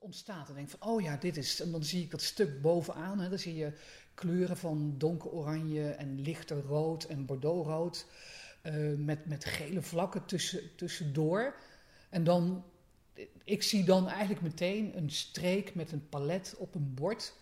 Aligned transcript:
ontstaat. 0.00 0.48
En 0.48 0.54
denk 0.54 0.68
van, 0.68 0.88
oh 0.88 1.02
ja, 1.02 1.16
dit 1.16 1.36
is... 1.36 1.60
En 1.60 1.70
dan 1.70 1.84
zie 1.84 2.02
ik 2.02 2.10
dat 2.10 2.22
stuk 2.22 2.62
bovenaan. 2.62 3.20
Hè, 3.20 3.28
dan 3.28 3.38
zie 3.38 3.54
je 3.54 3.72
kleuren 4.14 4.56
van 4.56 4.94
donker 4.98 5.30
oranje 5.30 5.90
en 5.90 6.20
lichter 6.20 6.62
rood 6.62 7.04
en 7.04 7.26
bordeauxrood. 7.26 8.06
Uh, 8.62 8.98
met, 8.98 9.26
met 9.26 9.44
gele 9.44 9.82
vlakken 9.82 10.24
tussen, 10.24 10.76
tussendoor. 10.76 11.54
En 12.08 12.24
dan, 12.24 12.64
ik 13.44 13.62
zie 13.62 13.84
dan 13.84 14.08
eigenlijk 14.08 14.42
meteen 14.42 14.96
een 14.96 15.10
streek 15.10 15.74
met 15.74 15.92
een 15.92 16.08
palet 16.08 16.54
op 16.58 16.74
een 16.74 16.94
bord. 16.94 17.34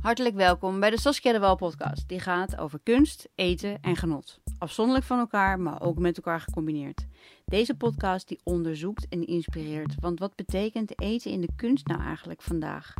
Hartelijk 0.00 0.34
welkom 0.34 0.80
bij 0.80 0.90
de 0.90 0.98
Saskia 0.98 1.32
de 1.32 1.56
podcast. 1.56 2.08
Die 2.08 2.20
gaat 2.20 2.56
over 2.56 2.80
kunst, 2.82 3.28
eten 3.34 3.82
en 3.82 3.96
genot. 3.96 4.40
Afzonderlijk 4.58 5.06
van 5.06 5.18
elkaar, 5.18 5.60
maar 5.60 5.82
ook 5.82 5.98
met 5.98 6.16
elkaar 6.16 6.40
gecombineerd. 6.40 7.06
Deze 7.44 7.74
podcast 7.74 8.28
die 8.28 8.40
onderzoekt 8.44 9.08
en 9.08 9.26
inspireert. 9.26 9.94
Want 9.98 10.18
wat 10.18 10.34
betekent 10.34 11.00
eten 11.00 11.30
in 11.30 11.40
de 11.40 11.48
kunst 11.56 11.86
nou 11.86 12.00
eigenlijk 12.00 12.42
vandaag? 12.42 12.94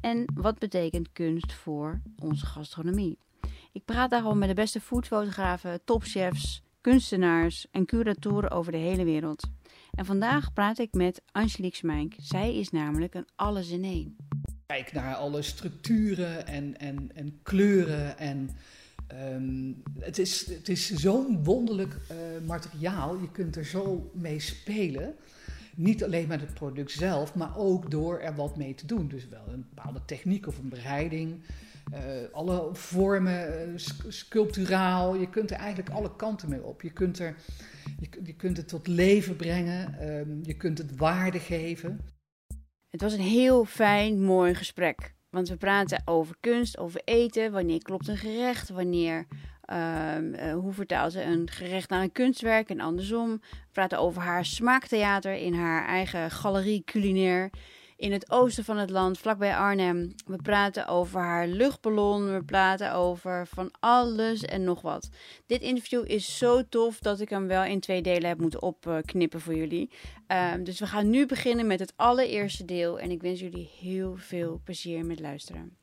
En 0.00 0.24
wat 0.34 0.58
betekent 0.58 1.12
kunst 1.12 1.52
voor 1.52 2.00
onze 2.18 2.46
gastronomie? 2.46 3.18
Ik 3.72 3.84
praat 3.84 4.10
daarom 4.10 4.38
met 4.38 4.48
de 4.48 4.54
beste 4.54 4.80
foodfotografen, 4.80 5.84
topchefs, 5.84 6.62
kunstenaars 6.80 7.66
en 7.70 7.86
curatoren 7.86 8.50
over 8.50 8.72
de 8.72 8.78
hele 8.78 9.04
wereld. 9.04 9.48
En 9.90 10.04
vandaag 10.04 10.52
praat 10.52 10.78
ik 10.78 10.92
met 10.92 11.22
Angelique 11.32 11.76
Smijk. 11.76 12.14
Zij 12.18 12.54
is 12.54 12.70
namelijk 12.70 13.14
een 13.14 13.28
alles 13.36 13.70
in 13.70 13.84
één. 13.84 14.16
Kijk 14.66 14.92
naar 14.92 15.14
alle 15.14 15.42
structuren 15.42 16.46
en, 16.46 16.78
en, 16.78 17.10
en 17.14 17.38
kleuren 17.42 18.18
en 18.18 18.50
Ehm, 19.06 19.72
het 19.98 20.18
is, 20.18 20.46
het 20.46 20.68
is 20.68 20.94
zo'n 20.94 21.44
wonderlijk 21.44 21.96
uh, 22.10 22.46
materiaal. 22.46 23.20
Je 23.20 23.30
kunt 23.30 23.56
er 23.56 23.64
zo 23.64 24.10
mee 24.14 24.40
spelen. 24.40 25.14
Niet 25.76 26.04
alleen 26.04 26.28
met 26.28 26.40
het 26.40 26.54
product 26.54 26.90
zelf, 26.90 27.34
maar 27.34 27.56
ook 27.56 27.90
door 27.90 28.18
er 28.18 28.34
wat 28.34 28.56
mee 28.56 28.74
te 28.74 28.86
doen. 28.86 29.08
Dus 29.08 29.28
wel 29.28 29.44
een 29.48 29.66
bepaalde 29.74 30.00
techniek 30.04 30.46
of 30.46 30.58
een 30.58 30.68
bereiding. 30.68 31.42
Uh, 31.92 31.98
alle 32.32 32.68
vormen, 32.72 33.68
uh, 33.68 33.78
sculpturaal. 34.08 35.14
Je 35.14 35.28
kunt 35.28 35.50
er 35.50 35.56
eigenlijk 35.56 35.90
alle 35.90 36.16
kanten 36.16 36.48
mee 36.48 36.62
op. 36.62 36.82
Je 36.82 36.90
kunt, 36.90 37.18
er, 37.18 37.36
je, 38.24 38.34
kunt 38.34 38.56
het 38.56 38.68
tot 38.68 38.86
leven 38.86 39.36
brengen. 39.36 40.08
Um, 40.08 40.40
je 40.42 40.54
kunt 40.54 40.78
het 40.78 40.96
waarde 40.96 41.40
geven. 41.40 42.00
Het 42.94 43.02
was 43.02 43.12
een 43.12 43.20
heel 43.20 43.64
fijn, 43.64 44.22
mooi 44.22 44.54
gesprek. 44.54 45.14
Want 45.30 45.48
we 45.48 45.56
praten 45.56 46.02
over 46.04 46.36
kunst, 46.40 46.78
over 46.78 47.00
eten, 47.04 47.52
wanneer 47.52 47.82
klopt 47.82 48.08
een 48.08 48.16
gerecht, 48.16 48.68
wanneer, 48.68 49.26
uh, 49.72 50.52
hoe 50.52 50.72
vertaalt 50.72 51.12
ze 51.12 51.22
een 51.22 51.50
gerecht 51.50 51.88
naar 51.88 52.02
een 52.02 52.12
kunstwerk 52.12 52.68
en 52.68 52.80
andersom. 52.80 53.30
We 53.30 53.72
praten 53.72 53.98
over 53.98 54.22
haar 54.22 54.44
smaaktheater 54.44 55.34
in 55.34 55.54
haar 55.54 55.86
eigen 55.86 56.30
galerie 56.30 56.82
culinair 56.84 57.50
in 57.96 58.12
het 58.12 58.30
oosten 58.30 58.64
van 58.64 58.76
het 58.76 58.90
land, 58.90 59.18
vlakbij 59.18 59.56
Arnhem. 59.56 60.14
We 60.26 60.36
praten 60.36 60.86
over 60.86 61.20
haar 61.20 61.46
luchtballon, 61.46 62.32
we 62.32 62.44
praten 62.44 62.92
over 62.92 63.46
van 63.46 63.70
alles 63.80 64.42
en 64.42 64.64
nog 64.64 64.80
wat. 64.80 65.08
Dit 65.46 65.62
interview 65.62 66.04
is 66.06 66.38
zo 66.38 66.68
tof 66.68 66.98
dat 66.98 67.20
ik 67.20 67.28
hem 67.28 67.46
wel 67.46 67.64
in 67.64 67.80
twee 67.80 68.02
delen 68.02 68.28
heb 68.28 68.38
moeten 68.38 68.62
opknippen 68.62 69.40
voor 69.40 69.54
jullie. 69.54 69.90
Um, 70.26 70.64
dus 70.64 70.78
we 70.78 70.86
gaan 70.86 71.10
nu 71.10 71.26
beginnen 71.26 71.66
met 71.66 71.80
het 71.80 71.92
allereerste 71.96 72.64
deel 72.64 72.98
en 72.98 73.10
ik 73.10 73.22
wens 73.22 73.40
jullie 73.40 73.70
heel 73.80 74.16
veel 74.16 74.60
plezier 74.64 75.06
met 75.06 75.20
luisteren. 75.20 75.76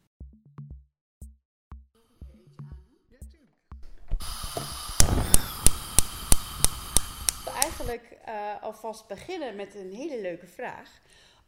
Eigenlijk 7.62 8.18
uh, 8.28 8.64
alvast 8.64 9.08
beginnen 9.08 9.56
met 9.56 9.76
een 9.76 9.94
hele 9.94 10.22
leuke 10.22 10.48
vraag. 10.48 11.02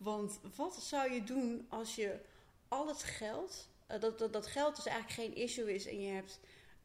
Want 0.04 0.40
wat 0.56 0.76
zou 0.76 1.12
je 1.12 1.24
doen 1.24 1.66
als 1.70 1.96
je 1.96 2.20
al 2.68 2.88
het 2.88 3.04
geld, 3.04 3.68
uh, 3.92 4.00
dat, 4.00 4.20
dat, 4.20 4.34
dat 4.34 4.48
geld 4.48 4.76
dus 4.76 4.86
eigenlijk 4.86 5.20
geen 5.20 5.44
issue 5.44 5.74
is 5.74 5.88
en 5.88 6.02
je 6.02 6.12
hebt 6.12 6.40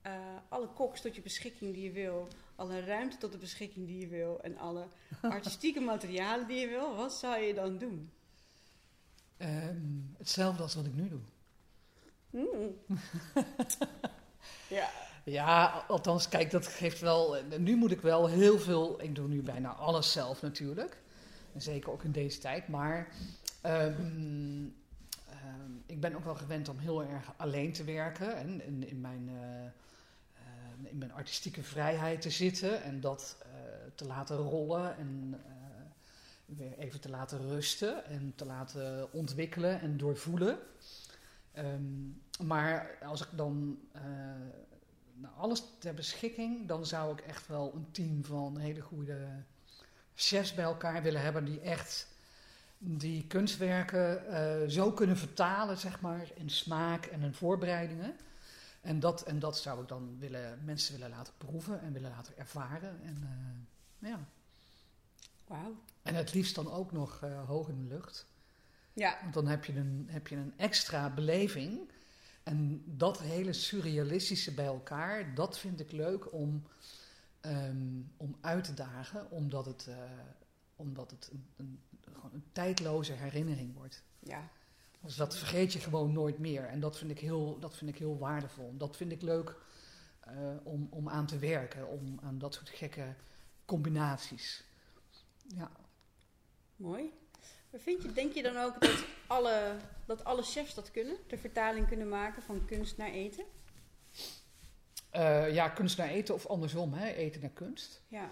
uh, 0.07 0.13
alle 0.49 0.69
koks 0.69 1.01
tot 1.01 1.15
je 1.15 1.23
beschikking 1.23 1.75
die 1.75 1.85
je 1.85 1.93
wil, 1.93 2.29
alle 2.57 2.85
ruimte 2.85 3.17
tot 3.17 3.33
de 3.33 3.39
beschikking 3.39 3.87
die 3.87 4.01
je 4.01 4.07
wil 4.07 4.41
en 4.43 4.59
alle 4.59 4.87
artistieke 5.23 5.81
materialen 5.81 6.47
die 6.47 6.61
je 6.61 6.69
wil, 6.69 6.97
wat 6.97 7.13
zou 7.13 7.39
je 7.39 7.55
dan 7.55 7.79
doen? 7.79 8.11
Um, 9.39 10.15
hetzelfde 10.19 10.63
als 10.63 10.75
wat 10.75 10.87
ik 10.87 10.95
nu 10.95 11.09
doe. 11.09 11.21
Mm. 12.31 12.77
ja. 14.79 14.91
Ja, 15.25 15.85
althans, 15.89 16.29
kijk, 16.29 16.51
dat 16.51 16.67
geeft 16.67 17.01
wel. 17.01 17.37
Nu 17.59 17.77
moet 17.77 17.91
ik 17.91 18.01
wel 18.01 18.27
heel 18.27 18.59
veel. 18.59 19.03
Ik 19.03 19.15
doe 19.15 19.29
nu 19.29 19.43
bijna 19.43 19.73
alles 19.73 20.13
zelf 20.13 20.43
natuurlijk. 20.43 20.97
Zeker 21.59 21.91
ook 21.91 22.03
in 22.03 22.13
deze 22.13 22.39
tijd. 22.39 22.69
Maar 22.69 23.09
um, 23.67 24.75
um, 25.31 25.83
ik 25.87 26.01
ben 26.01 26.15
ook 26.15 26.25
wel 26.25 26.35
gewend 26.35 26.69
om 26.69 26.79
heel 26.79 27.05
erg 27.05 27.33
alleen 27.37 27.73
te 27.73 27.85
werken. 27.85 28.37
En 28.37 28.87
in, 28.89 29.01
mijn, 29.01 29.29
uh, 29.29 29.35
uh, 29.35 30.91
in 30.91 30.99
mijn 30.99 31.13
artistieke 31.13 31.63
vrijheid 31.63 32.21
te 32.21 32.31
zitten. 32.31 32.83
En 32.83 33.01
dat 33.01 33.37
uh, 33.43 33.53
te 33.95 34.07
laten 34.07 34.37
rollen. 34.37 34.97
En 34.97 35.41
weer 36.47 36.79
even 36.79 37.01
te 37.01 37.11
laten 37.11 37.49
rusten. 37.49 38.05
En 38.05 38.33
te 38.37 38.45
laten 38.45 39.13
ontwikkelen 39.13 39.81
en 39.81 39.97
doorvoelen. 39.97 40.59
Maar 42.43 42.99
als 43.03 43.21
ik 43.21 43.29
dan 43.37 43.79
nou, 45.15 45.35
alles 45.37 45.63
ter 45.79 45.95
beschikking, 45.95 46.69
dan 46.69 46.87
zou 46.87 47.13
ik 47.13 47.21
echt 47.21 47.47
wel 47.47 47.73
een 47.75 47.91
team 47.91 48.25
van 48.25 48.59
hele 48.59 48.81
goede 48.81 49.27
chefs 50.21 50.55
bij 50.55 50.65
elkaar 50.65 51.03
willen 51.03 51.21
hebben 51.21 51.45
die 51.45 51.61
echt 51.61 52.07
die 52.79 53.27
kunstwerken 53.27 54.23
uh, 54.31 54.69
zo 54.69 54.93
kunnen 54.93 55.17
vertalen, 55.17 55.79
zeg 55.79 56.01
maar, 56.01 56.29
in 56.35 56.51
smaak 56.51 57.05
en 57.05 57.23
in 57.23 57.35
voorbereidingen. 57.35 58.17
En 58.81 59.01
dat, 59.01 59.23
en 59.23 59.39
dat 59.39 59.59
zou 59.59 59.83
ik 59.83 59.89
dan 59.89 60.17
willen, 60.19 60.59
mensen 60.65 60.95
willen 60.95 61.11
laten 61.11 61.33
proeven 61.39 61.81
en 61.81 61.93
willen 61.93 62.11
laten 62.11 62.37
ervaren. 62.37 63.01
En, 63.05 63.17
uh, 64.01 64.11
ja. 64.11 64.21
Wauw. 65.47 65.77
En 66.03 66.15
het 66.15 66.35
liefst 66.35 66.55
dan 66.55 66.73
ook 66.73 66.93
nog 66.93 67.21
uh, 67.25 67.45
hoog 67.47 67.69
in 67.69 67.89
de 67.89 67.95
lucht. 67.95 68.27
Ja. 68.93 69.19
Want 69.23 69.35
dan 69.35 69.47
heb 69.47 69.65
je 69.65 69.77
een, 69.77 70.07
heb 70.11 70.27
je 70.27 70.37
een 70.37 70.53
extra 70.57 71.11
beleving. 71.11 71.91
En 72.43 72.83
dat 72.87 73.21
hele 73.21 73.53
surrealistische 73.53 74.55
bij 74.55 74.67
elkaar, 74.67 75.35
dat 75.35 75.59
vind 75.59 75.81
ik 75.81 75.93
leuk 75.93 76.33
om 76.33 76.67
um, 77.49 78.13
om 78.17 78.37
uit 78.41 78.65
te 78.65 78.75
dagen, 78.75 79.31
omdat 79.31 79.67
het, 79.67 79.87
uh, 79.89 79.97
omdat 80.77 81.11
het 81.11 81.29
een, 81.33 81.49
een, 81.57 81.83
gewoon 82.13 82.33
een 82.33 82.45
tijdloze 82.53 83.13
herinnering 83.13 83.75
wordt. 83.75 84.03
Ja. 84.19 84.49
Dus 85.01 85.17
dat 85.17 85.37
vergeet 85.37 85.73
je 85.73 85.79
gewoon 85.79 86.13
nooit 86.13 86.39
meer. 86.39 86.65
En 86.65 86.81
dat 86.81 86.99
vind 86.99 87.11
ik 87.11 87.19
heel, 87.19 87.59
dat 87.59 87.77
vind 87.77 87.91
ik 87.91 87.99
heel 87.99 88.19
waardevol. 88.19 88.77
Dat 88.77 88.97
vind 88.97 89.13
ik 89.13 89.23
leuk 89.23 89.57
uh, 90.29 90.35
om, 90.63 90.87
om 90.91 91.09
aan 91.09 91.27
te 91.27 91.39
werken, 91.39 91.89
om 91.89 92.19
aan 92.23 92.39
dat 92.39 92.55
soort 92.55 92.69
gekke 92.69 93.15
combinaties. 93.65 94.65
Ja. 95.47 95.71
Mooi. 96.77 97.13
Maar 97.71 97.81
vind 97.81 98.03
je, 98.03 98.13
denk 98.13 98.33
je 98.33 98.43
dan 98.43 98.57
ook 98.57 98.81
dat 98.81 99.05
alle, 99.27 99.77
dat 100.07 100.25
alle 100.25 100.43
chefs 100.43 100.75
dat 100.75 100.91
kunnen? 100.91 101.17
De 101.27 101.39
vertaling 101.39 101.89
kunnen 101.89 102.09
maken 102.09 102.43
van 102.43 102.65
kunst 102.65 102.97
naar 102.97 103.11
eten? 103.11 103.45
Uh, 105.15 105.55
ja, 105.55 105.69
kunst 105.69 105.99
naar 105.99 106.09
eten 106.09 106.35
of 106.35 106.47
andersom, 106.47 106.93
hè? 106.93 107.07
eten 107.07 107.41
naar 107.41 107.51
kunst. 107.51 108.03
Ja. 108.09 108.31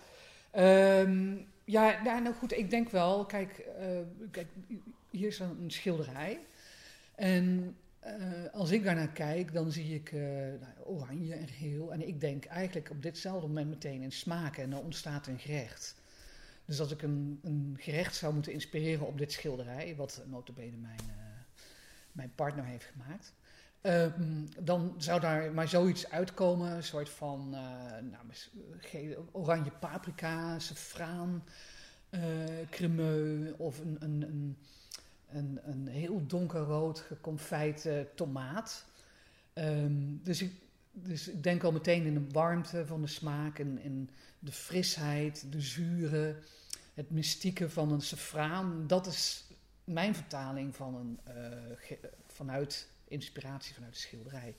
Um, 1.00 1.48
ja, 1.64 2.02
nou, 2.02 2.22
nou, 2.22 2.34
goed, 2.34 2.52
ik 2.52 2.70
denk 2.70 2.90
wel, 2.90 3.26
kijk, 3.26 3.66
uh, 3.80 3.98
kijk 4.30 4.48
hier 5.10 5.26
is 5.26 5.38
een, 5.38 5.62
een 5.62 5.70
schilderij. 5.70 6.40
En 7.14 7.76
uh, 8.04 8.52
als 8.52 8.70
ik 8.70 8.84
daarnaar 8.84 9.12
kijk, 9.12 9.52
dan 9.52 9.72
zie 9.72 9.94
ik 9.94 10.12
nou, 10.12 10.72
oranje 10.84 11.34
en 11.34 11.48
geel. 11.48 11.92
En 11.92 12.08
ik 12.08 12.20
denk 12.20 12.44
eigenlijk 12.44 12.90
op 12.90 13.02
ditzelfde 13.02 13.46
moment 13.46 13.68
meteen 13.68 14.02
in 14.02 14.12
smaken 14.12 14.62
en 14.62 14.70
dan 14.70 14.80
ontstaat 14.80 15.26
een 15.26 15.38
gerecht. 15.38 15.94
Dus 16.64 16.80
als 16.80 16.92
ik 16.92 17.02
een, 17.02 17.40
een 17.42 17.76
gerecht 17.78 18.14
zou 18.14 18.34
moeten 18.34 18.52
inspireren 18.52 19.06
op 19.06 19.18
dit 19.18 19.32
schilderij, 19.32 19.96
wat 19.96 20.22
notabene 20.26 20.76
mijn, 20.76 21.00
mijn 22.12 22.32
partner 22.34 22.64
heeft 22.64 22.84
gemaakt... 22.84 23.34
Um, 23.82 24.48
dan 24.58 24.94
zou 24.98 25.20
daar 25.20 25.52
maar 25.52 25.68
zoiets 25.68 26.10
uitkomen, 26.10 26.70
een 26.70 26.82
soort 26.82 27.08
van 27.08 27.48
uh, 27.52 27.60
nou, 28.10 29.26
oranje 29.32 29.70
paprika, 29.70 30.58
safraan, 30.58 31.44
uh, 32.10 32.20
cremeux 32.70 33.52
of 33.56 33.78
een, 33.78 33.96
een, 34.00 34.22
een, 34.22 34.56
een, 35.28 35.60
een 35.64 35.86
heel 35.86 36.26
donkerrood 36.26 36.98
geconfijte 36.98 38.08
tomaat. 38.14 38.86
Um, 39.54 40.20
dus, 40.22 40.42
ik, 40.42 40.52
dus 40.92 41.28
ik 41.28 41.42
denk 41.42 41.62
al 41.62 41.72
meteen 41.72 42.04
in 42.04 42.14
de 42.14 42.32
warmte 42.32 42.86
van 42.86 43.00
de 43.00 43.08
smaak 43.08 43.58
en 43.58 43.78
in 43.78 44.10
de 44.38 44.52
frisheid, 44.52 45.52
de 45.52 45.60
zure, 45.60 46.36
het 46.94 47.10
mystieke 47.10 47.70
van 47.70 47.92
een 47.92 48.00
safraan. 48.00 48.86
Dat 48.86 49.06
is 49.06 49.44
mijn 49.84 50.14
vertaling 50.14 50.76
van 50.76 50.94
een, 50.94 51.18
uh, 51.36 51.98
vanuit 52.26 52.88
inspiratie 53.08 53.74
vanuit 53.74 53.92
de 53.92 53.98
schilderij. 53.98 54.56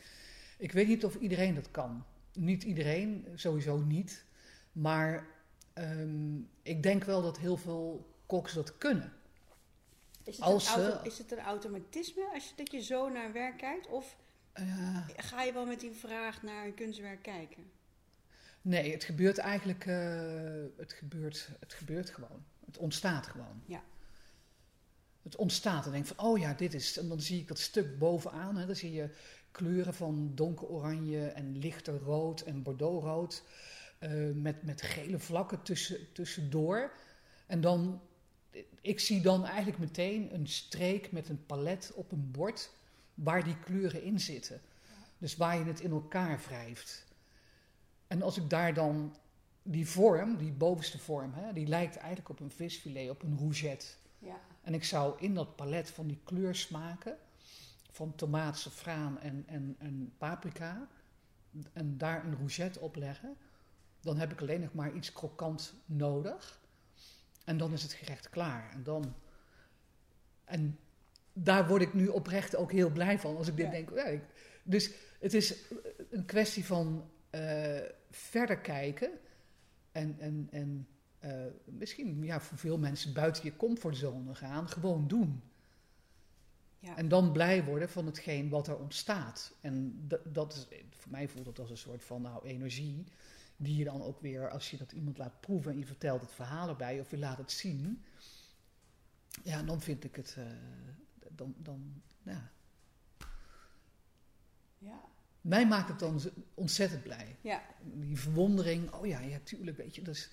Ik 0.57 0.71
weet 0.71 0.87
niet 0.87 1.05
of 1.05 1.15
iedereen 1.15 1.55
dat 1.55 1.71
kan. 1.71 2.05
Niet 2.33 2.63
iedereen, 2.63 3.27
sowieso 3.35 3.77
niet. 3.77 4.25
Maar 4.71 5.27
um, 5.73 6.49
ik 6.61 6.83
denk 6.83 7.03
wel 7.03 7.21
dat 7.21 7.37
heel 7.37 7.57
veel 7.57 8.13
koks 8.25 8.53
dat 8.53 8.77
kunnen. 8.77 9.13
Is 10.23 10.35
het, 10.35 10.45
Als 10.45 10.75
een, 10.75 10.83
auto- 10.83 11.03
is 11.03 11.17
het 11.17 11.31
een 11.31 11.39
automatisme 11.39 12.29
als 12.33 12.49
je, 12.49 12.55
dat 12.55 12.71
je 12.71 12.81
zo 12.81 13.09
naar 13.09 13.31
werk 13.33 13.57
kijkt? 13.57 13.87
Of 13.87 14.17
Ja. 14.53 15.05
ga 15.15 15.43
je 15.43 15.53
wel 15.53 15.65
met 15.65 15.79
die 15.79 15.91
vraag 15.91 16.43
naar 16.43 16.65
een 16.65 16.73
kunstwerk 16.73 17.21
kijken? 17.23 17.71
Nee, 18.61 18.91
het 18.91 19.03
gebeurt 19.03 19.37
eigenlijk, 19.37 19.85
eh, 19.85 20.63
het, 20.77 20.93
gebeurt, 20.93 21.49
het 21.59 21.73
gebeurt 21.73 22.09
gewoon. 22.09 22.45
Het 22.65 22.77
ontstaat 22.77 23.27
gewoon. 23.27 23.61
Ja. 23.65 23.83
Het 25.27 25.35
ontstaat 25.35 25.85
en 25.85 25.91
denk 25.91 26.05
van, 26.05 26.25
oh 26.25 26.39
ja, 26.39 26.53
dit 26.53 26.73
is, 26.73 26.97
en 26.97 27.07
dan 27.07 27.21
zie 27.21 27.39
ik 27.39 27.47
dat 27.47 27.59
stuk 27.59 27.97
bovenaan, 27.99 28.55
hè, 28.57 28.65
dan 28.65 28.75
zie 28.75 28.91
je 28.91 29.09
kleuren 29.51 29.93
van 29.93 30.31
donker 30.35 30.67
oranje 30.67 31.27
en 31.27 31.57
lichter 31.57 31.97
rood 31.99 32.41
en 32.41 32.63
bordeauxrood, 32.63 33.43
eh, 33.99 34.11
met, 34.33 34.63
met 34.63 34.81
gele 34.81 35.19
vlakken 35.19 35.61
tussen, 35.61 36.13
tussendoor. 36.13 36.91
En 37.45 37.61
dan, 37.61 38.01
ik 38.81 38.99
zie 38.99 39.21
dan 39.21 39.45
eigenlijk 39.45 39.77
meteen 39.77 40.33
een 40.33 40.47
streek 40.47 41.11
met 41.11 41.29
een 41.29 41.45
palet 41.45 41.91
op 41.95 42.11
een 42.11 42.31
bord 42.31 42.71
waar 43.13 43.43
die 43.43 43.59
kleuren 43.59 44.03
in 44.03 44.19
zitten. 44.19 44.61
Dus 45.17 45.35
waar 45.35 45.57
je 45.57 45.65
het 45.65 45.79
in 45.79 45.91
elkaar 45.91 46.41
wrijft. 46.47 47.05
En 48.07 48.21
als 48.21 48.37
ik 48.37 48.49
daar 48.49 48.73
dan 48.73 49.15
die 49.63 49.87
vorm, 49.87 50.37
die 50.37 50.51
bovenste 50.51 50.99
vorm, 50.99 51.33
hè, 51.33 51.53
die 51.53 51.67
lijkt 51.67 51.95
eigenlijk 51.95 52.29
op 52.29 52.39
een 52.39 52.51
visfilet, 52.51 53.09
op 53.09 53.23
een 53.23 53.37
rougette. 53.37 53.85
Ja. 54.19 54.39
En 54.61 54.73
ik 54.73 54.83
zou 54.83 55.15
in 55.19 55.33
dat 55.33 55.55
palet 55.55 55.89
van 55.91 56.07
die 56.07 56.19
kleursmaken, 56.23 57.17
van 57.91 58.15
tomaat, 58.15 58.57
safraan 58.57 59.19
en, 59.19 59.43
en, 59.47 59.75
en 59.79 60.13
paprika, 60.17 60.87
en 61.73 61.97
daar 61.97 62.25
een 62.25 62.35
rougette 62.35 62.79
op 62.79 62.95
leggen, 62.95 63.35
dan 64.01 64.17
heb 64.17 64.31
ik 64.31 64.41
alleen 64.41 64.61
nog 64.61 64.73
maar 64.73 64.93
iets 64.93 65.13
krokant 65.13 65.73
nodig. 65.85 66.59
En 67.45 67.57
dan 67.57 67.73
is 67.73 67.83
het 67.83 67.93
gerecht 67.93 68.29
klaar. 68.29 68.71
En, 68.71 68.83
dan, 68.83 69.13
en 70.45 70.79
daar 71.33 71.67
word 71.67 71.81
ik 71.81 71.93
nu 71.93 72.07
oprecht 72.07 72.55
ook 72.55 72.71
heel 72.71 72.89
blij 72.89 73.19
van. 73.19 73.37
Als 73.37 73.47
ik 73.47 73.55
dit 73.55 73.65
Ja. 73.65 73.71
denk. 73.71 73.89
Ja, 73.95 74.03
ik- 74.05 74.59
dus 74.63 74.91
het 75.19 75.33
is 75.33 75.55
een 76.09 76.25
kwestie 76.25 76.65
van 76.65 77.09
eh, 77.29 77.79
verder 78.11 78.57
kijken. 78.57 79.11
En, 79.91 80.15
en, 80.19 80.47
en 80.51 80.87
eh, 81.19 81.45
misschien 81.65 82.23
ja, 82.23 82.39
voor 82.39 82.57
veel 82.57 82.77
mensen 82.77 83.13
buiten 83.13 83.43
je 83.43 83.55
comfortzone 83.55 84.35
gaan. 84.35 84.69
Gewoon 84.69 85.07
doen. 85.07 85.41
Ja. 86.79 86.97
En 86.97 87.07
dan 87.07 87.31
blij 87.31 87.63
worden 87.63 87.89
van 87.89 88.05
hetgeen 88.05 88.49
wat 88.49 88.67
er 88.67 88.77
ontstaat. 88.77 89.55
En 89.61 90.03
dat, 90.07 90.19
dat 90.35 90.53
is, 90.53 90.79
voor 90.89 91.11
mij 91.11 91.27
voelt 91.27 91.45
dat 91.45 91.59
als 91.59 91.69
een 91.69 91.77
soort 91.77 92.03
van 92.03 92.21
nou, 92.21 92.45
energie. 92.45 93.03
Die 93.57 93.77
je 93.77 93.83
dan 93.83 94.01
ook 94.01 94.21
weer, 94.21 94.49
als 94.49 94.71
je 94.71 94.77
dat 94.77 94.91
iemand 94.91 95.17
laat 95.17 95.39
proeven 95.41 95.71
en 95.71 95.77
je 95.77 95.85
vertelt 95.85 96.21
het 96.21 96.31
verhaal 96.31 96.69
erbij 96.69 96.99
of 96.99 97.11
je 97.11 97.17
laat 97.17 97.37
het 97.37 97.51
zien. 97.51 98.03
Ja, 99.43 99.63
dan 99.63 99.81
vind 99.81 100.03
ik 100.03 100.15
het. 100.15 100.35
eh, 100.37 100.45
dan, 101.35 101.55
dan, 101.57 102.01
ja. 102.23 102.51
Ja. 104.77 105.01
Mij 105.41 105.67
maakt 105.67 105.89
het 105.89 105.99
dan 105.99 106.21
ontzettend 106.53 107.03
blij. 107.03 107.35
Ja. 107.41 107.63
Die 107.83 108.17
verwondering, 108.17 108.91
oh 108.91 109.05
ja, 109.05 109.19
ja, 109.19 109.39
tuurlijk, 109.43 109.77
weet 109.77 109.95
je. 109.95 110.01
Dus, 110.01 110.29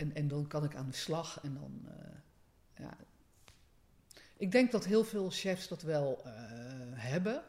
en, 0.00 0.14
en 0.14 0.28
dan 0.28 0.46
kan 0.46 0.64
ik 0.64 0.74
aan 0.74 0.86
de 0.86 0.96
slag 0.96 1.40
en 1.42 1.54
dan, 1.54 1.82
eh, 1.86 2.84
ja. 2.84 2.96
Ik 4.36 4.52
denk 4.52 4.70
dat 4.70 4.84
heel 4.84 5.04
veel 5.04 5.30
chefs 5.30 5.68
dat 5.68 5.82
wel 5.82 6.22
eh, 6.24 6.32
hebben, 6.92 7.44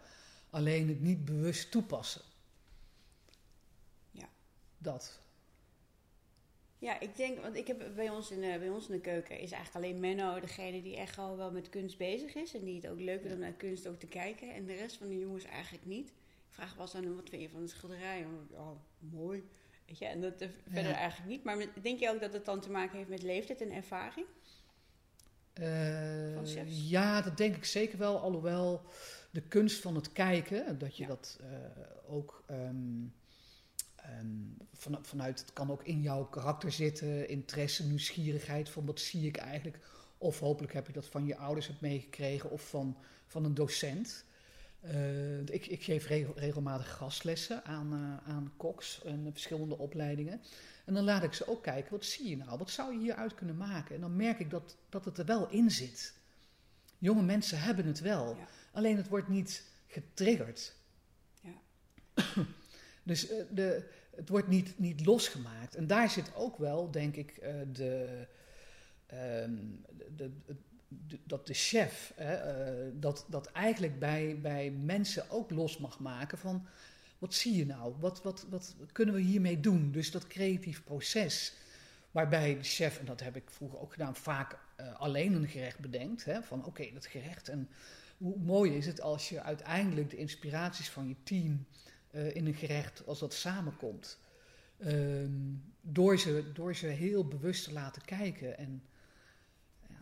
alleen 0.50 0.88
het 0.88 1.02
niet 1.02 1.26
bewust 1.26 1.72
toepassen. 1.72 2.22
Ja. 4.12 4.30
Dat. 4.78 5.20
Ja, 6.78 7.00
ik 7.00 7.16
denk, 7.16 7.42
want 7.42 7.56
ik 7.56 7.68
heb 7.68 7.92
bij 7.96 8.10
ons, 8.10 8.32
in 8.32 8.42
de, 8.42 8.60
bij 8.60 8.70
ons 8.70 8.88
in 8.88 8.94
de 8.94 9.02
keuken 9.02 9.40
is 9.40 9.52
eigenlijk 9.52 9.86
alleen 9.86 10.00
Menno 10.00 10.40
degene 10.40 10.82
die 10.82 10.98
echt 10.98 11.14
gewoon 11.14 11.38
wel 11.38 11.52
met 11.52 11.70
kunst 11.70 11.98
bezig 11.98 12.36
is. 12.36 12.54
En 12.54 12.64
die 12.64 12.76
het 12.76 12.88
ook 12.88 13.00
leuk 13.00 13.20
vindt 13.20 13.36
om 13.36 13.42
naar 13.42 13.52
kunst 13.52 13.88
ook 13.88 14.00
te 14.00 14.08
kijken. 14.08 14.54
En 14.54 14.66
de 14.66 14.74
rest 14.74 14.98
van 14.98 15.08
de 15.08 15.18
jongens 15.18 15.44
eigenlijk 15.44 15.86
niet. 15.86 16.08
Ik 16.08 16.58
vraag 16.58 16.74
wel 16.74 16.86
eens 16.86 16.96
aan 16.96 17.04
hem, 17.04 17.16
wat 17.16 17.30
vind 17.30 17.42
je 17.42 17.50
van 17.50 17.62
het 17.62 17.70
schilderij? 17.70 18.26
Oh, 18.52 18.72
mooi. 19.00 19.44
Weet 19.92 20.00
je, 20.00 20.06
en 20.06 20.22
dat 20.22 20.34
verder 20.68 20.92
eigenlijk 20.92 21.30
niet. 21.30 21.44
Maar 21.44 21.66
denk 21.82 22.00
je 22.00 22.10
ook 22.10 22.22
dat 22.22 22.34
het 22.34 22.46
dan 22.46 22.62
te 22.62 22.70
maken 22.70 22.98
heeft 22.98 23.10
met 23.10 23.24
leeftijd 23.24 23.62
en 23.62 23.72
ervaring? 23.72 24.26
Van 26.34 26.46
chefs? 26.46 26.90
ja, 26.90 27.22
dat 27.22 27.38
denk 27.38 27.56
ik 27.56 27.66
zeker 27.66 27.98
wel. 27.98 28.20
Alhoewel 28.20 28.86
de 29.32 29.42
kunst 29.42 29.82
van 29.82 29.96
het 29.96 30.12
kijken, 30.12 30.78
dat 30.78 30.98
je 30.98 31.04
Ja. 31.04 31.08
dat 31.08 31.40
eh, 31.42 32.14
ook 32.14 32.44
van, 34.74 35.06
vanuit, 35.06 35.40
het 35.40 35.54
kan 35.54 35.72
ook 35.72 35.84
in 35.84 36.02
jouw 36.02 36.26
karakter 36.26 36.72
zitten, 36.72 37.30
interesse, 37.30 37.88
nieuwsgierigheid 37.88 38.70
van 38.70 38.86
wat 38.86 39.00
zie 39.00 39.28
ik 39.28 39.38
eigenlijk. 39.38 39.80
Of 40.18 40.40
hopelijk 40.40 40.74
heb 40.74 40.88
je 40.88 40.94
dat 40.94 41.06
van 41.06 41.26
je 41.26 41.38
ouders 41.38 41.68
hebt 41.68 41.82
meegekregen 41.82 42.50
of 42.50 42.70
van, 42.70 42.98
van 43.26 43.46
een 43.46 43.54
docent. 43.54 44.26
Eh, 44.82 45.40
ik, 45.40 45.66
ik 45.66 45.84
geef 45.84 46.08
regel- 46.08 46.34
regelmatig 46.40 46.92
gastlessen 46.92 47.66
aan, 47.66 47.94
eh, 47.94 48.34
aan 48.34 48.54
koks 48.58 49.04
en 49.04 49.30
verschillende 49.32 49.78
opleidingen. 49.78 50.42
En 50.86 50.94
dan 50.94 51.04
laat 51.04 51.24
ik 51.24 51.34
ze 51.34 51.48
ook 51.48 51.64
kijken, 51.64 51.92
wat 51.92 52.06
zie 52.06 52.30
je 52.30 52.38
nou? 52.38 52.58
Wat 52.58 52.70
zou 52.70 52.94
je 52.94 53.00
hieruit 53.00 53.36
kunnen 53.36 53.58
maken? 53.58 53.96
En 53.96 54.02
dan 54.02 54.16
merk 54.16 54.40
ik 54.40 54.50
dat, 54.50 54.78
dat 54.90 55.06
het 55.06 55.18
er 55.18 55.26
wel 55.26 55.50
in 55.50 55.72
zit. 55.72 56.14
Jonge 56.98 57.22
mensen 57.24 57.60
hebben 57.62 57.86
het 57.86 58.00
wel. 58.00 58.36
Ja. 58.36 58.48
Alleen 58.72 58.98
het 58.98 59.08
wordt 59.08 59.28
niet 59.28 59.64
getriggerd. 59.88 60.76
Ja. 61.42 61.54
dus 63.04 63.30
eh, 63.30 63.44
de, 63.52 63.90
het 64.16 64.30
wordt 64.30 64.48
niet, 64.48 64.80
niet 64.80 65.06
losgemaakt. 65.06 65.76
En 65.76 65.88
daar 65.88 66.10
zit 66.10 66.36
ook 66.36 66.58
wel, 66.58 66.92
denk 66.92 67.16
ik, 67.16 67.38
eh, 67.38 67.54
de, 67.72 68.26
ehm, 69.06 69.56
de, 69.98 70.16
de- 70.16 70.32
de- 70.46 70.56
dat 71.24 71.48
de 71.48 71.54
chef 71.54 72.14
hè, 72.16 72.34
eh, 72.34 72.92
dat, 72.94 73.26
dat 73.30 73.52
eigenlijk 73.52 74.00
bij, 74.00 74.40
bij 74.42 74.72
mensen 74.72 75.30
ook 75.30 75.52
los 75.52 75.78
mag 75.78 76.00
maken 76.00 76.38
van 76.38 76.68
wat 77.18 77.34
zie 77.34 77.56
je 77.56 77.66
nou? 77.66 77.96
Wat, 78.00 78.24
wat, 78.24 78.46
wat 78.50 78.76
kunnen 78.92 79.16
we 79.16 79.22
hiermee 79.22 79.60
doen? 79.60 79.92
Dus 79.92 80.12
dat 80.12 80.28
creatief 80.28 80.84
proces 80.84 81.54
waarbij 82.12 82.58
de 82.58 82.64
chef, 82.64 83.00
en 83.00 83.06
dat 83.06 83.20
heb 83.20 83.36
ik 83.36 83.50
vroeger 83.50 83.80
ook 83.80 83.92
gedaan, 83.92 84.16
vaak 84.16 84.58
eh, 84.76 85.00
alleen 85.00 85.34
een 85.34 85.48
gerecht 85.48 85.80
bedenkt. 85.80 86.26
Hè, 86.26 86.42
van 86.42 86.66
oké, 86.66 86.92
dat 86.94 87.06
gerecht. 87.06 87.50
En 87.50 87.70
hoe 88.18 88.38
mooi 88.38 88.76
is 88.76 88.86
het 88.86 89.02
als 89.02 89.30
je 89.30 89.42
uiteindelijk 89.42 90.10
de 90.10 90.18
inspiraties 90.18 90.90
van 90.90 91.08
je 91.08 91.16
team 91.24 91.66
eh, 92.12 92.36
in 92.36 92.46
een 92.46 92.54
gerecht, 92.54 93.08
als 93.08 93.20
dat 93.20 93.34
samenkomt. 93.34 94.18
Ehm, 94.78 95.32
door, 95.82 96.20
ze, 96.20 96.52
door 96.54 96.76
ze 96.76 96.88
heel 96.88 97.28
bewust 97.28 97.64
te 97.64 97.74
laten 97.74 98.02
kijken. 98.06 98.58
En 98.58 98.84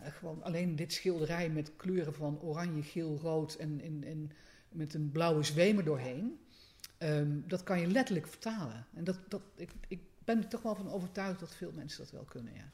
gewoon 0.02 0.44
alleen 0.44 0.76
dit 0.76 0.94
schilderij 0.94 1.50
met 1.50 1.76
kleuren 1.76 2.14
van 2.14 2.42
oranje, 2.42 2.84
geel, 2.84 3.20
rood 3.22 3.54
en, 3.54 3.82
en, 3.84 4.04
en 4.04 4.32
met 4.70 4.94
een 4.94 5.12
blauwe 5.12 5.44
zweem 5.44 5.78
er 5.78 5.84
doorheen. 5.84 6.40
Ehm, 6.98 7.40
dat 7.48 7.64
kan 7.64 7.80
je 7.80 7.88
letterlijk 7.88 8.28
vertalen. 8.28 8.86
En 8.94 9.04
dat, 9.04 9.18
dat, 9.28 9.42
ik, 9.56 9.72
ik 9.88 10.00
ben 10.24 10.38
er 10.38 10.48
toch 10.48 10.62
wel 10.62 10.76
van 10.76 10.92
overtuigd 10.92 11.40
dat 11.40 11.56
veel 11.56 11.72
mensen 11.72 12.04
dat 12.04 12.12
wel 12.12 12.24
kunnen, 12.24 12.54
ja. 12.54 12.72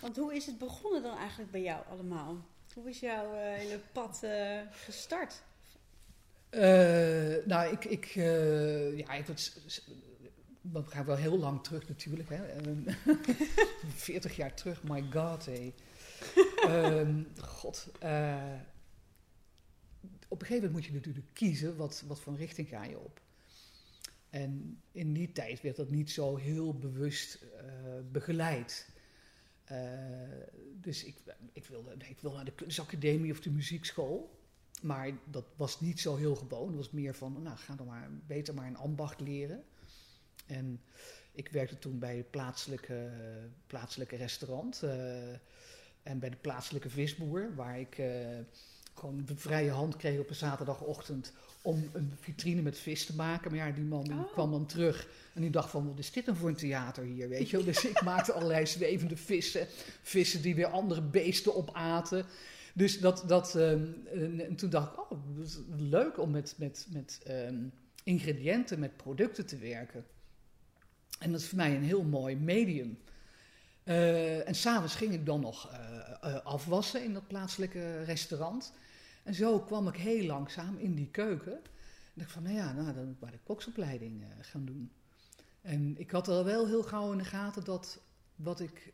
Want 0.00 0.16
hoe 0.16 0.34
is 0.34 0.46
het 0.46 0.58
begonnen 0.58 1.02
dan 1.02 1.16
eigenlijk 1.16 1.50
bij 1.50 1.62
jou 1.62 1.84
allemaal? 1.90 2.44
Hoe 2.74 2.88
is 2.88 3.00
jouw 3.00 3.34
eh, 3.34 3.54
hele 3.54 3.80
pad 3.92 4.22
eh, 4.22 4.60
gestart? 4.70 5.42
Eh, 6.48 7.46
nou, 7.46 7.72
ik, 7.72 7.84
ik, 7.84 8.04
ja, 8.96 9.12
ik 9.12 9.26
we 10.72 10.82
gaan 10.86 11.04
wel 11.04 11.16
heel 11.16 11.38
lang 11.38 11.64
terug 11.64 11.88
natuurlijk. 11.88 12.28
Hè. 12.28 12.46
Ehm, 12.46 12.82
40 14.10 14.36
jaar 14.36 14.54
terug, 14.54 14.82
my 14.82 15.04
god. 15.12 15.44
Hey. 15.46 15.74
Ehm, 16.56 17.22
God. 17.40 17.88
eh, 17.98 18.60
op 20.28 20.40
een 20.40 20.46
gegeven 20.46 20.54
moment 20.54 20.72
moet 20.72 20.84
je 20.84 20.92
natuurlijk 20.92 21.34
kiezen 21.34 21.76
wat, 21.76 22.04
wat 22.06 22.20
voor 22.20 22.36
richting 22.36 22.68
ga 22.68 22.84
je 22.84 22.98
op. 22.98 23.20
En 24.30 24.80
in 24.92 25.12
die 25.12 25.32
tijd 25.32 25.60
werd 25.60 25.76
dat 25.76 25.90
niet 25.90 26.10
zo 26.10 26.36
heel 26.36 26.74
bewust 26.74 27.34
eh, 27.34 27.64
begeleid. 28.10 28.88
Eh, 29.64 29.78
dus 30.80 31.04
ik, 31.04 31.16
ik, 31.52 31.64
wilde, 31.64 31.94
ik 32.08 32.20
wilde 32.20 32.36
naar 32.36 32.44
de 32.44 32.54
kunstacademie 32.54 33.32
of 33.32 33.40
de 33.40 33.50
muziekschool. 33.50 34.38
Maar 34.82 35.10
dat 35.30 35.44
was 35.56 35.80
niet 35.80 36.00
zo 36.00 36.16
heel 36.16 36.36
gewoon. 36.36 36.66
Het 36.66 36.76
was 36.76 36.90
meer 36.90 37.14
van, 37.14 37.42
nou, 37.42 37.56
ga 37.56 37.74
dan 37.74 37.86
maar 37.86 38.10
beter 38.26 38.54
maar 38.54 38.66
een 38.66 38.76
ambacht 38.76 39.20
leren. 39.20 39.64
En 40.46 40.80
ik 41.32 41.48
werkte 41.48 41.78
toen 41.78 41.98
bij 41.98 42.16
het 42.16 42.30
plaatselijke, 42.30 43.10
plaatselijke 43.66 44.16
restaurant. 44.16 44.82
En 46.06 46.18
bij 46.18 46.30
de 46.30 46.36
plaatselijke 46.36 46.90
visboer, 46.90 47.54
waar 47.54 47.80
ik 47.80 47.98
eh, 47.98 48.08
gewoon 48.94 49.22
de 49.24 49.36
vrije 49.36 49.70
hand 49.70 49.96
kreeg 49.96 50.18
op 50.18 50.28
een 50.28 50.34
zaterdagochtend 50.34 51.32
om 51.62 51.90
een 51.92 52.12
vitrine 52.20 52.62
met 52.62 52.78
vis 52.78 53.06
te 53.06 53.14
maken. 53.14 53.50
Maar 53.50 53.66
ja, 53.66 53.74
die 53.74 53.84
man 53.84 54.04
die 54.04 54.12
Oh. 54.12 54.32
kwam 54.32 54.50
dan 54.50 54.66
terug 54.66 55.08
en 55.34 55.40
die 55.40 55.50
dacht 55.50 55.70
van, 55.70 55.86
wat 55.86 55.98
is 55.98 56.12
dit 56.12 56.26
dan 56.26 56.36
voor 56.36 56.48
een 56.48 56.56
theater 56.56 57.04
hier, 57.04 57.28
weet 57.28 57.50
je 57.50 57.56
wel. 57.56 57.66
Dus 57.66 57.84
ik 57.94 58.02
maakte 58.02 58.32
allerlei 58.32 58.66
zwevende 58.66 59.16
vissen, 59.16 59.66
vissen 60.02 60.42
die 60.42 60.54
weer 60.54 60.66
andere 60.66 61.02
beesten 61.02 61.56
opaten. 61.56 62.24
Dus 62.74 63.00
dat, 63.00 63.24
dat 63.26 63.54
ehm, 63.54 63.84
en, 64.12 64.46
en 64.46 64.56
toen 64.56 64.70
dacht 64.70 64.92
ik, 64.92 65.10
oh, 65.10 65.18
leuk 65.76 66.18
om 66.18 66.30
met, 66.30 66.54
met, 66.58 66.86
met 66.90 67.20
ehm, 67.24 67.58
ingrediënten, 68.04 68.78
met 68.78 68.96
producten 68.96 69.46
te 69.46 69.56
werken. 69.56 70.04
En 71.18 71.32
dat 71.32 71.40
is 71.40 71.46
voor 71.46 71.56
mij 71.58 71.74
een 71.74 71.82
heel 71.82 72.02
mooi 72.04 72.36
medium. 72.36 72.98
Uh, 73.88 74.48
en 74.48 74.54
s'avonds 74.54 74.94
ging 74.94 75.12
ik 75.12 75.26
dan 75.26 75.40
nog 75.40 75.72
uh, 75.72 76.34
afwassen 76.44 77.04
in 77.04 77.12
dat 77.12 77.26
plaatselijke 77.26 78.02
restaurant. 78.02 78.72
En 79.22 79.34
zo 79.34 79.60
kwam 79.60 79.88
ik 79.88 79.96
heel 79.96 80.26
langzaam 80.26 80.76
in 80.78 80.94
die 80.94 81.10
keuken. 81.10 81.52
En 81.52 81.62
dacht 82.14 82.32
van, 82.32 82.42
nou 82.42 82.54
ja, 82.54 82.72
nou, 82.72 82.94
dan 82.94 83.06
moet 83.06 83.28
ik 83.28 83.32
de 83.32 83.38
koksopleiding 83.44 84.24
gaan 84.40 84.64
doen. 84.64 84.92
En 85.60 85.98
ik 85.98 86.10
had 86.10 86.28
al 86.28 86.44
wel 86.44 86.66
heel 86.66 86.82
gauw 86.82 87.12
in 87.12 87.18
de 87.18 87.24
gaten 87.24 87.64
dat 87.64 88.00
wat 88.36 88.60
ik 88.60 88.92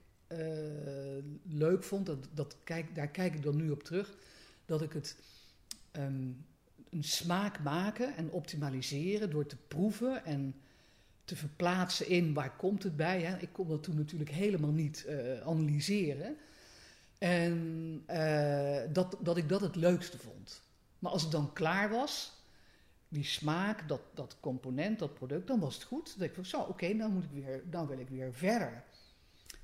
leuk 1.43 1.85
vond, 1.85 2.07
dat, 2.07 2.29
dat 2.35 2.57
kijk, 2.65 2.95
daar 2.95 3.09
kijk 3.09 3.35
ik 3.35 3.43
dan 3.43 3.57
nu 3.57 3.71
op 3.71 3.83
terug, 3.83 4.17
dat 4.65 4.83
ik 4.83 4.93
het 4.93 5.17
um, 5.93 6.45
een 6.91 7.05
smaak 7.05 7.63
maken 7.63 8.17
en 8.17 8.31
optimaliseren 8.31 9.31
door 9.31 9.47
te 9.47 9.57
proeven 9.69 10.25
en 10.25 10.55
te 11.25 11.37
verplaatsen 11.37 12.09
in 12.09 12.35
waar 12.35 12.57
komt 12.57 12.83
het 12.83 12.97
bij. 12.97 13.21
Hè? 13.23 13.37
Ik 13.39 13.53
kon 13.53 13.69
dat 13.69 13.83
toen 13.83 13.97
natuurlijk 13.97 14.31
helemaal 14.31 14.73
niet 14.73 15.05
uh, 15.09 15.41
analyseren. 15.41 16.37
En 17.19 17.57
uh, 18.11 18.81
dat, 18.93 19.17
dat 19.21 19.37
ik 19.37 19.49
dat 19.49 19.61
het 19.61 19.77
leukste 19.77 20.19
vond. 20.19 20.63
Maar 20.99 21.13
als 21.13 21.23
het 21.23 21.31
dan 21.31 21.53
klaar 21.53 21.91
was, 21.91 22.33
die 23.09 23.25
smaak, 23.25 23.89
dat, 23.89 24.01
dat 24.15 24.37
component, 24.41 24.99
dat 24.99 25.15
product, 25.15 25.47
dan 25.47 25.61
was 25.61 25.75
het 25.75 25.85
goed. 25.85 26.19
Dan 26.19 26.29
ik 26.29 26.45
zo, 26.45 26.61
oké, 26.61 26.97
dan 26.97 27.13
moet 27.13 27.25
ik 27.25 27.31
weer, 27.31 27.63
dan 27.71 27.87
wil 27.87 27.99
ik 27.99 28.09
weer 28.09 28.35
verder. 28.35 28.85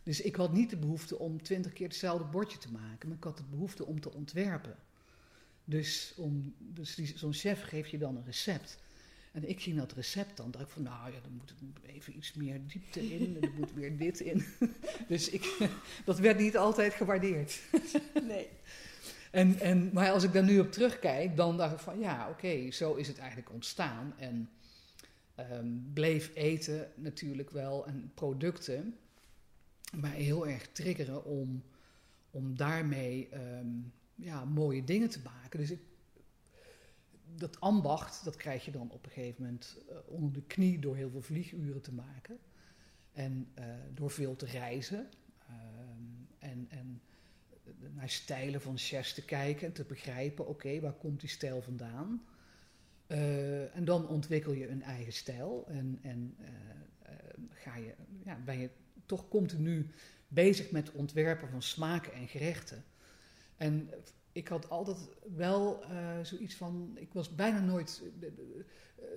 Dus 0.02 0.20
ik 0.20 0.36
had 0.36 0.52
niet 0.52 0.70
de 0.70 0.76
behoefte 0.76 1.18
om 1.18 1.42
twintig 1.42 1.72
keer 1.72 1.86
hetzelfde 1.86 2.24
bordje 2.24 2.58
te 2.58 2.72
maken, 2.72 3.08
maar 3.08 3.16
ik 3.16 3.24
had 3.24 3.36
de 3.36 3.44
behoefte 3.50 3.86
om 3.86 4.00
te 4.00 4.12
ontwerpen. 4.12 4.76
Dus, 5.64 6.14
dus 6.58 7.14
zo'n 7.14 7.32
chef 7.32 7.62
geeft 7.62 7.90
je 7.90 7.98
dan 7.98 8.16
een 8.16 8.24
recept. 8.24 8.78
En 9.38 9.48
ik 9.48 9.60
zie 9.60 9.74
dat 9.74 9.92
recept 9.92 10.36
dan, 10.36 10.50
dacht 10.50 10.64
ik 10.64 10.70
van, 10.70 10.82
nou 10.82 11.12
ja, 11.12 11.20
dan 11.20 11.32
moet 11.32 11.50
er 11.50 11.90
even 11.90 12.16
iets 12.16 12.32
meer 12.32 12.60
diepte 12.66 13.10
in, 13.10 13.36
en 13.36 13.42
er 13.42 13.52
moet 13.56 13.72
weer 13.72 13.96
dit 13.96 14.20
in. 14.20 14.44
dus 15.08 15.28
ik, 15.30 15.70
dat 16.04 16.18
werd 16.18 16.38
niet 16.38 16.56
altijd 16.56 16.94
gewaardeerd. 16.94 17.60
nee. 18.28 18.48
En, 19.30 19.60
en, 19.60 19.90
maar 19.92 20.10
als 20.10 20.24
ik 20.24 20.32
daar 20.32 20.44
nu 20.44 20.58
op 20.58 20.72
terugkijk, 20.72 21.36
dan 21.36 21.56
dacht 21.56 21.72
ik 21.72 21.78
van, 21.78 21.98
ja, 21.98 22.28
oké, 22.28 22.70
zo 22.70 22.94
is 22.94 23.08
het 23.08 23.18
eigenlijk 23.18 23.52
ontstaan. 23.52 24.14
En 24.16 24.50
um, 25.52 25.90
bleef 25.92 26.30
eten 26.34 26.90
natuurlijk 26.94 27.50
wel 27.50 27.86
en 27.86 28.10
producten 28.14 28.96
mij 29.96 30.20
heel 30.20 30.48
erg 30.48 30.68
triggeren 30.72 31.24
om, 31.24 31.62
om 32.30 32.56
daarmee 32.56 33.28
um, 33.34 33.92
ja, 34.14 34.44
mooie 34.44 34.84
dingen 34.84 35.10
te 35.10 35.20
maken. 35.24 35.58
Dus 35.58 35.70
ik, 35.70 35.80
dat 37.38 37.60
ambacht, 37.60 38.24
dat 38.24 38.36
krijg 38.36 38.64
je 38.64 38.70
dan 38.70 38.90
op 38.90 39.04
een 39.04 39.10
gegeven 39.10 39.42
moment 39.42 39.76
uh, 39.90 39.96
onder 40.06 40.32
de 40.32 40.42
knie 40.42 40.78
door 40.78 40.96
heel 40.96 41.10
veel 41.10 41.22
vlieguren 41.22 41.80
te 41.80 41.92
maken. 41.92 42.38
En 43.12 43.48
uh, 43.58 43.64
door 43.94 44.10
veel 44.10 44.36
te 44.36 44.46
reizen. 44.46 45.08
Uh, 45.50 45.56
en, 46.38 46.66
en 46.70 47.00
naar 47.94 48.08
stijlen 48.08 48.60
van 48.60 48.78
chefs 48.78 49.14
te 49.14 49.24
kijken 49.24 49.66
en 49.66 49.72
te 49.72 49.84
begrijpen, 49.84 50.46
oké, 50.46 50.80
waar 50.80 50.92
komt 50.92 51.20
die 51.20 51.28
stijl 51.28 51.62
vandaan? 51.62 52.22
Uh, 53.06 53.76
en 53.76 53.84
dan 53.84 54.08
ontwikkel 54.08 54.52
je 54.52 54.68
een 54.68 54.82
eigen 54.82 55.12
stijl 55.12 55.64
en, 55.68 55.98
en 56.02 56.36
ga 57.50 57.76
je, 57.76 57.94
ja, 58.24 58.38
ben 58.44 58.58
je 58.58 58.70
toch 59.06 59.28
continu 59.28 59.90
bezig 60.28 60.70
met 60.70 60.86
het 60.86 60.96
ontwerpen 60.96 61.48
van 61.48 61.62
smaken 61.62 62.12
en 62.12 62.28
gerechten. 62.28 62.84
En 63.56 63.90
ik 64.38 64.48
had 64.48 64.70
altijd 64.70 64.98
wel 65.36 65.84
uh, 65.90 66.18
zoiets 66.22 66.54
van. 66.54 66.92
Ik 66.94 67.12
was 67.12 67.34
bijna 67.34 67.60
nooit 67.60 68.02
uh, 68.20 68.28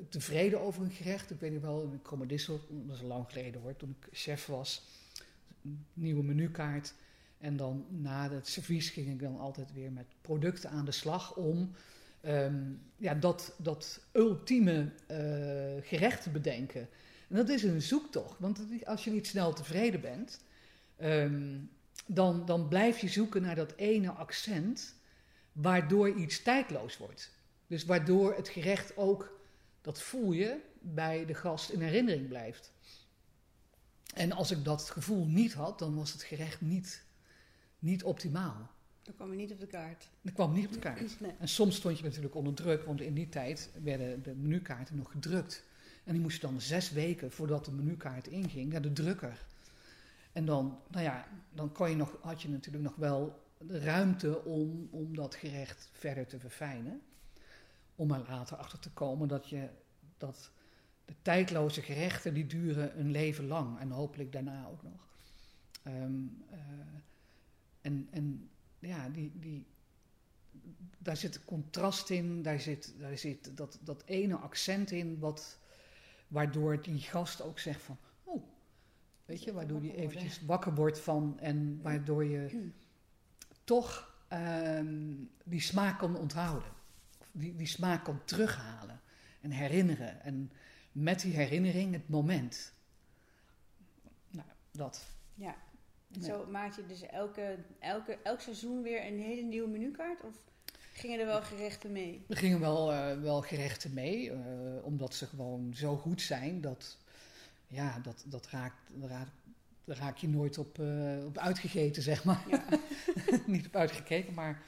tevreden 0.10 0.62
over 0.62 0.84
een 0.84 0.92
gerecht. 0.92 1.32
Ik 1.32 1.40
weet 1.40 1.52
niet 1.52 1.62
wel, 1.62 1.82
in 1.82 2.02
Kromadissel, 2.02 2.62
dat 2.70 2.96
is 2.96 3.02
lang 3.02 3.26
geleden 3.28 3.62
hoor, 3.62 3.76
toen 3.76 3.96
ik 4.00 4.08
chef 4.12 4.46
was. 4.46 4.84
Nieuwe 5.94 6.24
menukaart. 6.24 6.94
En 7.38 7.58
dan 7.58 7.86
na 7.90 8.32
het 8.32 8.48
servies 8.48 8.90
ging 8.90 9.08
ik 9.08 9.20
dan 9.20 9.40
altijd 9.40 9.74
weer 9.74 9.92
met 9.92 10.06
producten 10.22 10.70
aan 10.70 10.86
de 10.86 10.92
slag 10.92 11.36
om 11.36 11.72
um, 12.26 12.82
ja, 12.98 13.14
dat, 13.14 13.56
dat 13.58 14.00
ultieme 14.12 14.92
gerecht 15.82 16.24
te 16.24 16.30
bedenken. 16.30 16.90
En 17.30 17.36
dat 17.36 17.50
is 17.50 17.64
een 17.64 17.82
zoektocht, 17.82 18.40
want 18.40 18.60
als 18.84 19.04
je 19.04 19.12
niet 19.12 19.28
snel 19.28 19.54
tevreden 19.54 20.02
bent, 20.02 20.40
um, 21.02 21.70
dan, 22.06 22.46
dan 22.46 22.68
blijf 22.68 23.00
je 23.00 23.08
zoeken 23.08 23.42
naar 23.42 23.56
dat 23.56 23.74
ene 23.76 24.12
accent 24.12 24.96
waardoor 25.52 26.10
iets 26.10 26.42
tijdloos 26.42 26.98
wordt. 26.98 27.32
Dus 27.68 27.86
waardoor 27.86 28.36
het 28.36 28.50
gerecht 28.50 28.98
ook, 28.98 29.40
dat 29.82 30.02
voel 30.02 30.32
je, 30.32 30.60
bij 30.80 31.26
de 31.26 31.34
gast 31.34 31.70
in 31.70 31.82
herinnering 31.82 32.28
blijft. 32.28 32.72
En 34.14 34.32
als 34.32 34.52
ik 34.52 34.64
dat 34.64 34.90
gevoel 34.90 35.26
niet 35.26 35.54
had, 35.54 35.80
dan 35.80 35.96
was 35.96 36.12
het 36.12 36.24
gerecht 36.24 36.62
niet, 36.62 37.04
niet 37.80 38.04
optimaal. 38.04 38.70
Dan 39.04 39.16
kwam 39.16 39.32
je 39.32 39.38
niet 39.38 39.52
op 39.52 39.60
de 39.60 39.68
kaart. 39.68 40.10
Dat 40.22 40.34
kwam 40.34 40.54
niet 40.54 40.66
op 40.66 40.74
de 40.74 40.80
kaart. 40.80 41.20
Nee. 41.20 41.32
En 41.40 41.48
soms 41.48 41.76
stond 41.76 41.98
je 41.98 42.04
natuurlijk 42.04 42.36
onder 42.36 42.54
druk, 42.54 42.84
want 42.84 43.02
in 43.02 43.14
die 43.14 43.30
tijd 43.30 43.70
werden 43.84 44.24
de 44.24 44.36
menukaarten 44.36 44.96
nog 44.96 45.12
gedrukt. 45.12 45.64
En 46.04 46.14
die 46.14 46.22
moesten 46.22 46.50
dan 46.50 46.62
zes 46.62 46.92
weken 46.92 47.32
voordat 47.32 47.66
de 47.66 47.72
menukaart 47.72 48.28
inging 48.28 48.72
naar 48.72 48.82
de 48.82 48.94
drukker. 48.94 49.46
En 50.32 50.46
dan, 50.46 50.80
nou 50.88 51.04
ja, 51.04 51.28
dan 51.54 51.72
kon 51.72 51.90
je 51.90 51.96
nog, 51.96 52.18
had 52.22 52.42
je 52.42 52.50
natuurlijk 52.50 52.84
nog 52.84 52.96
wel 52.96 53.44
ruimte 53.68 54.44
om, 54.44 54.88
om 54.92 55.16
dat 55.16 55.36
gerecht 55.36 55.90
verder 55.94 56.28
te 56.28 56.40
verfijnen. 56.40 57.02
Om 57.96 58.12
er 58.12 58.26
later 58.28 58.58
achter 58.58 58.80
te 58.80 58.92
komen 58.92 59.28
dat, 59.28 59.50
je, 59.50 59.70
dat 60.18 60.52
de 61.06 61.14
tijdloze 61.22 61.82
gerechten 61.82 62.34
die 62.34 62.46
duren 62.46 63.00
een 63.00 63.12
leven 63.12 63.48
lang 63.48 63.80
en 63.80 63.92
hopelijk 63.92 64.32
daarna 64.32 64.68
ook 64.68 64.84
nog. 64.84 65.10
Um, 65.88 66.44
uh, 66.52 66.58
en, 67.82 68.08
en 68.12 68.50
ja, 68.80 69.10
die, 69.10 69.32
die, 69.40 69.66
daar 70.98 71.18
zit 71.18 71.46
contrast 71.46 72.10
in, 72.10 72.42
daar 72.42 72.60
zit, 72.60 72.94
daar 73.00 73.18
zit 73.18 73.58
dat, 73.58 73.80
dat 73.84 74.04
ene 74.06 74.36
accent 74.36 74.92
in, 74.92 75.20
wat, 75.20 75.60
waardoor 76.28 76.82
die 76.82 77.00
gast 77.00 77.42
ook 77.42 77.60
zegt 77.60 77.82
van, 77.82 77.98
oh, 78.24 78.44
weet 79.26 79.44
je, 79.44 79.54
waardoor 79.54 79.82
die 79.82 79.96
eventjes 79.96 80.42
wakker 80.42 80.76
wordt 80.76 81.00
van 81.00 81.40
en 81.40 81.82
waardoor 81.82 82.26
je 82.26 82.72
toch 83.64 84.16
um, 84.34 85.30
die 85.44 85.62
smaak 85.62 86.00
kan 86.00 86.18
onthouden. 86.18 86.70
Die, 87.32 87.56
die 87.56 87.68
smaak 87.68 88.04
kan 88.04 88.22
terughalen 88.26 89.02
en 89.42 89.52
herinneren. 89.52 90.22
En 90.22 90.52
met 90.92 91.22
die 91.22 91.34
herinnering 91.34 91.94
het 91.94 92.10
moment. 92.10 92.74
Nou, 94.30 94.48
dat. 94.72 95.06
Ja. 95.34 95.56
En 96.14 96.24
zo 96.24 96.46
maak 96.46 96.76
je 96.76 96.86
dus 96.86 97.02
elke, 97.02 97.58
elke, 97.80 98.18
elk 98.24 98.40
seizoen 98.40 98.82
weer 98.82 99.06
een 99.06 99.20
hele 99.20 99.42
nieuwe 99.42 99.70
menukaart? 99.70 100.22
Of 100.22 100.36
gingen 100.94 101.20
er 101.20 101.26
wel 101.26 101.42
gerechten 101.42 101.92
mee? 101.92 102.26
Er 102.30 102.38
gingen 102.38 102.60
wel, 102.60 102.92
uh, 102.92 103.22
wel 103.22 103.42
gerechten 103.42 103.94
mee, 103.94 104.32
uh, 104.32 104.38
omdat 104.84 105.14
ze 105.14 105.26
gewoon 105.26 105.74
zo 105.76 105.98
goed 105.98 106.22
zijn 106.22 106.62
dat, 106.62 106.98
ja, 107.68 108.00
dat, 108.00 108.24
dat 108.26 108.48
raakt, 108.48 108.92
raakt 109.02 109.32
daar 109.86 109.98
raak 109.98 110.18
je 110.18 110.30
nooit 110.30 110.58
op, 110.58 110.80
uh, 110.80 111.26
op 111.26 111.38
uitgegeten, 111.38 112.02
zeg 112.02 112.24
maar. 112.24 112.44
Ja. 112.50 112.66
Niet 113.46 113.66
op 113.66 113.76
uitgekeken, 113.76 114.34
maar 114.34 114.64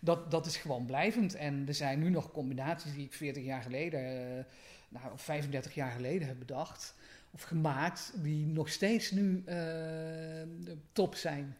dat, 0.00 0.30
dat 0.30 0.46
is 0.46 0.56
gewoon 0.56 0.86
blijvend. 0.86 1.34
En 1.34 1.64
er 1.66 1.74
zijn 1.74 1.98
nu 1.98 2.10
nog 2.10 2.32
combinaties 2.32 2.94
die 2.94 3.04
ik 3.04 3.12
40 3.12 3.44
jaar 3.44 3.62
geleden, 3.62 4.00
uh, 4.00 4.44
nou, 4.88 5.12
of 5.12 5.22
35 5.22 5.74
jaar 5.74 5.90
geleden 5.90 6.28
heb 6.28 6.38
bedacht 6.38 6.94
of 7.30 7.42
gemaakt, 7.42 8.12
die 8.22 8.46
nog 8.46 8.68
steeds 8.68 9.10
nu 9.10 9.42
uh, 9.46 9.54
top 10.92 11.14
zijn. 11.14 11.56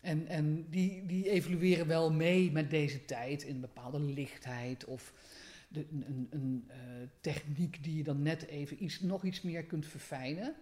En, 0.00 0.26
en 0.26 0.66
die, 0.70 1.06
die 1.06 1.30
evolueren 1.30 1.86
wel 1.86 2.12
mee 2.12 2.52
met 2.52 2.70
deze 2.70 3.04
tijd 3.04 3.42
in 3.42 3.54
een 3.54 3.60
bepaalde 3.60 4.00
lichtheid 4.00 4.84
of 4.84 5.12
de, 5.68 5.86
een, 5.90 6.28
een 6.30 6.68
techniek 7.20 7.82
die 7.84 7.96
je 7.96 8.02
dan 8.02 8.22
net 8.22 8.46
even 8.46 8.84
iets, 8.84 9.00
nog 9.00 9.24
iets 9.24 9.42
meer 9.42 9.64
kunt 9.64 9.86
verfijnen. 9.86 10.54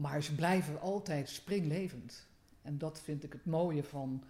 Maar 0.00 0.22
ze 0.22 0.34
blijven 0.34 0.80
altijd 0.80 1.28
springlevend. 1.28 2.26
En 2.62 2.78
dat 2.78 3.00
vind 3.00 3.24
ik 3.24 3.32
het 3.32 3.44
mooie 3.44 3.84
van 3.84 4.24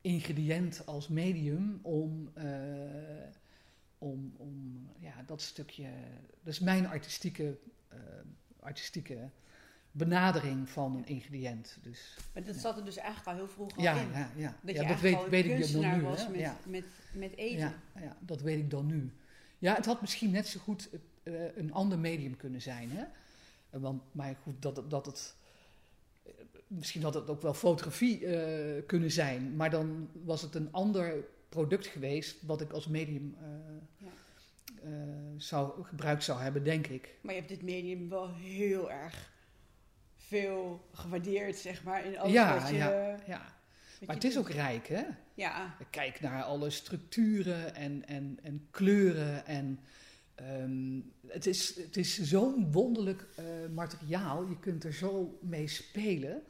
ingrediënt 0.00 0.86
als 0.86 1.08
medium 1.08 1.78
om, 1.82 2.32
uh, 2.38 2.44
om, 3.98 4.34
om 4.36 4.86
ja, 4.98 5.22
dat 5.26 5.42
stukje. 5.42 5.88
Dat 6.42 6.52
is 6.52 6.58
mijn 6.58 6.86
artistieke, 6.86 7.58
uh, 7.92 7.98
artistieke 8.60 9.30
benadering 9.90 10.68
van 10.68 10.96
een 10.96 11.06
ingrediënt. 11.06 11.78
Dus, 11.82 12.16
maar 12.34 12.44
dat 12.44 12.56
zat 12.56 12.76
er 12.76 12.84
dus 12.84 12.96
eigenlijk 12.96 13.28
al 13.28 13.34
heel 13.34 13.48
vroeg 13.52 13.76
al 13.76 13.82
ja, 13.82 14.00
in. 14.00 14.10
Ja, 14.12 14.30
ja. 14.36 14.56
Dat, 14.62 14.74
ja, 14.74 14.88
dat 14.88 15.00
weet, 15.00 15.28
weet 15.28 15.44
ik 15.44 15.72
dan 15.72 15.96
nu. 15.98 16.02
was 16.02 16.24
hè? 16.24 16.30
met, 16.30 16.40
ja. 16.40 16.56
met, 16.66 16.84
met 17.12 17.36
eten. 17.36 17.58
Ja, 17.58 17.74
ja, 18.00 18.16
dat 18.20 18.40
weet 18.40 18.58
ik 18.58 18.70
dan 18.70 18.86
nu. 18.86 19.12
Ja, 19.58 19.74
het 19.74 19.86
had 19.86 20.00
misschien 20.00 20.30
net 20.30 20.46
zo 20.46 20.60
goed 20.60 20.88
uh, 21.22 21.56
een 21.56 21.72
ander 21.72 21.98
medium 21.98 22.36
kunnen 22.36 22.62
zijn. 22.62 22.90
Hè? 22.90 23.04
Want, 23.70 24.02
maar 24.12 24.36
goed, 24.42 24.62
dat, 24.62 24.90
dat 24.90 25.06
het. 25.06 25.34
Misschien 26.66 27.02
had 27.02 27.14
het 27.14 27.30
ook 27.30 27.42
wel 27.42 27.54
fotografie 27.54 28.20
uh, 28.20 28.82
kunnen 28.86 29.10
zijn, 29.10 29.56
maar 29.56 29.70
dan 29.70 30.08
was 30.24 30.42
het 30.42 30.54
een 30.54 30.72
ander 30.72 31.24
product 31.48 31.86
geweest 31.86 32.42
wat 32.42 32.60
ik 32.60 32.72
als 32.72 32.86
medium 32.86 33.36
uh, 33.42 33.48
ja. 33.96 34.12
uh, 34.84 34.90
zou, 35.36 35.84
gebruikt 35.84 36.24
zou 36.24 36.40
hebben, 36.40 36.64
denk 36.64 36.86
ik. 36.86 37.14
Maar 37.20 37.34
je 37.34 37.38
hebt 37.38 37.52
dit 37.52 37.62
medium 37.62 38.08
wel 38.08 38.34
heel 38.34 38.90
erg 38.90 39.30
veel 40.16 40.88
gewaardeerd, 40.92 41.56
zeg 41.56 41.82
maar, 41.82 42.04
in 42.04 42.18
alles 42.18 42.32
ja, 42.32 42.60
wat 42.60 42.68
je... 42.68 42.76
ja, 42.76 43.18
ja. 43.26 43.58
Maar 44.06 44.14
het 44.14 44.24
is 44.24 44.38
ook 44.38 44.50
rijk, 44.50 44.88
hè? 44.88 45.02
Ja, 45.34 45.76
Kijk 45.90 46.20
naar 46.20 46.42
alle 46.42 46.70
structuren 46.70 47.74
en, 47.74 48.06
en, 48.06 48.38
en 48.42 48.66
kleuren. 48.70 49.46
En, 49.46 49.80
ehm, 50.46 51.00
het 51.26 51.46
is, 51.46 51.76
het 51.76 51.96
is 51.96 52.20
zo'n 52.22 52.72
wonderlijk 52.72 53.26
eh, 53.36 53.44
materiaal. 53.74 54.48
Je 54.48 54.58
kunt 54.58 54.84
er 54.84 54.92
zo 54.92 55.38
mee 55.42 55.68
spelen. 55.68 56.42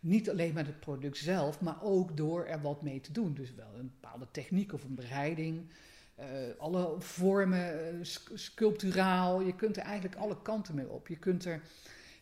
Niet 0.00 0.30
alleen 0.30 0.54
met 0.54 0.66
het 0.66 0.80
product 0.80 1.16
zelf, 1.16 1.60
maar 1.60 1.82
ook 1.82 2.16
door 2.16 2.44
er 2.44 2.60
wat 2.60 2.82
mee 2.82 3.00
te 3.00 3.12
doen. 3.12 3.34
Dus 3.34 3.54
wel 3.54 3.74
een 3.78 3.90
bepaalde 4.00 4.26
techniek 4.30 4.72
of 4.72 4.84
een 4.84 4.94
bereiding. 4.94 5.66
eh, 6.14 6.26
alle 6.58 6.94
vormen, 6.98 7.88
eh, 7.88 7.94
sc- 8.02 8.30
sculpturaal. 8.34 9.40
Je 9.40 9.54
kunt 9.54 9.76
er 9.76 9.82
eigenlijk 9.82 10.16
alle 10.20 10.42
kanten 10.42 10.74
mee 10.74 10.88
op. 10.88 11.08
Je 11.08 11.16
kunt, 11.18 11.44
er, 11.44 11.62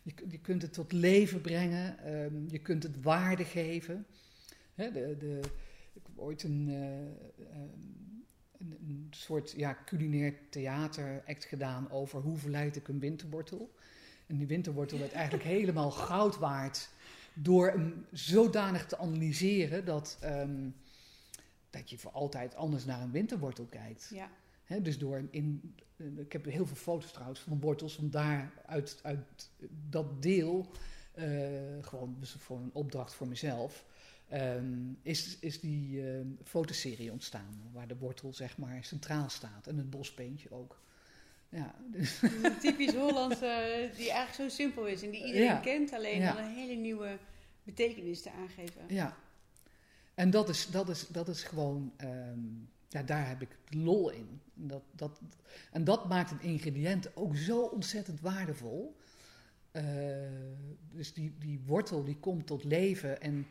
je, 0.03 0.13
je 0.29 0.39
kunt 0.39 0.61
het 0.61 0.73
tot 0.73 0.91
leven 0.91 1.41
brengen. 1.41 1.99
ehm, 1.99 2.35
je 2.47 2.59
kunt 2.59 2.83
het 2.83 3.01
waarde 3.01 3.43
geven. 3.45 4.05
Hè, 4.75 4.91
de, 4.91 5.15
de, 5.19 5.39
ik 5.93 6.01
heb 6.05 6.17
ooit 6.19 6.43
een, 6.43 6.67
eh, 6.69 6.99
ehm, 7.51 7.69
een, 8.87 9.07
soort 9.09 9.51
ja, 9.51 9.77
culinair 9.85 10.33
theateract 10.49 11.45
gedaan 11.45 11.91
over 11.91 12.21
hoe 12.21 12.37
verleid 12.37 12.75
ik 12.75 12.87
een 12.87 12.99
winterwortel. 12.99 13.73
En 14.27 14.37
die 14.37 14.47
winterwortel 14.47 14.99
werd 14.99 15.11
eigenlijk 15.11 15.47
helemaal 15.57 15.91
goud 15.91 16.37
waard 16.37 16.89
door 17.33 17.67
hem 17.67 18.05
zodanig 18.11 18.85
te 18.85 18.97
analyseren 18.97 19.85
dat, 19.85 20.17
ehm, 20.21 20.69
dat 21.69 21.89
je 21.89 21.97
voor 21.97 22.11
altijd 22.11 22.55
anders 22.55 22.85
naar 22.85 23.01
een 23.01 23.11
winterwortel 23.11 23.65
kijkt. 23.65 24.11
ja. 24.13 24.29
Dus 24.81 24.97
door 24.97 25.27
in, 25.31 25.75
eh, 25.95 26.17
ik 26.17 26.31
heb 26.31 26.45
heel 26.45 26.65
veel 26.65 26.75
foto's 26.75 27.11
trouwens 27.11 27.39
van 27.39 27.59
wortels, 27.59 27.95
van 27.95 28.09
daar 28.09 28.51
uit, 28.65 28.99
uit 29.03 29.49
dat 29.89 30.21
deel, 30.21 30.71
eh, 31.13 31.25
gewoon 31.81 32.15
dus 32.19 32.35
voor 32.37 32.57
een 32.57 32.73
opdracht 32.73 33.13
voor 33.13 33.27
mezelf, 33.27 33.85
ehm, 34.29 34.73
is, 35.01 35.37
is 35.39 35.59
die 35.59 36.01
ehm, 36.11 36.27
fotoserie 36.43 37.11
ontstaan. 37.11 37.61
Waar 37.73 37.87
de 37.87 37.97
wortel 37.97 38.33
zeg 38.33 38.57
maar 38.57 38.83
centraal 38.83 39.29
staat 39.29 39.67
en 39.67 39.77
het 39.77 39.89
bospeentje 39.89 40.51
ook. 40.51 40.79
Ja, 41.49 41.75
dus, 41.91 42.21
Een 42.21 42.57
typisch 42.67 42.93
Hollandse, 42.93 43.89
die 43.97 44.11
eigenlijk 44.11 44.33
zo 44.51 44.55
simpel 44.55 44.87
is 44.87 45.01
en 45.03 45.09
die 45.11 45.25
iedereen 45.25 45.45
Ja. 45.47 45.59
kent, 45.59 45.93
alleen 45.93 46.19
Ja. 46.19 46.33
dan 46.33 46.43
een 46.43 46.55
hele 46.55 46.73
nieuwe 46.75 47.17
betekenis 47.63 48.21
te 48.21 48.31
aangeven. 48.31 48.81
ja. 48.87 49.17
En 50.13 50.29
dat 50.29 50.49
is, 50.49 50.67
dat 50.67 50.89
is, 50.89 51.07
dat 51.07 51.27
is 51.27 51.43
gewoon, 51.43 51.93
ehm, 51.97 52.39
ja, 52.87 53.03
daar 53.03 53.27
heb 53.27 53.41
ik 53.41 53.49
lol 53.69 54.09
in. 54.09 54.41
Dat, 54.53 54.83
dat, 54.91 55.19
en 55.71 55.83
dat 55.83 56.07
maakt 56.09 56.31
een 56.31 56.41
ingrediënt 56.41 57.15
ook 57.15 57.35
zo 57.35 57.61
ontzettend 57.61 58.19
waardevol. 58.21 58.95
Eh, 59.71 59.83
dus 60.91 61.13
die, 61.13 61.35
die 61.39 61.59
wortel 61.65 62.03
die 62.03 62.17
komt 62.19 62.47
tot 62.47 62.63
leven 62.63 63.21
en 63.21 63.47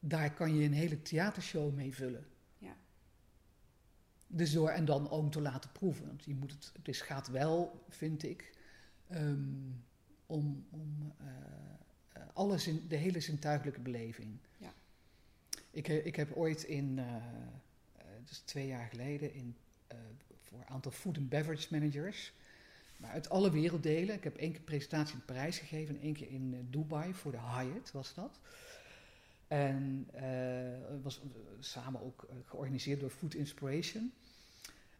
daar 0.00 0.34
kan 0.34 0.54
je 0.54 0.64
een 0.64 0.72
hele 0.72 1.02
theatershow 1.02 1.74
mee 1.74 1.94
vullen. 1.94 2.26
Ja. 2.58 2.76
Dus 4.26 4.52
door 4.52 4.68
en 4.68 4.84
dan 4.84 5.10
ook 5.10 5.32
te 5.32 5.40
laten 5.40 5.72
proeven. 5.72 6.06
Want 6.06 6.24
je 6.24 6.34
moet 6.34 6.50
het, 6.50 6.70
het 6.76 6.88
is, 6.88 7.00
gaat 7.00 7.28
wel, 7.28 7.84
vind 7.88 8.22
ik, 8.22 8.52
ehm, 9.08 9.70
om, 10.26 10.66
om 10.70 11.14
eh, 11.18 12.22
alles 12.32 12.66
in 12.66 12.84
de 12.88 12.96
hele 12.96 13.20
zintuigelijke 13.20 13.80
beleving. 13.80 14.38
Ja. 14.56 14.72
Ik, 15.70 15.88
ik 15.88 16.16
heb 16.16 16.32
ooit 16.32 16.62
in, 16.62 16.98
eh, 16.98 17.14
dus 18.24 18.38
twee 18.38 18.66
jaar 18.66 18.88
geleden, 18.88 19.34
in, 19.34 19.56
voor 20.42 20.58
een 20.58 20.66
aantal 20.66 20.92
food 20.92 21.16
and 21.16 21.28
beverage 21.28 21.66
managers, 21.70 22.32
maar 22.96 23.10
uit 23.10 23.28
alle 23.28 23.50
werelddelen. 23.50 24.14
Ik 24.14 24.24
heb 24.24 24.36
één 24.36 24.52
keer 24.52 24.60
presentatie 24.60 25.14
in 25.14 25.24
Parijs 25.24 25.58
gegeven 25.58 25.94
en 25.94 26.02
één 26.02 26.14
keer 26.14 26.30
in 26.30 26.66
Dubai 26.70 27.14
voor 27.14 27.32
de 27.32 27.40
Hyatt 27.40 27.92
was 27.92 28.14
dat. 28.14 28.38
En 29.48 30.08
eh, 30.12 30.90
het 30.92 31.02
was 31.02 31.20
eh, 31.20 31.26
samen 31.60 32.02
ook 32.02 32.22
eh, 32.22 32.36
georganiseerd 32.44 33.00
door 33.00 33.10
Food 33.10 33.34
Inspiration. 33.34 34.12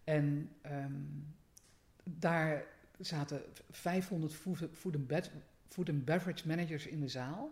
En 0.04 0.50
ehm, 0.60 0.92
daar 2.04 2.64
zaten 3.00 3.42
500 3.70 4.34
food, 4.34 4.58
food, 4.72 4.94
and 4.94 5.06
bed- 5.06 5.30
food 5.68 5.88
and 5.88 6.04
beverage 6.04 6.46
managers 6.46 6.86
in 6.86 7.00
de 7.00 7.08
zaal. 7.08 7.50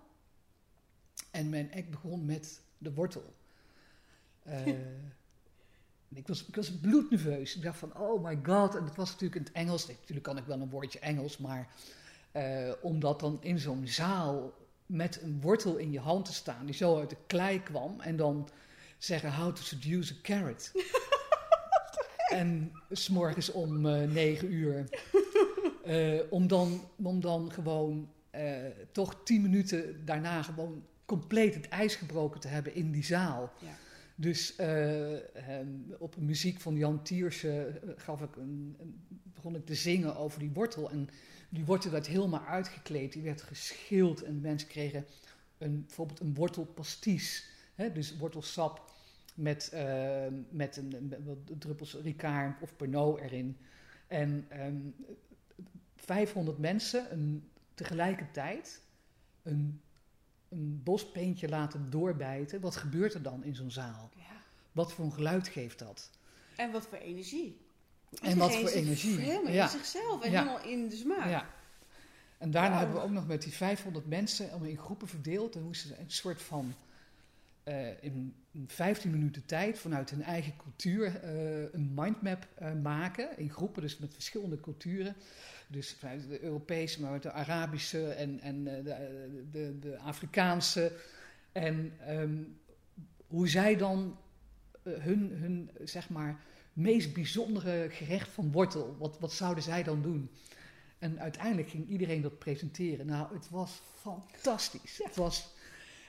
En 1.31 1.49
mijn 1.49 1.73
act 1.75 1.91
begon 1.91 2.25
met 2.25 2.61
de 2.79 2.95
wortel. 2.95 3.35
Ik, 6.09 6.29
was, 6.29 6.47
ik 6.47 6.57
was 6.57 6.79
bloednerveus. 6.79 7.57
Ik 7.57 7.63
dacht 7.63 7.79
van, 7.79 7.97
oh 7.97 8.25
my 8.25 8.39
god. 8.43 8.75
En 8.75 8.85
het 8.85 8.97
was 8.97 9.11
natuurlijk 9.11 9.41
in 9.41 9.43
het 9.43 9.53
Engels. 9.53 9.87
Natuurlijk 9.87 10.23
kan 10.23 10.37
ik 10.37 10.45
wel 10.45 10.61
een 10.61 10.71
woordje 10.71 10.99
Engels, 10.99 11.39
maar 11.39 11.69
eh, 12.33 12.73
om 12.83 13.01
dat 13.01 13.21
dan 13.21 13.43
in 13.43 13.59
zo'n 13.59 13.87
zaal 13.87 14.55
met 14.87 15.23
een 15.23 15.41
wortel 15.41 15.77
in 15.77 15.93
je 15.93 16.01
hand 16.01 16.25
te 16.25 16.33
staan, 16.33 16.67
die 16.67 16.75
zo 16.75 16.99
uit 16.99 17.11
de 17.11 17.17
klei 17.27 17.63
kwam, 17.63 18.01
en 18.01 18.17
dan 18.17 18.49
zeggen 18.99 19.33
how 19.35 19.55
to 19.55 19.63
seduce 19.63 20.13
a 20.15 20.17
carrot. 20.23 20.73
en 22.29 22.73
s'morgens 22.91 23.53
om 23.53 23.87
eh, 23.87 24.09
negen 24.11 24.53
uur. 24.53 24.85
Eh, 25.85 26.21
om, 26.31 26.47
dan, 26.47 26.81
om 26.97 27.21
dan 27.21 27.53
gewoon 27.53 28.09
eh, 28.31 28.53
toch 28.93 29.21
tien 29.25 29.43
minuten 29.43 30.05
daarna 30.05 30.43
gewoon 30.43 30.85
compleet 31.05 31.55
het 31.55 31.69
ijs 31.69 31.95
gebroken 31.95 32.41
te 32.41 32.49
hebben 32.49 32.75
in 32.75 32.91
die 32.93 33.05
zaal. 33.05 33.53
Ja. 33.61 33.75
Dus 34.15 34.57
ehm, 34.57 35.69
op 35.99 36.17
muziek 36.17 36.61
van 36.61 36.77
Jan 36.77 37.03
Tiersen 37.03 37.81
gaf 37.97 38.21
ik 38.23 38.37
een, 38.37 38.77
een- 38.81 39.01
begon 39.35 39.57
ik 39.57 39.67
te 39.67 39.75
zingen 39.75 40.17
over 40.17 40.39
die 40.39 40.51
wortel. 40.53 40.91
En 40.91 41.09
die 41.49 41.65
wortel 41.65 41.91
werd 41.91 42.07
helemaal 42.07 42.45
uitgekleed, 42.45 43.13
die 43.13 43.23
werd 43.23 43.43
geschild. 43.43 44.23
En 44.23 44.41
mensen 44.41 44.69
kregen 44.69 45.05
een, 45.59 45.85
bijvoorbeeld 45.87 46.21
een 46.21 46.35
wortelpasties. 46.35 47.49
Hè? 47.75 47.93
Dus 47.93 48.17
wortelsap 48.17 48.93
met, 49.35 49.69
eh, 49.69 50.27
met 50.49 50.77
een, 50.77 51.15
druppels 51.59 51.95
Ricard 51.95 52.63
of 52.63 52.77
Pernod 52.77 53.21
erin. 53.21 53.57
En 54.07 54.47
ehm 54.49 54.77
500 56.07 56.59
mensen 56.59 57.13
een, 57.13 57.51
tegelijkertijd 57.75 58.81
een, 59.43 59.81
een 60.49 60.81
bospeentje 60.85 61.49
laten 61.49 61.91
doorbijten. 61.91 62.61
Wat 62.61 62.77
gebeurt 62.77 63.15
er 63.15 63.23
dan 63.23 63.45
in 63.45 63.55
zo'n 63.55 63.71
zaal? 63.71 64.11
Ja. 64.17 64.43
Wat 64.73 64.93
voor 64.93 65.05
een 65.05 65.13
geluid 65.13 65.49
geeft 65.49 65.79
dat? 65.79 66.11
En 66.57 66.73
wat 66.73 66.87
voor 66.87 66.99
energie. 66.99 67.61
En 68.23 68.39
wat 68.39 68.57
voor 68.57 68.69
energie. 68.69 69.19
Helemaal 69.19 69.53
Ja. 69.53 69.65
in 69.65 69.71
zichzelf 69.71 70.23
en 70.23 70.31
helemaal 70.31 70.63
in 70.63 70.89
de 70.89 70.97
smaak. 70.97 71.29
Ja. 71.29 71.47
En 72.39 72.51
daarna 72.51 72.79
hebben 72.79 72.97
we 72.97 73.03
ook 73.03 73.11
nog 73.11 73.27
met 73.27 73.43
die 73.43 73.53
500 73.53 74.07
mensen 74.07 74.51
allemaal 74.51 74.69
in 74.69 74.79
groepen 74.79 75.09
verdeeld. 75.09 75.55
En 75.57 75.63
moesten 75.63 75.89
ze 75.89 75.99
een 75.99 76.11
soort 76.11 76.43
van 76.43 76.75
eh, 77.67 78.03
in 78.03 78.35
15 78.67 79.11
minuten 79.11 79.47
tijd 79.47 79.79
vanuit 79.79 80.11
hun 80.11 80.23
eigen 80.23 80.57
cultuur 80.57 81.21
eh, 81.23 81.73
een 81.73 81.93
mindmap 81.95 82.47
eh, 82.55 82.73
maken. 82.83 83.39
In 83.39 83.51
groepen, 83.51 83.83
dus 83.83 83.99
met 83.99 84.15
verschillende 84.15 84.61
culturen. 84.61 85.15
Dus 85.69 85.97
vanuit 85.99 86.29
de 86.29 86.43
Europese, 86.43 87.01
maar 87.01 87.21
de 87.21 87.33
Arabische 87.33 88.09
en, 88.09 88.41
en 88.41 88.65
de, 88.65 88.83
de, 89.51 89.79
de 89.79 89.99
Afrikaanse. 89.99 90.93
En 91.53 91.93
ehm, 92.07 92.43
hoe 93.27 93.49
zij 93.49 93.77
dan 93.77 94.19
hun, 94.83 95.31
hun, 95.33 95.71
zeg 95.85 96.09
maar, 96.09 96.41
meest 96.77 97.15
bijzondere 97.15 97.87
gerecht 97.91 98.29
van 98.29 98.53
wortel, 98.53 98.97
wat, 98.99 99.19
wat 99.21 99.33
zouden 99.33 99.65
zij 99.65 99.83
dan 99.83 100.03
doen? 100.03 100.31
En 100.99 101.21
uiteindelijk 101.21 101.69
ging 101.69 101.89
iedereen 101.89 102.23
dat 102.23 102.39
presenteren. 102.39 103.07
Nou, 103.07 103.35
het 103.35 103.51
was 103.51 103.83
fantastisch. 103.95 105.01
Het 105.05 105.17
was, 105.17 105.55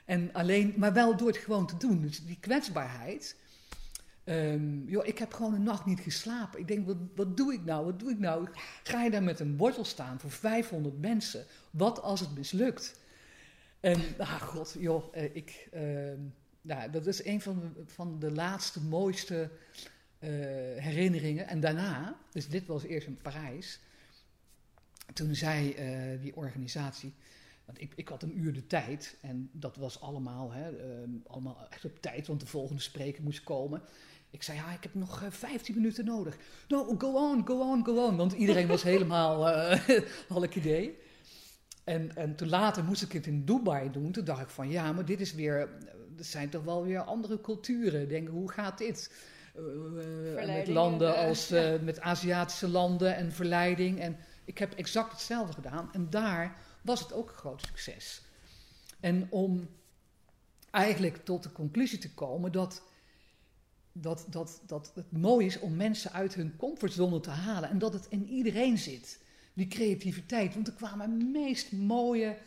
en 0.06 0.34
alleen, 0.34 0.74
maar 0.78 0.94
wel 0.94 1.18
door 1.18 1.28
het 1.28 1.38
gewoon 1.38 1.68
te 1.68 1.78
doen. 1.78 2.02
Dus 2.02 2.26
die 2.26 2.40
kwetsbaarheid. 2.40 3.36
Ehm, 4.24 4.88
joh, 4.88 5.06
ik 5.08 5.18
heb 5.18 5.34
gewoon 5.34 5.54
een 5.54 5.64
nacht 5.64 5.86
niet 5.86 6.00
geslapen. 6.00 6.60
Ik 6.60 6.68
denk, 6.68 6.86
wat, 6.86 6.98
wat 7.16 7.38
doe 7.38 7.54
ik 7.54 7.66
nou? 7.66 7.86
Wat 7.86 8.00
doe 8.00 8.12
ik 8.12 8.20
nou? 8.20 8.48
Ga 8.84 9.04
je 9.04 9.10
daar 9.10 9.24
met 9.24 9.40
een 9.40 9.58
wortel 9.58 9.86
staan 9.86 10.20
voor 10.20 10.32
500 10.32 11.00
mensen? 11.00 11.46
Wat 11.72 12.02
als 12.02 12.20
het 12.20 12.36
mislukt? 12.36 13.00
En, 13.80 14.02
ah 14.18 14.42
god, 14.42 14.76
joh, 14.80 15.04
eh, 15.12 15.36
ik, 15.36 15.68
ehm, 15.72 16.20
nou, 16.62 16.90
dat 16.90 17.08
is 17.08 17.26
een 17.26 17.42
van 17.42 17.60
de, 17.60 17.84
van 17.86 18.20
de 18.20 18.32
laatste 18.32 18.82
mooiste 18.82 19.50
herinneringen. 20.78 21.48
En 21.48 21.60
daarna, 21.60 22.18
dus 22.32 22.48
dit 22.48 22.66
was 22.66 22.84
eerst 22.84 23.08
in 23.08 23.18
Parijs, 23.18 23.80
toen 25.14 25.36
zei 25.36 25.72
eh, 25.72 26.22
die 26.22 26.36
organisatie, 26.36 27.14
want 27.66 27.82
ik, 27.82 27.94
ik 27.96 28.08
had 28.08 28.24
een 28.24 28.40
uur 28.40 28.54
de 28.54 28.68
tijd 28.68 29.18
en 29.22 29.50
dat 29.52 29.76
was 29.76 30.02
allemaal, 30.02 30.52
hè, 30.52 30.70
ehm, 30.70 31.10
allemaal 31.28 31.68
echt 31.70 31.86
op 31.86 32.02
tijd, 32.02 32.28
want 32.28 32.40
de 32.40 32.46
volgende 32.46 32.82
spreker 32.82 33.24
moest 33.24 33.44
komen. 33.44 33.82
Ik 34.30 34.44
zei, 34.44 34.58
ja, 34.58 34.74
ik 34.74 34.84
heb 34.84 34.94
nog 34.94 35.24
eh, 35.24 35.32
15 35.32 35.76
minuten 35.76 36.06
nodig. 36.06 36.38
No, 36.68 36.96
go 36.98 37.14
on, 37.14 37.48
go 37.48 37.60
on, 37.60 37.86
go 37.86 38.06
on. 38.06 38.16
Want 38.16 38.34
iedereen 38.34 38.68
was 38.68 38.84
helemaal, 38.94 39.50
eh 39.50 40.02
had 40.30 40.44
ik 40.44 40.56
idee. 40.56 40.98
En, 41.84 42.16
en 42.16 42.36
toen 42.36 42.50
later 42.50 42.84
moest 42.84 43.02
ik 43.02 43.12
het 43.12 43.28
in 43.28 43.46
Dubai 43.46 43.92
doen. 43.92 44.12
Toen 44.12 44.26
dacht 44.26 44.42
ik 44.42 44.50
van, 44.50 44.70
ja, 44.70 44.92
maar 44.92 45.06
dit 45.06 45.20
is 45.20 45.34
weer, 45.34 45.60
er 46.18 46.26
zijn 46.26 46.50
toch 46.50 46.64
wel 46.64 46.84
weer 46.84 47.00
andere 47.00 47.42
culturen. 47.42 48.02
Ik 48.02 48.10
denk, 48.10 48.28
hoe 48.28 48.52
gaat 48.52 48.78
dit? 48.78 49.12
Eh, 49.58 50.44
eh, 50.44 50.56
met 50.56 50.68
landen 50.68 51.16
en, 51.16 51.22
eh, 51.22 51.28
als, 51.28 51.50
met 51.82 52.00
Aziatische 52.00 52.68
landen 52.68 53.16
en 53.16 53.32
verleiding. 53.32 54.00
En 54.00 54.18
ik 54.46 54.58
heb 54.58 54.74
exact 54.74 55.12
hetzelfde 55.12 55.54
gedaan. 55.54 55.90
En 55.94 56.10
daar 56.10 56.58
was 56.82 57.00
het 57.00 57.14
ook 57.14 57.30
een 57.30 57.36
groot 57.36 57.62
succes. 57.62 58.22
En 59.00 59.28
om 59.30 59.70
eigenlijk 60.72 61.18
tot 61.18 61.44
de 61.44 61.52
conclusie 61.52 61.98
te 61.98 62.14
komen 62.14 62.52
dat, 62.52 62.84
dat, 63.92 64.26
dat, 64.30 64.62
dat 64.66 64.92
het 64.96 65.12
mooi 65.12 65.46
is 65.46 65.60
om 65.60 65.76
mensen 65.76 66.12
uit 66.12 66.34
hun 66.34 66.56
comfortzone 66.58 67.20
te 67.20 67.30
halen 67.30 67.70
en 67.70 67.80
dat 67.80 67.94
het 67.94 68.06
in 68.10 68.28
iedereen 68.28 68.78
zit, 68.78 69.20
die 69.54 69.68
creativiteit. 69.68 70.54
Want 70.54 70.68
er 70.68 70.74
kwamen 70.74 71.32
meest 71.32 71.72
mooie 71.72 72.38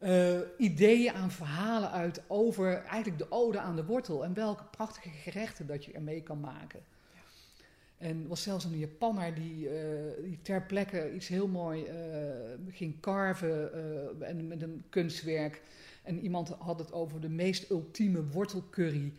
uh, 0.00 0.38
ideeën 0.58 1.12
aan 1.12 1.30
verhalen 1.30 1.90
uit 1.90 2.22
over 2.26 2.84
eigenlijk 2.84 3.18
de 3.18 3.30
ode 3.30 3.58
aan 3.58 3.76
de 3.76 3.84
wortel 3.84 4.24
en 4.24 4.34
welke 4.34 4.64
prachtige 4.64 5.08
gerechten 5.08 5.66
dat 5.66 5.84
je 5.84 5.92
ermee 5.92 6.22
kan 6.22 6.40
maken. 6.40 6.80
En 7.96 8.22
er 8.22 8.28
was 8.28 8.42
zelfs 8.42 8.64
een 8.64 8.78
Japanner 8.78 9.34
die, 9.34 9.64
uh, 9.64 9.72
die 10.22 10.38
ter 10.42 10.62
plekke 10.62 11.14
iets 11.14 11.28
heel 11.28 11.48
mooi 11.48 11.82
uh, 11.82 11.90
ging 12.70 13.00
carven 13.00 13.70
en 14.20 14.48
met 14.48 14.62
een 14.62 14.84
kunstwerk. 14.88 15.62
En 16.02 16.20
iemand 16.20 16.48
had 16.48 16.78
het 16.78 16.92
over 16.92 17.20
de 17.20 17.28
meest 17.28 17.70
ultieme 17.70 18.24
wortelcurry. 18.24 19.12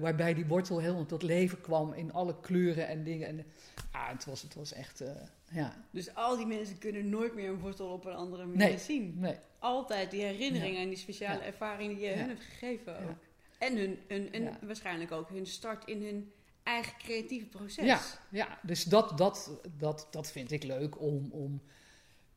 waarbij 0.00 0.34
die 0.34 0.46
wortel 0.46 0.78
helemaal 0.78 1.06
tot 1.06 1.22
leven 1.22 1.60
kwam 1.60 1.92
in 1.92 2.12
alle 2.12 2.34
kleuren 2.40 2.88
en 2.88 3.04
dingen. 3.04 3.28
En, 3.28 3.44
ah, 3.90 4.08
het, 4.08 4.24
was, 4.24 4.42
het 4.42 4.54
was 4.54 4.72
echt, 4.72 5.02
ja. 5.50 5.84
Dus 5.90 6.14
al 6.14 6.36
die 6.36 6.46
mensen 6.46 6.78
kunnen 6.78 7.08
nooit 7.08 7.34
meer 7.34 7.48
een 7.48 7.58
wortel 7.58 7.88
op 7.88 8.04
een 8.04 8.14
andere 8.14 8.46
manier 8.46 8.68
nee, 8.68 8.78
zien. 8.78 9.14
Nee, 9.16 9.36
altijd 9.62 10.10
die 10.10 10.22
herinneringen 10.22 10.82
en 10.82 10.88
die 10.88 10.98
speciale 10.98 11.42
ervaringen 11.42 11.96
die 11.96 12.04
je 12.04 12.12
hun 12.12 12.28
hebt 12.28 12.42
gegeven 12.42 12.98
ook. 12.98 13.16
En, 13.58 13.76
hun, 13.76 13.98
hun, 14.08 14.50
waarschijnlijk 14.62 15.12
ook 15.12 15.28
hun 15.28 15.46
start 15.46 15.86
in 15.86 16.02
hun 16.02 16.32
eigen 16.62 16.98
creatieve 16.98 17.46
proces. 17.46 17.84
Ja, 17.84 18.00
ja 18.30 18.58
dus 18.62 18.84
dat, 18.84 19.18
dat, 19.18 19.60
dat, 19.78 20.08
dat 20.10 20.30
vind 20.30 20.50
ik 20.50 20.62
leuk 20.62 21.00
om, 21.00 21.30
om 21.30 21.62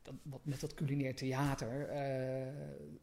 dat, 0.02 0.14
wat 0.22 0.44
met 0.44 0.60
dat 0.60 0.74
culinair 0.74 1.14
theater, 1.14 1.88
uh, 1.92 2.52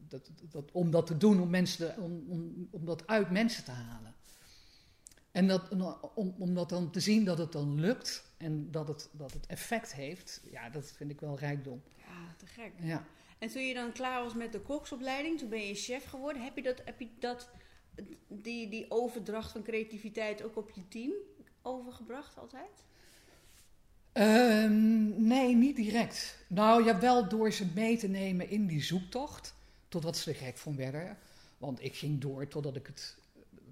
dat, 0.08 0.30
dat, 0.50 0.72
om 0.72 0.90
dat 0.90 1.06
te 1.06 1.16
doen, 1.16 1.40
om, 1.40 1.50
mensen, 1.50 1.98
om, 1.98 2.24
om, 2.28 2.68
om 2.70 2.84
dat 2.84 3.06
uit 3.06 3.30
mensen 3.30 3.64
te 3.64 3.70
halen. 3.70 4.14
En 5.30 5.46
dat, 5.46 5.68
om, 6.14 6.34
om 6.38 6.54
dat 6.54 6.68
dan 6.68 6.90
te 6.90 7.00
zien 7.00 7.24
dat 7.24 7.38
het 7.38 7.52
dan 7.52 7.80
lukt 7.80 8.24
en 8.36 8.70
dat 8.70 8.88
het, 8.88 9.08
dat 9.12 9.32
het 9.32 9.46
effect 9.46 9.94
heeft, 9.94 10.40
ja, 10.50 10.70
dat 10.70 10.92
vind 10.92 11.10
ik 11.10 11.20
wel 11.20 11.38
rijkdom. 11.38 11.82
Ja, 11.96 12.34
te 12.36 12.46
gek. 12.46 12.72
Ja. 12.80 13.06
En 13.38 13.48
toen 13.48 13.62
je 13.62 13.74
dan 13.74 13.92
klaar 13.92 14.22
was 14.22 14.34
met 14.34 14.52
de 14.52 14.60
koksopleiding, 14.60 15.38
toen 15.38 15.48
ben 15.48 15.66
je 15.66 15.74
chef 15.74 16.04
geworden. 16.04 16.42
Heb 16.42 16.56
je 16.56 16.62
dat, 16.62 16.82
heb 16.84 17.00
je 17.00 17.08
dat 17.18 17.50
die, 18.28 18.68
die 18.68 18.90
overdracht 18.90 19.52
van 19.52 19.62
creativiteit 19.62 20.42
ook 20.42 20.56
op 20.56 20.70
je 20.70 20.88
team 20.88 21.12
overgebracht 21.62 22.38
altijd? 22.38 22.84
Um, 24.12 25.26
nee, 25.26 25.54
niet 25.54 25.76
direct. 25.76 26.38
Nou 26.46 26.84
ja, 26.84 27.00
wel 27.00 27.28
door 27.28 27.52
ze 27.52 27.66
mee 27.74 27.96
te 27.96 28.08
nemen 28.08 28.48
in 28.48 28.66
die 28.66 28.82
zoektocht, 28.82 29.54
totdat 29.88 30.16
ze 30.16 30.30
er 30.30 30.36
gek 30.36 30.58
van 30.58 30.76
werden. 30.76 31.16
Want 31.58 31.84
ik 31.84 31.94
ging 31.94 32.20
door 32.20 32.48
totdat 32.48 32.76
ik 32.76 32.86
het, 32.86 33.16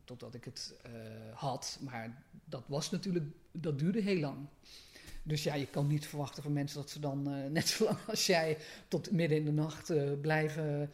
totdat 0.05 0.35
ik 0.35 0.45
het 0.45 0.75
uh, 0.87 0.93
had. 1.35 1.79
Maar 1.81 2.23
dat 2.45 2.63
was 2.67 2.91
natuurlijk, 2.91 3.25
dat 3.53 3.79
duurde 3.79 4.01
heel 4.01 4.21
lang. 4.21 4.47
Dus 5.23 5.43
ja, 5.43 5.55
je 5.55 5.67
kan 5.67 5.87
niet 5.87 6.07
verwachten 6.07 6.43
van 6.43 6.53
mensen 6.53 6.81
dat 6.81 6.91
ze 6.91 7.01
dan 7.01 7.35
uh, 7.35 7.51
net 7.51 7.69
zo 7.69 7.85
lang 7.85 7.99
als 8.07 8.27
jij 8.27 8.59
tot 8.89 9.11
midden 9.11 9.39
in 9.39 9.45
de 9.45 9.53
nacht 9.53 9.91
uh, 9.91 10.21
blijven 10.21 10.91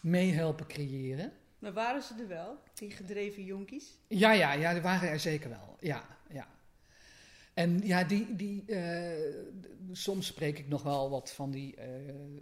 meehelpen 0.00 0.66
creëren. 0.66 1.32
Maar 1.58 1.72
waren 1.72 2.02
ze 2.02 2.14
er 2.20 2.28
wel, 2.28 2.58
die 2.74 2.90
gedreven 2.90 3.44
jonkies? 3.44 3.96
Ja, 4.06 4.32
ja, 4.32 4.52
ja, 4.52 4.72
die 4.72 4.82
waren 4.82 5.08
er 5.08 5.20
zeker 5.20 5.48
wel. 5.48 5.76
Ja, 5.80 5.96
ja. 5.96 6.18
En 7.54 7.80
ja, 7.86 8.04
die, 8.04 8.36
die, 8.36 8.64
uh, 8.66 9.10
soms 9.92 10.26
spreek 10.26 10.58
ik 10.58 10.68
nog 10.68 10.82
wel 10.82 11.10
wat 11.10 11.32
van 11.32 11.50
die 11.50 11.74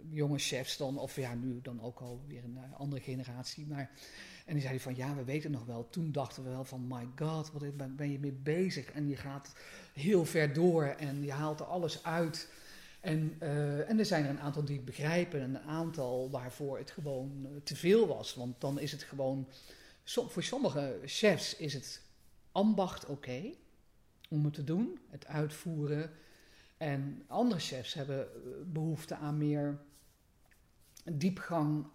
jonge 0.09 0.37
chefs 0.37 0.77
dan, 0.77 0.97
of 0.97 1.15
ja, 1.15 1.33
nu 1.33 1.59
dan 1.61 1.81
ook 1.81 1.99
al 1.99 2.21
weer 2.27 2.43
een 2.43 2.73
andere 2.73 3.01
generatie. 3.01 3.67
Maar 3.67 3.91
en 4.49 4.55
die 4.55 4.63
zei 4.63 4.79
van 4.79 4.95
ja, 4.95 5.15
we 5.15 5.23
weten 5.23 5.51
nog 5.51 5.65
wel. 5.65 5.89
Toen 5.89 6.11
dachten 6.11 6.43
we 6.43 6.49
wel 6.49 6.63
van 6.63 6.87
my 6.87 7.07
god, 7.15 7.51
wat 7.51 7.95
ben 7.95 8.11
je 8.11 8.19
mee 8.19 8.31
bezig? 8.31 8.91
En 8.91 9.07
je 9.07 9.15
gaat 9.15 9.53
heel 9.93 10.25
ver 10.25 10.53
door 10.53 10.83
en 10.83 11.23
je 11.23 11.31
haalt 11.31 11.59
er 11.59 11.65
alles 11.65 12.03
uit. 12.03 12.49
En, 12.99 13.35
en 13.87 13.99
er 13.99 14.05
zijn 14.05 14.23
er 14.23 14.29
een 14.29 14.39
aantal 14.39 14.65
die 14.65 14.75
het 14.75 14.85
begrijpen 14.85 15.41
en 15.41 15.55
een 15.55 15.61
aantal 15.61 16.29
waarvoor 16.29 16.77
het 16.77 16.91
gewoon 16.91 17.47
te 17.63 17.75
veel 17.75 18.07
was. 18.07 18.35
Want 18.35 18.61
dan 18.61 18.79
is 18.79 18.91
het 18.91 19.03
gewoon, 19.03 19.47
voor 20.03 20.43
sommige 20.43 20.99
chefs 21.05 21.55
is 21.55 21.73
het 21.73 22.01
ambacht 22.51 23.05
oké 23.05 23.41
om 24.29 24.45
het 24.45 24.53
te 24.53 24.63
doen, 24.63 24.99
het 25.09 25.27
uitvoeren. 25.27 26.11
En 26.77 27.23
andere 27.27 27.59
chefs 27.59 27.93
hebben 27.93 28.19
eh, 28.19 28.27
behoefte 28.65 29.15
aan 29.15 29.37
meer 29.37 29.79
diepgang, 31.03 31.85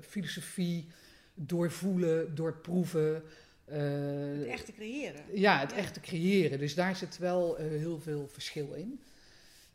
filosofie, 0.00 0.88
doorvoelen, 1.34 2.34
doorproeven. 2.34 3.22
Uh, 3.68 4.38
het 4.38 4.46
echte 4.46 4.72
creëren. 4.72 5.24
Ja, 5.32 5.58
het 5.58 5.72
echte 5.72 6.00
creëren. 6.00 6.58
Dus 6.58 6.74
daar 6.74 6.96
zit 6.96 7.18
wel 7.18 7.60
uh, 7.60 7.66
heel 7.66 8.00
veel 8.00 8.28
verschil 8.28 8.72
in. 8.72 9.00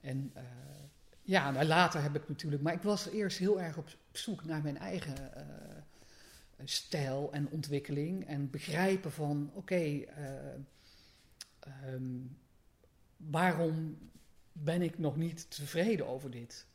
En 0.02 0.34
ja, 1.22 1.52
nou, 1.52 1.66
later 1.66 2.02
heb 2.02 2.16
ik 2.16 2.30
natuurlijk... 2.30 2.62
Maar 2.62 2.74
ik 2.74 2.82
was 2.82 3.10
eerst 3.10 3.38
heel 3.38 3.62
erg 3.62 3.78
op 3.78 3.88
zoek 4.12 4.46
naar 4.46 4.62
mijn 4.62 4.78
eigen 4.78 5.32
stijl 6.64 7.30
en 7.32 7.50
ontwikkeling. 7.50 8.28
En 8.28 8.50
begrijpen 8.50 9.12
van, 9.12 9.50
oké, 9.54 9.58
okay, 9.58 10.08
um, 11.88 12.38
waarom 13.18 13.98
ben 14.52 14.82
ik 14.82 15.00
nog 15.00 15.16
niet 15.16 15.52
tevreden 15.52 16.08
over 16.08 16.32
dit? 16.32 16.66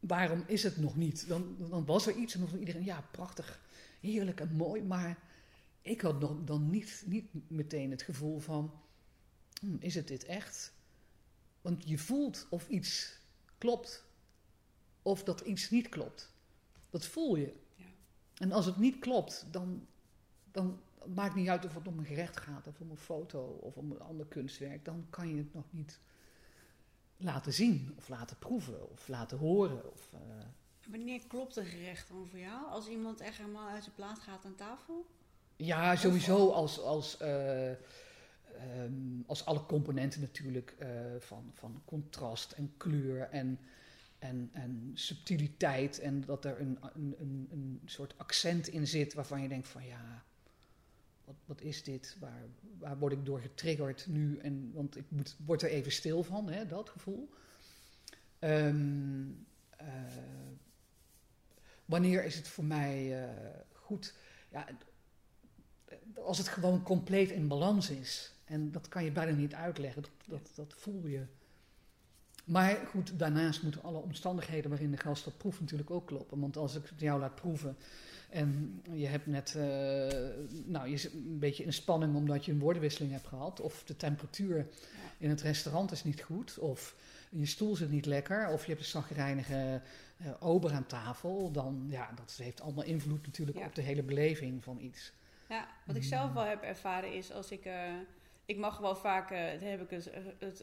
waarom 0.00 0.44
is 0.46 0.62
het 0.62 0.76
nog 0.76 0.96
niet? 0.96 1.28
Dan, 1.28 1.56
dan 1.58 1.84
was 1.84 2.06
er 2.06 2.14
iets 2.14 2.34
en 2.34 2.40
dan 2.40 2.58
iedereen, 2.58 2.84
ja, 2.84 3.08
prachtig, 3.10 3.60
heerlijk 4.00 4.40
en 4.40 4.56
mooi. 4.56 4.82
Maar 4.82 5.18
ik 5.82 6.00
had 6.00 6.20
nog, 6.20 6.44
dan 6.44 6.70
niet, 6.70 7.02
niet 7.06 7.50
meteen 7.50 7.90
het 7.90 8.02
gevoel 8.02 8.38
van, 8.38 8.72
hm, 9.60 9.76
is 9.78 9.94
het 9.94 10.08
dit 10.08 10.24
echt? 10.24 10.72
Want 11.60 11.88
je 11.88 11.98
voelt 11.98 12.46
of 12.50 12.68
iets 12.68 13.18
klopt 13.58 14.04
of 15.02 15.24
dat 15.24 15.40
iets 15.40 15.70
niet 15.70 15.88
klopt. 15.88 16.32
Dat 16.90 17.06
voel 17.06 17.36
je. 17.36 17.54
Ja. 17.74 17.84
En 18.34 18.52
als 18.52 18.66
het 18.66 18.76
niet 18.76 18.98
klopt, 18.98 19.46
dan, 19.50 19.86
dan 20.50 20.80
maakt 21.14 21.34
niet 21.34 21.48
uit 21.48 21.64
of 21.64 21.74
het 21.74 21.88
om 21.88 21.98
een 21.98 22.04
gerecht 22.04 22.40
gaat, 22.40 22.66
of 22.66 22.80
om 22.80 22.90
een 22.90 22.96
foto, 22.96 23.40
of 23.40 23.76
om 23.76 23.90
een 23.90 24.00
ander 24.00 24.26
kunstwerk. 24.26 24.84
Dan 24.84 25.06
kan 25.10 25.28
je 25.28 25.36
het 25.36 25.54
nog 25.54 25.64
niet 25.70 26.00
laten 27.16 27.52
zien, 27.52 27.94
of 27.96 28.08
laten 28.08 28.38
proeven, 28.38 28.90
of 28.90 29.08
laten 29.08 29.38
horen. 29.38 29.92
Of, 29.92 30.10
uh... 30.14 30.20
Wanneer 30.88 31.20
klopt 31.26 31.56
een 31.56 31.64
gerecht 31.64 32.08
dan 32.08 32.26
voor 32.26 32.38
jou? 32.38 32.70
Als 32.70 32.88
iemand 32.88 33.20
echt 33.20 33.36
helemaal 33.36 33.68
uit 33.68 33.82
zijn 33.82 33.94
plaat 33.94 34.18
gaat 34.18 34.44
aan 34.44 34.54
tafel? 34.54 35.06
Ja, 35.56 35.96
sowieso 35.96 36.50
als, 36.50 36.80
als, 36.80 37.20
uh, 37.22 37.70
um, 37.70 39.24
als 39.26 39.44
alle 39.44 39.66
componenten 39.66 40.20
natuurlijk 40.20 40.76
uh, 40.82 40.88
van, 41.18 41.50
van 41.54 41.82
contrast 41.84 42.52
en 42.52 42.72
kleur 42.76 43.20
en, 43.20 43.58
en, 44.18 44.50
en 44.52 44.90
subtiliteit. 44.94 45.98
En 45.98 46.20
dat 46.20 46.44
er 46.44 46.60
een, 46.60 46.78
een, 46.94 47.14
een, 47.18 47.48
een 47.50 47.80
soort 47.84 48.18
accent 48.18 48.68
in 48.68 48.86
zit 48.86 49.14
waarvan 49.14 49.42
je 49.42 49.48
denkt 49.48 49.68
van 49.68 49.84
ja, 49.84 50.24
wat, 51.28 51.36
wat 51.46 51.60
is 51.60 51.82
dit? 51.82 52.16
Waar, 52.20 52.42
waar 52.78 52.98
word 52.98 53.12
ik 53.12 53.24
door 53.24 53.40
getriggerd 53.40 54.06
nu? 54.06 54.38
En, 54.38 54.70
want 54.74 54.96
ik 54.96 55.04
moet, 55.08 55.36
word 55.44 55.62
er 55.62 55.68
even 55.68 55.92
stil 55.92 56.22
van, 56.22 56.48
hè, 56.48 56.66
dat 56.66 56.88
gevoel. 56.88 57.30
Um, 58.40 59.46
uh, 59.80 59.88
wanneer 61.84 62.24
is 62.24 62.34
het 62.34 62.48
voor 62.48 62.64
mij 62.64 63.22
uh, 63.22 63.30
goed? 63.72 64.14
Ja, 64.50 64.66
als 66.14 66.38
het 66.38 66.48
gewoon 66.48 66.82
compleet 66.82 67.30
in 67.30 67.48
balans 67.48 67.90
is. 67.90 68.32
En 68.44 68.72
dat 68.72 68.88
kan 68.88 69.04
je 69.04 69.12
bijna 69.12 69.32
niet 69.32 69.54
uitleggen, 69.54 70.02
dat, 70.02 70.10
dat, 70.26 70.52
dat 70.54 70.74
voel 70.76 71.06
je. 71.06 71.26
Maar 72.44 72.76
goed, 72.86 73.18
daarnaast 73.18 73.62
moeten 73.62 73.82
alle 73.82 73.98
omstandigheden 73.98 74.70
waarin 74.70 74.90
de 74.90 74.96
gast 74.96 75.24
dat 75.24 75.36
proeft 75.36 75.60
natuurlijk 75.60 75.90
ook 75.90 76.06
kloppen. 76.06 76.40
Want 76.40 76.56
als 76.56 76.74
ik 76.74 76.92
jou 76.96 77.20
laat 77.20 77.34
proeven 77.34 77.76
en 78.28 78.82
je 78.92 79.06
hebt 79.06 79.26
net, 79.26 79.54
uh, 79.56 79.64
nou, 80.64 80.88
je 80.88 80.96
zit 80.96 81.12
een 81.12 81.38
beetje 81.38 81.64
in 81.64 81.72
spanning 81.72 82.14
omdat 82.14 82.44
je 82.44 82.52
een 82.52 82.58
woordenwisseling 82.58 83.12
hebt 83.12 83.26
gehad. 83.26 83.60
Of 83.60 83.84
de 83.84 83.96
temperatuur 83.96 84.66
in 85.18 85.30
het 85.30 85.42
restaurant 85.42 85.92
is 85.92 86.04
niet 86.04 86.22
goed. 86.22 86.58
Of 86.58 86.96
je 87.30 87.46
stoel 87.46 87.76
zit 87.76 87.90
niet 87.90 88.06
lekker. 88.06 88.48
Of 88.48 88.62
je 88.62 88.68
hebt 88.68 88.82
een 88.82 88.90
zagrijnige 88.90 89.80
uh, 90.22 90.28
ober 90.40 90.72
aan 90.72 90.86
tafel. 90.86 91.50
Dan, 91.50 91.86
ja, 91.88 92.10
dat 92.14 92.34
heeft 92.42 92.60
allemaal 92.60 92.84
invloed 92.84 93.26
natuurlijk 93.26 93.58
op 93.58 93.74
de 93.74 93.82
hele 93.82 94.02
beleving 94.02 94.64
van 94.64 94.78
iets. 94.80 95.12
Ja, 95.48 95.68
wat 95.86 95.96
ik 95.96 96.04
zelf 96.04 96.32
wel 96.32 96.44
heb 96.44 96.62
ervaren 96.62 97.12
is 97.12 97.32
als 97.32 97.50
ik... 97.50 97.64
Uh, 97.66 97.92
ik 98.44 98.58
mag 98.58 98.78
wel 98.78 98.96
vaak, 98.96 99.30
uh, 99.30 99.38
heb 99.60 99.80
ik 99.82 99.90
het, 99.90 100.10
het, 100.38 100.62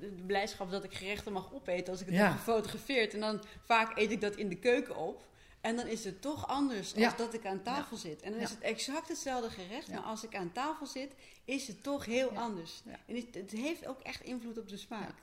de 0.00 0.22
blijdschap 0.26 0.70
dat 0.70 0.84
ik 0.84 0.94
gerechten 0.94 1.32
mag 1.32 1.54
opeten 1.54 1.92
als 1.92 2.00
ik 2.00 2.06
het 2.06 2.14
ja. 2.14 2.28
heb 2.28 2.36
gefotografeerd. 2.36 3.14
En 3.14 3.20
dan 3.20 3.42
vaak 3.62 3.98
eet 3.98 4.10
ik 4.10 4.20
dat 4.20 4.36
in 4.36 4.48
de 4.48 4.58
keuken 4.58 4.96
op. 4.96 5.28
En 5.60 5.76
dan 5.76 5.86
is 5.86 6.04
het 6.04 6.22
toch 6.22 6.46
anders 6.46 6.94
als 6.94 7.16
dat 7.16 7.34
ik 7.34 7.46
aan 7.46 7.62
tafel 7.62 7.96
zit. 7.96 8.22
En 8.22 8.32
dan 8.32 8.40
is 8.40 8.50
het 8.50 8.60
exact 8.60 9.08
hetzelfde 9.08 9.50
gerecht, 9.50 9.88
maar 9.88 10.00
als 10.00 10.24
ik 10.24 10.36
aan 10.36 10.52
tafel 10.52 10.86
zit, 10.86 11.12
is 11.44 11.66
het 11.66 11.82
toch 11.82 12.04
heel 12.04 12.30
anders. 12.30 12.82
En 13.06 13.16
het, 13.16 13.34
het, 13.34 13.50
heeft 13.50 13.86
ook 13.86 14.00
echt 14.00 14.22
invloed 14.22 14.58
op 14.58 14.68
de 14.68 14.76
smaak. 14.76 15.14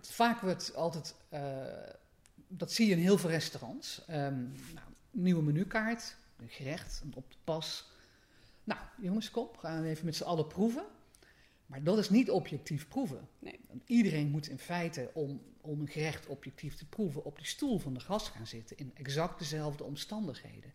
Vaak 0.00 0.40
wordt 0.40 0.74
altijd 0.74 1.14
uh, 1.30 1.40
dat 2.56 2.72
zie 2.72 2.86
je 2.86 2.92
in 2.92 2.98
heel 2.98 3.18
veel 3.18 3.30
restaurants. 3.30 4.02
Ehm, 4.06 4.42
nou, 4.74 4.86
nieuwe 5.10 5.42
menukaart, 5.42 6.16
een 6.38 6.48
gerecht, 6.48 7.00
een 7.04 7.12
op 7.14 7.30
de 7.30 7.36
pas. 7.44 7.90
Nou, 8.64 8.80
jongens, 8.96 9.30
kom, 9.30 9.48
gaan 9.58 9.82
we 9.82 9.88
even 9.88 10.04
met 10.04 10.16
z'n 10.16 10.24
allen 10.24 10.46
proeven. 10.46 10.84
Maar 11.72 11.82
dat 11.82 11.98
is 11.98 12.10
niet 12.10 12.30
objectief 12.30 12.88
proeven. 12.88 13.28
Nee. 13.38 13.60
Iedereen 13.86 14.30
moet 14.30 14.48
in 14.48 14.58
feite, 14.58 15.10
om, 15.12 15.42
om 15.60 15.80
een 15.80 15.88
gerecht 15.88 16.26
objectief 16.26 16.74
te 16.74 16.86
proeven, 16.86 17.24
op 17.24 17.36
die 17.36 17.46
stoel 17.46 17.78
van 17.78 17.94
de 17.94 18.00
gast 18.00 18.28
gaan 18.28 18.46
zitten. 18.46 18.76
In 18.78 18.90
exact 18.94 19.38
dezelfde 19.38 19.84
omstandigheden. 19.84 20.72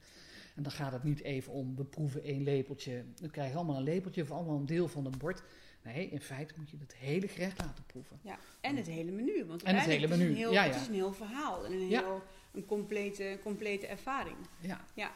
En 0.55 0.63
dan 0.63 0.71
gaat 0.71 0.91
het 0.91 1.03
niet 1.03 1.21
even 1.21 1.53
om, 1.53 1.75
we 1.75 1.83
proeven 1.83 2.23
één 2.23 2.43
lepeltje. 2.43 3.03
Dan 3.15 3.29
krijg 3.29 3.49
je 3.49 3.55
allemaal 3.55 3.77
een 3.77 3.83
lepeltje 3.83 4.21
of 4.21 4.31
allemaal 4.31 4.57
een 4.57 4.65
deel 4.65 4.87
van 4.87 5.05
het 5.05 5.17
bord. 5.17 5.43
Nee, 5.83 6.09
in 6.09 6.21
feite 6.21 6.53
moet 6.57 6.69
je 6.69 6.77
het 6.79 6.95
hele 6.95 7.27
gerecht 7.27 7.59
laten 7.61 7.83
proeven. 7.85 8.19
Ja, 8.21 8.39
en 8.61 8.75
het 8.75 8.87
hele 8.87 9.11
menu. 9.11 9.45
Want 9.45 9.63
En 9.63 9.75
het 9.75 9.85
hele 9.85 10.07
menu, 10.07 10.23
Is 10.23 10.29
een 10.29 10.35
heel, 10.35 10.51
ja, 10.51 10.63
ja. 10.63 10.71
Het 10.71 10.81
is 10.81 10.87
een 10.87 10.93
heel 10.93 11.13
verhaal 11.13 11.65
en 11.65 11.71
een, 11.71 11.87
Ja. 11.89 12.01
heel, 12.01 12.23
een 12.53 12.65
complete, 12.65 13.39
complete 13.43 13.87
ervaring. 13.87 14.37
Ja. 14.59 14.85
Ja. 14.93 15.11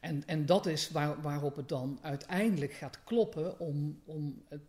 En, 0.00 0.22
en 0.26 0.46
dat 0.46 0.66
is 0.66 0.90
waar, 0.90 1.22
waarop 1.22 1.56
het 1.56 1.68
dan 1.68 1.98
uiteindelijk 2.02 2.72
gaat 2.72 3.04
kloppen 3.04 3.58
om, 3.58 4.00
om 4.04 4.42
het 4.48 4.60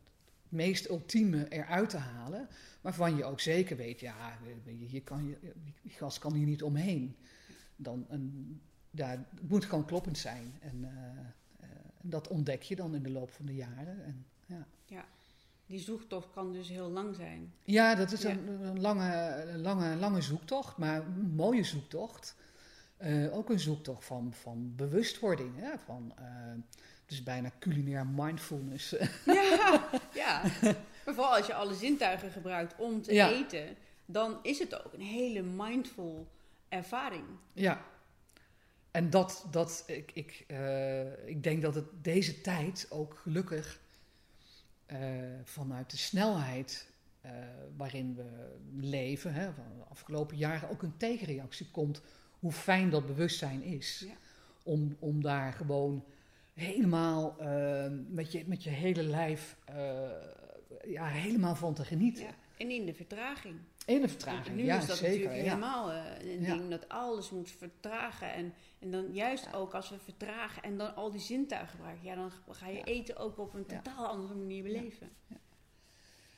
meest 0.49 0.89
ultieme 0.89 1.47
eruit 1.49 1.89
te 1.89 1.97
halen. 1.97 2.47
Waarvan 2.81 3.15
je 3.15 3.25
ook 3.25 3.39
zeker 3.39 3.77
weet, 3.77 3.99
ja, 3.99 4.37
je, 4.65 4.71
hier 4.85 5.03
kan 5.03 5.27
je, 5.27 5.37
die 5.81 5.91
gast 5.91 6.19
kan 6.19 6.33
hier 6.33 6.45
niet 6.45 6.63
omheen. 6.63 7.15
Dan, 7.75 8.05
een, 8.09 8.61
ja, 8.91 9.09
het 9.09 9.49
moet 9.49 9.65
gewoon 9.65 9.85
kloppend 9.85 10.17
zijn. 10.17 10.53
En, 10.59 10.83
eh, 10.83 11.19
eh, 11.59 11.69
en 12.01 12.09
dat 12.09 12.27
ontdek 12.27 12.61
je 12.61 12.75
dan 12.75 12.95
in 12.95 13.03
de 13.03 13.09
loop 13.11 13.31
van 13.31 13.45
de 13.45 13.55
jaren. 13.55 14.03
En, 14.03 14.25
ja. 14.85 15.05
Die 15.65 15.79
zoektocht 15.79 16.31
kan 16.31 16.51
dus 16.53 16.69
heel 16.69 16.89
lang 16.89 17.15
zijn. 17.15 17.53
Ja, 17.63 17.95
dat 17.95 18.11
is 18.11 18.21
Ja. 18.21 18.29
een, 18.29 18.47
een 18.47 18.81
lange, 18.81 19.45
lange, 19.57 19.95
lange 19.95 20.21
zoektocht, 20.21 20.77
maar 20.77 21.05
een 21.05 21.31
mooie 21.35 21.63
zoektocht. 21.63 22.35
Eh, 22.97 23.35
ook 23.37 23.49
een 23.49 23.59
zoektocht 23.59 24.05
van, 24.05 24.33
van 24.33 24.73
bewustwording. 24.75 25.51
Hè? 25.55 25.77
Van, 25.77 26.13
is 27.11 27.23
bijna 27.23 27.51
culinair 27.59 28.07
mindfulness. 28.07 28.89
Ja, 29.25 29.89
ja. 30.13 30.41
Maar 31.05 31.13
vooral 31.13 31.35
als 31.35 31.47
je 31.47 31.53
alle 31.53 31.73
zintuigen 31.75 32.31
gebruikt 32.31 32.73
om 32.77 33.01
te 33.01 33.13
Ja. 33.13 33.29
eten, 33.29 33.75
dan 34.05 34.39
is 34.41 34.59
het 34.59 34.85
ook 34.85 34.93
een 34.93 35.01
hele 35.01 35.41
mindful 35.41 36.27
ervaring. 36.69 37.25
ja. 37.53 37.81
En 38.91 39.09
dat, 39.09 39.45
dat 39.51 39.83
ik, 39.87 40.11
ik, 40.13 40.43
eh, 40.47 41.27
ik 41.27 41.43
denk 41.43 41.61
dat 41.61 41.75
het 41.75 41.85
deze 42.01 42.41
tijd 42.41 42.87
ook 42.89 43.19
gelukkig 43.21 43.79
eh, 44.85 44.97
vanuit 45.43 45.89
de 45.91 45.97
snelheid 45.97 46.91
eh, 47.21 47.31
waarin 47.77 48.15
we 48.15 48.55
leven, 48.79 49.33
hè, 49.33 49.53
van 49.53 49.63
de 49.77 49.83
afgelopen 49.89 50.37
jaren 50.37 50.69
ook 50.69 50.81
een 50.81 50.97
tegenreactie 50.97 51.67
komt 51.71 52.01
hoe 52.39 52.51
fijn 52.51 52.89
dat 52.89 53.05
bewustzijn 53.05 53.63
is. 53.63 54.03
Ja. 54.07 54.13
Om, 54.63 54.95
om 54.99 55.21
daar 55.23 55.53
gewoon 55.53 56.05
helemaal 56.59 57.39
eh, 57.39 57.85
met, 58.07 58.31
je, 58.31 58.43
met 58.47 58.63
je 58.63 58.69
hele 58.69 59.03
lijf 59.03 59.57
eh, 59.65 60.09
ja, 60.85 61.05
helemaal 61.07 61.55
van 61.55 61.73
te 61.73 61.85
genieten. 61.85 62.23
Ja. 62.23 62.33
En 62.57 62.69
in 62.71 62.85
de 62.85 62.93
vertraging. 62.93 63.55
In 63.85 64.01
de 64.01 64.07
vertraging, 64.07 64.55
nu 64.55 64.63
ja 64.63 64.77
is 64.77 64.85
dat 64.85 64.97
zeker. 64.97 65.17
natuurlijk 65.17 65.45
Ja. 65.45 65.49
helemaal 65.49 65.91
eh, 65.91 66.33
een 66.33 66.43
ding 66.43 66.69
dat 66.69 66.89
alles 66.89 67.29
moet 67.29 67.51
vertragen. 67.51 68.33
En, 68.33 68.53
en 68.79 68.91
dan 68.91 69.13
juist 69.13 69.53
ook 69.53 69.73
als 69.73 69.89
we 69.89 69.99
vertragen 69.99 70.63
en 70.63 70.77
dan 70.77 70.95
al 70.95 71.11
die 71.11 71.21
zintuigen 71.21 71.69
gebruiken, 71.69 72.05
ja, 72.05 72.15
dan 72.15 72.31
ga 72.49 72.67
je 72.67 72.83
eten 72.83 73.17
ook 73.17 73.37
op 73.37 73.53
een 73.53 73.65
totaal 73.65 74.07
andere 74.07 74.35
manier 74.35 74.63
beleven. 74.63 75.09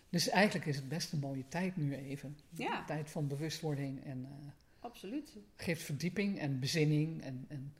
Dus 0.10 0.30
eigenlijk 0.30 0.66
is 0.66 0.76
het 0.76 0.90
best 0.90 1.12
een 1.12 1.20
mooie 1.20 1.48
tijd 1.48 1.76
nu 1.76 1.96
even. 1.96 2.38
Ja. 2.50 2.80
Een 2.80 2.86
tijd 2.86 3.10
van 3.10 3.28
bewustwording 3.28 4.04
en 4.04 4.26
eh, 4.26 4.48
Absoluut. 4.80 5.38
geeft 5.56 5.84
verdieping 5.84 6.40
en 6.40 6.60
bezinning. 6.60 7.22
En, 7.22 7.46
en 7.48 7.71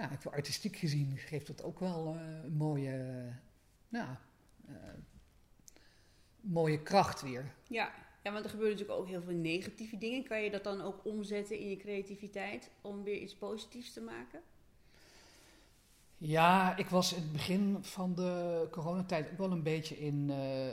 nou, 0.00 0.12
ik 0.12 0.24
artistiek 0.26 0.76
gezien 0.76 1.16
geeft 1.16 1.48
het 1.48 1.62
ook 1.62 1.78
wel 1.80 2.14
eh, 2.14 2.44
een 2.44 2.56
mooie, 2.56 3.24
nou, 3.88 4.08
mooie 6.40 6.82
kracht 6.82 7.22
weer. 7.22 7.52
Ja. 7.68 7.92
ja, 8.22 8.32
want 8.32 8.44
er 8.44 8.50
gebeuren 8.50 8.76
natuurlijk 8.76 9.00
ook 9.00 9.08
heel 9.08 9.22
veel 9.22 9.34
negatieve 9.34 9.98
dingen. 9.98 10.24
Kan 10.24 10.42
je 10.42 10.50
dat 10.50 10.64
dan 10.64 10.80
ook 10.80 11.04
omzetten 11.04 11.58
in 11.58 11.68
je 11.68 11.76
creativiteit 11.76 12.70
om 12.80 13.02
weer 13.02 13.18
iets 13.20 13.34
positiefs 13.34 13.92
te 13.92 14.00
maken? 14.00 14.40
Ja, 16.20 16.76
ik 16.76 16.86
was 16.86 17.12
in 17.12 17.22
het 17.22 17.32
begin 17.32 17.76
van 17.80 18.14
de 18.14 18.66
coronatijd 18.70 19.30
ook 19.30 19.38
wel 19.38 19.52
een 19.52 19.62
beetje 19.62 19.98
in, 19.98 20.30
eh, 20.30 20.68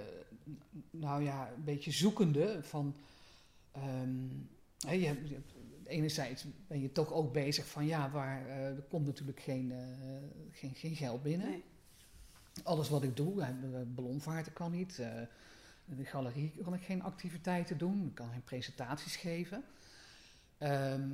nou 0.90 1.24
ja, 1.24 1.52
een 1.56 1.64
beetje 1.64 1.92
zoekende 1.92 2.64
van, 2.64 2.96
hè, 4.80 4.94
je, 4.94 5.06
hebt- 5.06 5.28
je 5.28 5.34
hebt- 5.34 5.54
enerzijds 5.88 6.46
ben 6.68 6.82
je 6.82 6.92
toch 6.92 7.14
ook 7.14 7.34
bezig 7.34 7.68
van, 7.68 7.86
ja, 7.86 8.10
waar, 8.10 8.48
eh, 8.48 8.66
er 8.66 8.86
komt 8.90 9.06
natuurlijk 9.06 9.40
geen, 9.40 9.72
eh, 9.72 9.78
geen, 10.52 10.76
geen 10.76 10.96
geld 10.96 11.24
binnen. 11.24 11.50
Nee. 11.50 11.64
Alles 12.64 12.90
wat 12.90 13.04
ik 13.04 13.16
doe, 13.16 13.42
eh, 13.42 13.50
ballonvaarten 13.88 14.54
kan 14.54 14.72
niet, 14.72 14.98
in 15.86 15.96
de 15.96 16.06
galerie 16.06 16.52
kan 16.64 16.74
ik 16.74 16.82
geen 16.82 17.04
activiteiten 17.04 17.78
doen, 17.78 18.06
ik 18.08 18.16
kan 18.16 18.30
geen 18.32 18.44
presentaties 18.44 19.16
geven. 19.16 19.64
Ehm, 20.58 21.10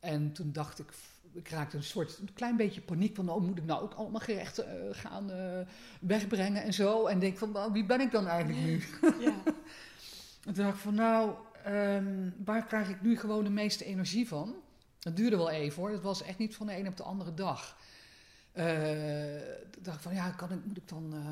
en 0.00 0.32
toen 0.32 0.52
dacht 0.52 0.78
ik, 0.78 0.92
ik 1.32 1.48
raakte 1.48 1.76
een 1.76 1.82
soort 1.82 2.18
een 2.18 2.32
klein 2.34 2.56
beetje 2.56 2.80
paniek 2.80 3.14
van, 3.14 3.28
oh, 3.28 3.42
moet 3.42 3.58
ik 3.58 3.64
nou 3.64 3.82
ook 3.82 3.94
allemaal 3.94 4.20
gerechten 4.20 4.94
gaan 4.94 5.30
wegbrengen 6.00 6.62
en 6.62 6.74
zo? 6.74 7.06
En 7.06 7.18
denk 7.18 7.38
van, 7.38 7.52
nou, 7.52 7.72
wie 7.72 7.86
ben 7.86 8.00
ik 8.00 8.10
dan 8.10 8.26
eigenlijk 8.26 8.64
nu? 8.64 8.82
Ja. 9.24 9.42
En 10.44 10.52
toen 10.52 10.64
dacht 10.64 10.76
ik 10.76 10.82
van, 10.82 10.94
nou, 10.94 11.34
ehm, 11.64 12.30
waar 12.44 12.66
krijg 12.66 12.88
ik 12.88 13.02
nu 13.02 13.18
gewoon 13.18 13.44
de 13.44 13.50
meeste 13.50 13.84
energie 13.84 14.28
van? 14.28 14.54
Dat 14.98 15.16
duurde 15.16 15.36
wel 15.36 15.50
even 15.50 15.82
hoor, 15.82 15.90
dat 15.90 16.02
was 16.02 16.22
echt 16.22 16.38
niet 16.38 16.56
van 16.56 16.66
de 16.66 16.76
een 16.76 16.88
op 16.88 16.96
de 16.96 17.02
andere 17.02 17.34
dag. 17.34 17.76
Toen 19.70 19.82
dacht 19.82 19.96
ik 19.96 20.02
van, 20.02 20.14
ja, 20.14 20.30
kan 20.30 20.52
ik, 20.52 20.64
moet 20.64 20.76
ik 20.76 20.88
dan 20.88 21.14
eh, 21.14 21.28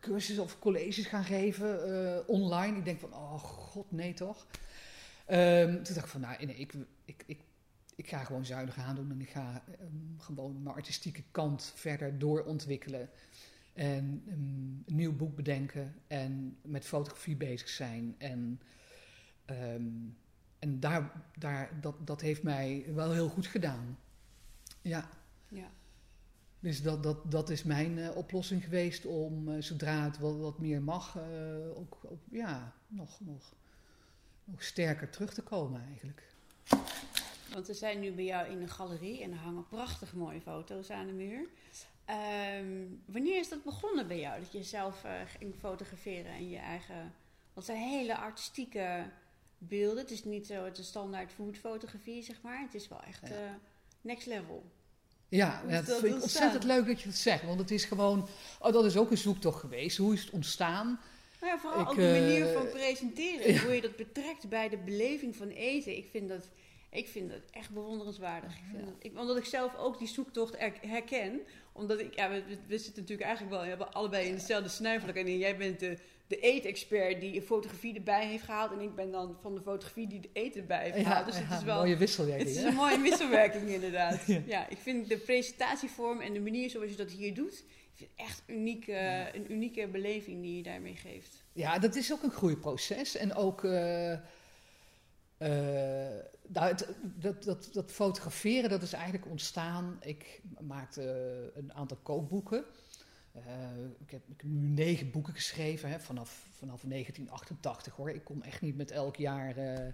cursussen 0.00 0.44
of 0.44 0.58
colleges 0.58 1.06
gaan 1.06 1.24
geven 1.24 2.28
online? 2.28 2.76
Ik 2.76 2.84
denk 2.84 3.00
van, 3.00 3.14
oh 3.14 3.38
god, 3.38 3.92
nee 3.92 4.14
toch? 4.14 4.46
Ehm, 5.26 5.72
toen 5.72 5.94
dacht 5.94 5.96
ik 5.96 6.06
van, 6.06 6.20
nou, 6.20 6.46
nee, 6.46 6.56
ik, 6.56 6.72
ik, 7.04 7.22
ik, 7.26 7.38
ik 7.96 8.08
ga 8.08 8.24
gewoon 8.24 8.44
zuinig 8.44 8.78
aandoen 8.78 9.10
en 9.10 9.20
ik 9.20 9.30
ga 9.30 9.62
ehm, 9.66 10.18
gewoon 10.18 10.62
mijn 10.62 10.76
artistieke 10.76 11.22
kant 11.30 11.72
verder 11.74 12.18
doorontwikkelen. 12.18 13.10
En 13.72 14.22
een 14.26 14.84
nieuw 14.86 15.16
boek 15.16 15.36
bedenken 15.36 15.94
en 16.06 16.56
met 16.62 16.84
fotografie 16.84 17.36
bezig 17.36 17.68
zijn. 17.68 18.14
En, 18.18 18.60
ehm, 19.46 19.84
en 20.58 20.80
daar, 20.80 21.12
daar, 21.38 21.80
dat, 21.80 22.06
dat 22.06 22.20
heeft 22.20 22.42
mij 22.42 22.84
wel 22.94 23.12
heel 23.12 23.28
goed 23.28 23.46
gedaan. 23.46 23.98
Ja, 24.82 25.08
ja. 25.48 25.70
dus 26.60 26.82
dat, 26.82 27.02
dat, 27.02 27.30
dat 27.30 27.50
is 27.50 27.62
mijn 27.62 27.98
eh, 27.98 28.16
oplossing 28.16 28.64
geweest 28.64 29.06
om, 29.06 29.48
eh, 29.48 29.62
zodra 29.62 30.04
het 30.04 30.18
wat, 30.18 30.36
wat 30.36 30.58
meer 30.58 30.82
mag, 30.82 31.16
eh, 31.16 31.78
ook, 31.78 31.98
ook 32.04 32.20
ja, 32.30 32.72
nog, 32.86 33.20
nog, 33.20 33.54
nog 34.44 34.62
sterker 34.62 35.10
terug 35.10 35.34
te 35.34 35.42
komen 35.42 35.84
eigenlijk. 35.86 36.22
Want 37.52 37.66
we 37.66 37.74
zijn 37.74 38.00
nu 38.00 38.12
bij 38.12 38.24
jou 38.24 38.50
in 38.50 38.62
een 38.62 38.68
galerie 38.68 39.22
en 39.22 39.32
er 39.32 39.38
hangen 39.38 39.68
prachtig 39.68 40.14
mooie 40.14 40.40
foto's 40.40 40.90
aan 40.90 41.06
de 41.06 41.12
muur. 41.12 41.48
Ehm, 42.04 42.84
wanneer 43.04 43.38
is 43.38 43.48
dat 43.48 43.64
begonnen 43.64 44.08
bij 44.08 44.20
jou? 44.20 44.40
Dat 44.40 44.52
je 44.52 44.62
zelf 44.62 45.04
ging 45.38 45.54
fotograferen 45.54 46.32
en 46.32 46.48
je 46.48 46.58
eigen. 46.58 46.96
Want 47.54 47.66
het 47.66 47.76
zijn 47.76 47.88
hele 47.88 48.16
artistieke 48.16 49.10
beelden. 49.58 49.98
Het 49.98 50.10
is 50.10 50.24
niet 50.24 50.46
zo 50.46 50.64
het 50.64 50.78
is 50.78 50.86
standaard 50.86 51.32
foodfotografie, 51.32 52.22
zeg 52.22 52.36
maar. 52.42 52.60
Het 52.60 52.74
is 52.74 52.88
wel 52.88 53.02
echt 53.02 53.20
Ja. 53.28 53.34
eh, 53.34 53.50
next 54.00 54.26
level. 54.26 54.64
Ja, 55.28 55.62
is 55.62 55.74
dat 55.74 55.86
dat 55.86 55.98
vind 56.00 56.14
ik 56.16 56.22
ontzettend 56.22 56.64
leuk 56.64 56.86
dat 56.86 57.00
je 57.00 57.06
dat 57.08 57.16
zegt. 57.16 57.44
Want 57.44 57.58
het 57.60 57.70
is 57.70 57.84
gewoon, 57.84 58.28
oh, 58.60 58.72
dat 58.72 58.84
is 58.84 58.96
ook 58.96 59.10
een 59.10 59.18
zoektocht 59.18 59.60
geweest. 59.60 59.96
Hoe 59.96 60.14
is 60.14 60.20
het 60.24 60.30
ontstaan? 60.30 61.00
Nou 61.40 61.52
ja, 61.52 61.58
vooral 61.58 61.80
Ik, 61.80 61.88
ook 61.88 61.94
de 61.96 62.02
manier 62.20 62.46
eh, 62.48 62.52
van 62.54 62.68
presenteren. 62.68 63.60
Hoe 63.64 63.74
je 63.74 63.80
dat 63.80 63.96
betrekt 63.96 64.48
bij 64.48 64.68
de 64.68 64.76
beleving 64.76 65.36
van 65.36 65.48
eten. 65.48 65.96
Ik 65.96 66.06
vind 66.10 66.28
dat, 66.28 66.48
ik 66.90 67.08
vind 67.08 67.30
dat 67.30 67.40
echt 67.50 67.70
bewonderenswaardig. 67.70 68.52
Ik 68.56 68.62
vind 68.70 68.78
Ja. 68.84 68.84
dat, 68.84 68.94
ik, 68.98 69.18
omdat 69.18 69.36
ik 69.36 69.44
zelf 69.44 69.76
ook 69.76 69.98
die 69.98 70.08
zoektocht 70.08 70.54
er- 70.60 70.78
herken. 70.80 71.40
Omdat 71.72 71.98
ik, 72.00 72.14
ja, 72.14 72.28
we, 72.30 72.78
zitten 72.78 72.92
natuurlijk 73.02 73.20
eigenlijk 73.28 73.50
wel, 73.50 73.62
we 73.62 73.68
hebben 73.68 73.92
allebei 73.92 74.26
in 74.26 74.34
hetzelfde 74.34 74.68
snuifvlak. 74.68 75.14
En 75.14 75.38
jij 75.38 75.56
bent 75.56 75.80
de, 75.80 75.98
de 76.26 76.40
eetexpert 76.40 77.20
die 77.20 77.42
fotografie 77.42 77.94
erbij 77.94 78.26
heeft 78.26 78.44
gehaald. 78.44 78.72
En 78.72 78.80
ik 78.80 78.94
ben 78.94 79.10
dan 79.10 79.36
van 79.40 79.54
de 79.54 79.60
fotografie 79.60 80.06
die 80.06 80.20
de 80.20 80.30
eten 80.32 80.60
erbij 80.60 80.82
heeft 80.82 80.96
gehaald. 81.06 81.26
Dus 81.26 81.38
het 81.38 81.48
ja, 81.48 81.56
is 81.56 81.62
wel... 81.64 81.76
mooie 81.78 81.96
wisselwerking. 81.96 82.48
Het 82.48 82.58
is 82.58 82.64
een 82.64 82.74
mooie 82.74 83.00
wisselwerking 83.00 83.68
inderdaad. 83.68 84.24
Ja. 84.26 84.42
Ja. 84.46 84.68
ik 84.68 84.78
vind 84.78 85.08
de 85.08 85.16
presentatievorm 85.18 86.20
en 86.20 86.32
de 86.32 86.40
manier 86.40 86.70
zoals 86.70 86.90
je 86.90 86.96
dat 86.96 87.10
hier 87.10 87.34
doet, 87.34 87.52
ik 87.58 87.92
vind 87.94 88.10
echt 88.16 88.42
uniek, 88.46 88.86
een 89.32 89.52
unieke 89.52 89.88
beleving 89.88 90.42
die 90.42 90.56
je 90.56 90.62
daarmee 90.62 90.94
geeft. 90.96 91.44
Ja, 91.52 91.78
dat 91.78 91.94
is 91.96 92.12
ook 92.12 92.22
een 92.22 92.30
groeiproces. 92.30 93.16
En 93.16 93.34
ook 93.34 93.64
eh, 93.64 94.12
eh, 94.12 94.18
nou, 96.48 96.68
het- 96.68 96.88
dat, 97.02 97.42
dat, 97.44 97.68
dat 97.72 97.92
fotograferen, 97.92 98.70
dat 98.70 98.82
is 98.82 98.92
eigenlijk 98.92 99.26
ontstaan. 99.26 99.96
Ik 100.00 100.40
maakte 100.60 101.02
een 101.54 101.72
aantal 101.72 101.96
kookboeken. 102.02 102.64
Eh, 103.44 103.84
ik, 103.98 104.10
heb, 104.10 104.20
ik 104.28 104.40
heb 104.40 104.50
nu 104.50 104.68
negen 104.68 105.10
boeken 105.10 105.34
geschreven 105.34 105.90
hè, 105.90 106.00
vanaf, 106.00 106.46
vanaf 106.50 106.80
1988 106.80 107.96
hoor. 107.96 108.10
Ik 108.10 108.24
kom 108.24 108.42
echt 108.42 108.60
niet 108.60 108.76
met 108.76 108.90
elk 108.90 109.16
jaar 109.16 109.56
eh, 109.56 109.92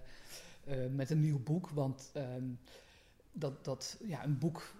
met 0.91 1.09
een 1.09 1.21
nieuw 1.21 1.43
boek. 1.43 1.69
Want 1.69 2.09
ehm, 2.13 2.43
dat, 3.31 3.65
dat, 3.65 3.97
ja, 4.07 4.23
een 4.23 4.37
boek, 4.37 4.73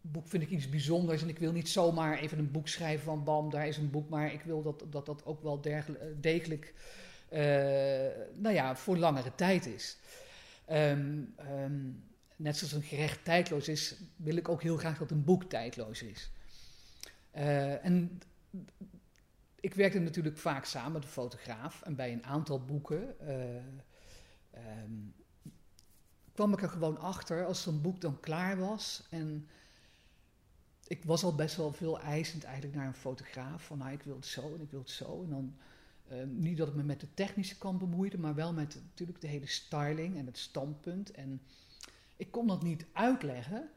boek 0.00 0.28
vind 0.28 0.42
ik 0.42 0.50
iets 0.50 0.68
bijzonders. 0.68 1.22
En 1.22 1.28
ik 1.28 1.38
wil 1.38 1.52
niet 1.52 1.68
zomaar 1.68 2.18
even 2.18 2.38
een 2.38 2.50
boek 2.50 2.68
schrijven 2.68 3.04
van 3.04 3.24
bam, 3.24 3.50
daar 3.50 3.68
is 3.68 3.76
een 3.76 3.90
boek. 3.90 4.08
Maar 4.08 4.32
ik 4.32 4.42
wil 4.42 4.62
dat 4.62 4.84
dat, 4.90 5.06
dat 5.06 5.24
ook 5.24 5.42
wel 5.42 5.60
degelijk 6.20 6.74
nou 8.34 8.54
ja, 8.54 8.76
voor 8.76 8.96
langere 8.96 9.34
tijd 9.34 9.66
is. 9.66 9.96
Ehm, 10.64 11.22
ehm, 11.36 11.80
net 12.36 12.56
zoals 12.56 12.72
een 12.72 12.82
gerecht 12.82 13.24
tijdloos 13.24 13.68
is, 13.68 13.94
wil 14.16 14.36
ik 14.36 14.48
ook 14.48 14.62
heel 14.62 14.76
graag 14.76 14.98
dat 14.98 15.10
een 15.10 15.24
boek 15.24 15.44
tijdloos 15.44 16.02
is. 16.02 16.30
Uh, 17.36 17.84
en 17.84 18.20
ik 19.60 19.74
werkte 19.74 19.98
natuurlijk 19.98 20.38
vaak 20.38 20.64
samen 20.64 20.92
met 20.92 21.02
een 21.02 21.08
fotograaf. 21.08 21.82
En 21.82 21.96
bij 21.96 22.12
een 22.12 22.24
aantal 22.24 22.64
boeken 22.64 23.16
uh, 23.22 24.60
kwam 26.32 26.52
ik 26.52 26.62
er 26.62 26.68
gewoon 26.68 26.98
achter 26.98 27.46
als 27.46 27.62
zo'n 27.62 27.80
boek 27.80 28.00
dan 28.00 28.20
klaar 28.20 28.58
was. 28.58 29.06
En 29.10 29.48
ik 30.86 31.04
was 31.04 31.24
al 31.24 31.34
best 31.34 31.56
wel 31.56 31.72
veel 31.72 32.00
eisend 32.00 32.44
eigenlijk 32.44 32.76
naar 32.76 32.86
een 32.86 32.94
fotograaf. 32.94 33.64
Van 33.64 33.78
nou, 33.78 33.92
ik 33.92 34.02
wil 34.02 34.16
het 34.16 34.26
zo 34.26 34.54
en 34.54 34.60
ik 34.60 34.70
wil 34.70 34.80
het 34.80 34.90
zo. 34.90 35.22
En 35.22 35.30
dan 35.30 35.54
Ehm, 36.08 36.38
niet 36.38 36.56
dat 36.56 36.68
ik 36.68 36.74
me 36.74 36.82
met 36.82 37.00
de 37.00 37.14
technische 37.14 37.58
kant 37.58 37.78
bemoeide, 37.78 38.18
maar 38.18 38.34
wel 38.34 38.52
met 38.52 38.74
natuurlijk 38.74 39.20
de 39.20 39.26
hele 39.26 39.46
styling 39.46 40.16
en 40.16 40.26
het 40.26 40.38
standpunt. 40.38 41.10
En 41.10 41.42
ik 42.16 42.30
kon 42.30 42.46
dat 42.46 42.62
niet 42.62 42.86
uitleggen. 42.92 43.70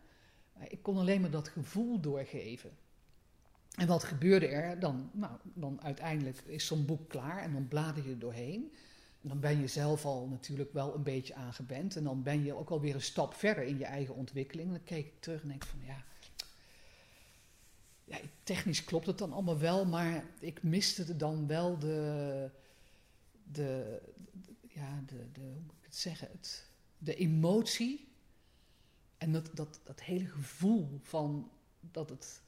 Ik 0.67 0.83
kon 0.83 0.97
alleen 0.97 1.21
maar 1.21 1.31
dat 1.31 1.47
gevoel 1.47 1.99
doorgeven. 1.99 2.71
En 3.77 3.87
wat 3.87 4.03
gebeurde 4.03 4.47
er? 4.47 4.79
Dan, 4.79 5.09
nou, 5.13 5.37
dan 5.53 5.81
uiteindelijk 5.81 6.37
is 6.45 6.65
zo'n 6.65 6.85
boek 6.85 7.09
klaar 7.09 7.41
en 7.41 7.53
dan 7.53 7.67
blader 7.67 8.03
je 8.03 8.11
er 8.11 8.19
doorheen. 8.19 8.73
En 9.21 9.29
dan 9.29 9.39
ben 9.39 9.59
je 9.59 9.67
zelf 9.67 10.05
al 10.05 10.27
natuurlijk 10.27 10.73
wel 10.73 10.95
een 10.95 11.03
beetje 11.03 11.35
aangebend. 11.35 11.95
En 11.95 12.03
dan 12.03 12.23
ben 12.23 12.43
je 12.43 12.53
ook 12.53 12.69
alweer 12.69 12.95
een 12.95 13.01
stap 13.01 13.33
verder 13.33 13.63
in 13.63 13.77
je 13.77 13.85
eigen 13.85 14.15
ontwikkeling. 14.15 14.69
Dan 14.71 14.83
keek 14.83 15.05
ik 15.05 15.19
terug 15.19 15.41
en 15.41 15.47
denk 15.47 15.65
van 15.65 15.79
ja, 15.85 16.03
ja, 18.07 18.17
technisch 18.43 18.83
klopt 18.83 19.05
het 19.05 19.17
dan 19.17 19.33
allemaal 19.33 19.59
wel, 19.59 19.85
maar 19.85 20.25
ik 20.39 20.63
miste 20.63 21.15
dan 21.15 21.47
wel 21.47 21.79
de, 21.79 22.49
de, 23.51 24.01
ja, 24.67 25.03
de, 25.05 25.31
de, 25.33 25.41
hoe 25.41 25.61
moet 25.65 25.77
ik 25.79 25.85
het 25.85 25.95
zeggen, 25.95 26.27
het, 26.31 26.69
de 26.97 27.15
emotie 27.15 28.07
en 29.17 29.31
dat, 29.31 29.49
dat, 29.53 29.79
dat 29.83 30.01
hele 30.01 30.25
gevoel 30.25 30.99
van 31.01 31.51
dat 31.91 32.09
het, 32.09 32.41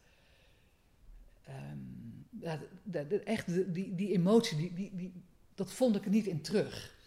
um, 1.49 2.27
ja, 2.39 2.59
de, 2.83 3.07
de, 3.07 3.19
echt 3.19 3.73
die, 3.73 3.95
die 3.95 4.13
emotie, 4.13 4.57
die, 4.57 4.73
die, 4.73 4.95
die, 4.95 5.13
dat 5.55 5.73
vond 5.73 5.95
ik 5.95 6.05
er 6.05 6.11
niet 6.11 6.27
in 6.27 6.41
terug. 6.41 6.97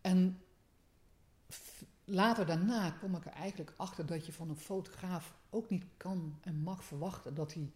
En 0.00 0.40
later 2.04 2.46
daarna 2.46 2.90
kwam 2.90 3.14
ik 3.14 3.24
er 3.24 3.32
eigenlijk 3.32 3.72
achter 3.76 4.06
dat 4.06 4.26
je 4.26 4.32
van 4.32 4.48
een 4.48 4.56
fotograaf 4.56 5.36
ook 5.50 5.70
niet 5.70 5.84
kan 5.96 6.38
en 6.40 6.62
mag 6.62 6.84
verwachten 6.84 7.34
dat 7.34 7.54
hij 7.54 7.72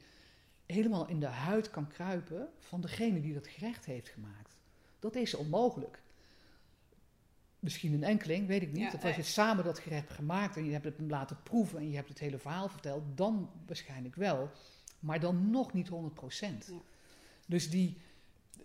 helemaal 0.66 1.09
in 1.09 1.20
de 1.20 1.27
huid 1.27 1.70
kan 1.70 1.88
kruipen 1.88 2.48
van 2.59 2.81
degene 2.81 3.20
die 3.20 3.35
dat 3.35 3.46
gerecht 3.46 3.85
heeft 3.85 4.09
gemaakt. 4.09 4.57
Dat 4.98 5.14
is 5.14 5.35
onmogelijk. 5.35 6.03
Misschien 7.59 7.92
een 7.92 8.05
enkeling, 8.05 8.46
weet 8.46 8.62
ik 8.62 8.72
niet. 8.72 8.92
Ja, 8.92 8.98
als 9.03 9.16
je 9.16 9.22
samen 9.22 9.64
dat 9.64 9.79
gerecht 9.79 10.01
hebt 10.03 10.18
gemaakt 10.18 10.57
en 10.57 10.64
je 10.64 10.72
hebt 10.72 10.85
het 10.85 10.96
hem 10.96 11.11
laten 11.11 11.42
proeven 11.42 11.79
en 11.79 11.88
je 11.88 11.96
hebt 11.96 12.09
het 12.09 12.18
hele 12.18 12.38
verhaal 12.38 12.68
verteld, 12.68 13.03
dan 13.14 13.51
waarschijnlijk 13.66 14.14
wel. 14.14 14.51
Maar 15.02 15.20
dan 15.20 15.50
nog 15.50 15.72
niet 15.72 15.88
100 15.88 16.14
procent. 16.14 16.66
Ja. 16.70 16.76
Dus 17.46 17.70
die, 17.70 17.96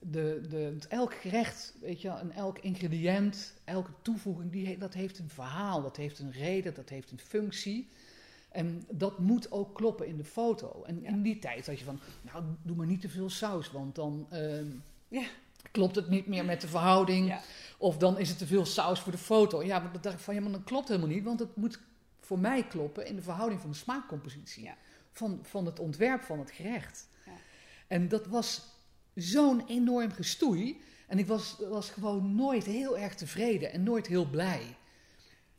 de, 0.02 0.42
de, 0.50 0.78
elk 0.90 1.14
gerecht, 1.14 1.74
weet 1.82 2.02
je, 2.02 2.10
en 2.10 2.32
elk 2.32 2.60
ingrediënt, 2.60 3.54
elke 3.64 3.92
toevoeging, 4.02 4.52
die, 4.52 4.78
dat 4.78 4.94
heeft 4.94 5.20
een 5.20 5.30
verhaal, 5.30 5.82
dat 5.82 5.98
heeft 5.98 6.20
een 6.20 6.32
reden, 6.32 6.74
dat 6.74 6.90
heeft 6.90 7.12
een 7.12 7.20
functie. 7.20 7.90
En 8.50 8.86
dat 8.90 9.20
moet 9.20 9.52
ook 9.52 9.76
kloppen 9.76 10.08
in 10.08 10.18
de 10.18 10.24
foto. 10.24 10.84
En 10.84 11.06
in 11.06 11.22
die 11.22 11.40
tijd 11.40 11.68
had 11.68 11.80
je 11.80 11.86
van, 11.86 12.00
nou, 12.22 12.44
doe 12.62 12.76
maar 12.76 12.86
niet 12.86 13.02
te 13.02 13.10
veel 13.10 13.30
saus, 13.30 13.72
want 13.72 13.96
dan 13.96 14.28
ehm, 14.30 14.68
ja. 15.08 15.24
klopt 15.72 15.96
het 15.96 16.10
niet 16.10 16.28
meer 16.28 16.46
met 16.46 16.62
de 16.62 16.68
verhouding. 16.68 17.40
Of 17.78 17.98
dan 17.98 18.20
is 18.20 18.30
het 18.30 18.38
te 18.38 18.48
veel 18.48 18.66
saus 18.66 19.00
voor 19.00 19.12
de 19.12 19.18
foto. 19.18 19.64
Ja, 19.64 19.80
maar 19.80 19.92
dat 19.92 20.04
dacht 20.04 20.16
ik 20.16 20.22
van, 20.22 20.36
ja, 20.36 20.42
maar 20.42 20.52
dat 20.52 20.64
klopt 20.64 20.88
helemaal 20.88 21.10
niet, 21.10 21.24
want 21.24 21.40
het 21.40 21.56
moet 21.56 21.80
voor 22.20 22.40
mij 22.40 22.68
kloppen 22.68 23.06
in 23.06 23.16
de 23.16 23.22
verhouding 23.22 23.62
van 23.62 23.70
de 23.70 23.76
smaakcompositie. 23.76 24.72
Van, 25.18 25.40
van 25.44 25.66
het 25.66 25.80
ontwerp 25.80 26.22
van 26.22 26.40
het 26.40 26.52
gerecht. 26.52 27.08
En 27.88 28.08
dat 28.08 28.26
was 28.26 28.62
zo'n 29.14 29.68
enorm 29.68 30.12
gestoei. 30.12 30.82
En 31.08 31.20
ik 31.20 31.28
was, 31.28 31.58
was 31.70 31.90
gewoon 31.90 32.36
nooit 32.36 32.66
heel 32.66 32.98
erg 32.98 33.16
tevreden 33.16 33.72
en 33.72 33.84
nooit 33.84 34.08
heel 34.08 34.30
blij. 34.30 34.78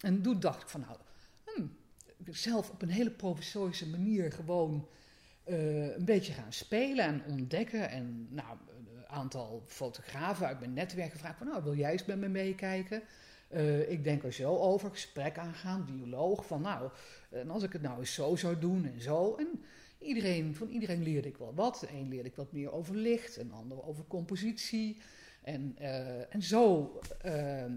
En 0.01 0.23
toen 0.23 0.41
dacht 0.41 0.63
ik 0.63 0.69
van, 0.69 0.81
nou, 0.81 0.97
hmm, 1.45 1.77
zelf 2.31 2.71
op 2.71 2.83
een 2.83 2.91
hele 2.91 3.11
provisorische 3.11 3.89
manier 3.89 4.33
gewoon 4.33 4.89
uh, 5.49 5.97
een 5.97 6.05
beetje 6.05 6.33
gaan 6.33 6.53
spelen 6.53 7.05
en 7.05 7.23
ontdekken. 7.27 7.91
En 7.91 8.27
nou, 8.31 8.57
een 8.97 9.09
aantal 9.09 9.63
fotografen 9.67 10.47
uit 10.47 10.59
mijn 10.59 10.73
netwerk 10.73 11.13
gevraagd 11.13 11.39
van, 11.39 11.47
nou, 11.47 11.63
wil 11.63 11.75
jij 11.75 11.93
eens 11.93 12.05
met 12.05 12.19
me 12.19 12.29
meekijken? 12.29 13.03
Uh, 13.51 13.91
ik 13.91 14.05
denk 14.05 14.23
er 14.23 14.33
zo 14.33 14.57
over, 14.57 14.91
gesprek 14.91 15.39
aangaan, 15.39 15.85
dialoog, 15.87 16.47
van 16.47 16.61
nou, 16.61 16.91
en 17.29 17.51
als 17.51 17.63
ik 17.63 17.73
het 17.73 17.83
nou 17.83 17.99
eens 17.99 18.15
zo 18.15 18.37
zou 18.37 18.59
doen 18.59 18.85
en 18.85 19.01
zo. 19.01 19.35
En 19.35 19.65
iedereen, 19.99 20.55
van 20.55 20.69
iedereen 20.69 21.03
leerde 21.03 21.29
ik 21.29 21.37
wel 21.37 21.55
wat. 21.55 21.81
De 21.81 21.93
een 21.93 22.09
leerde 22.09 22.29
ik 22.29 22.37
wat 22.37 22.53
meer 22.53 22.73
over 22.73 22.97
licht, 22.97 23.37
een 23.37 23.53
ander 23.53 23.83
over 23.87 24.05
compositie. 24.07 25.01
En, 25.43 25.77
uh, 25.81 26.35
en 26.35 26.43
zo 26.43 26.99
ehm, 27.23 27.75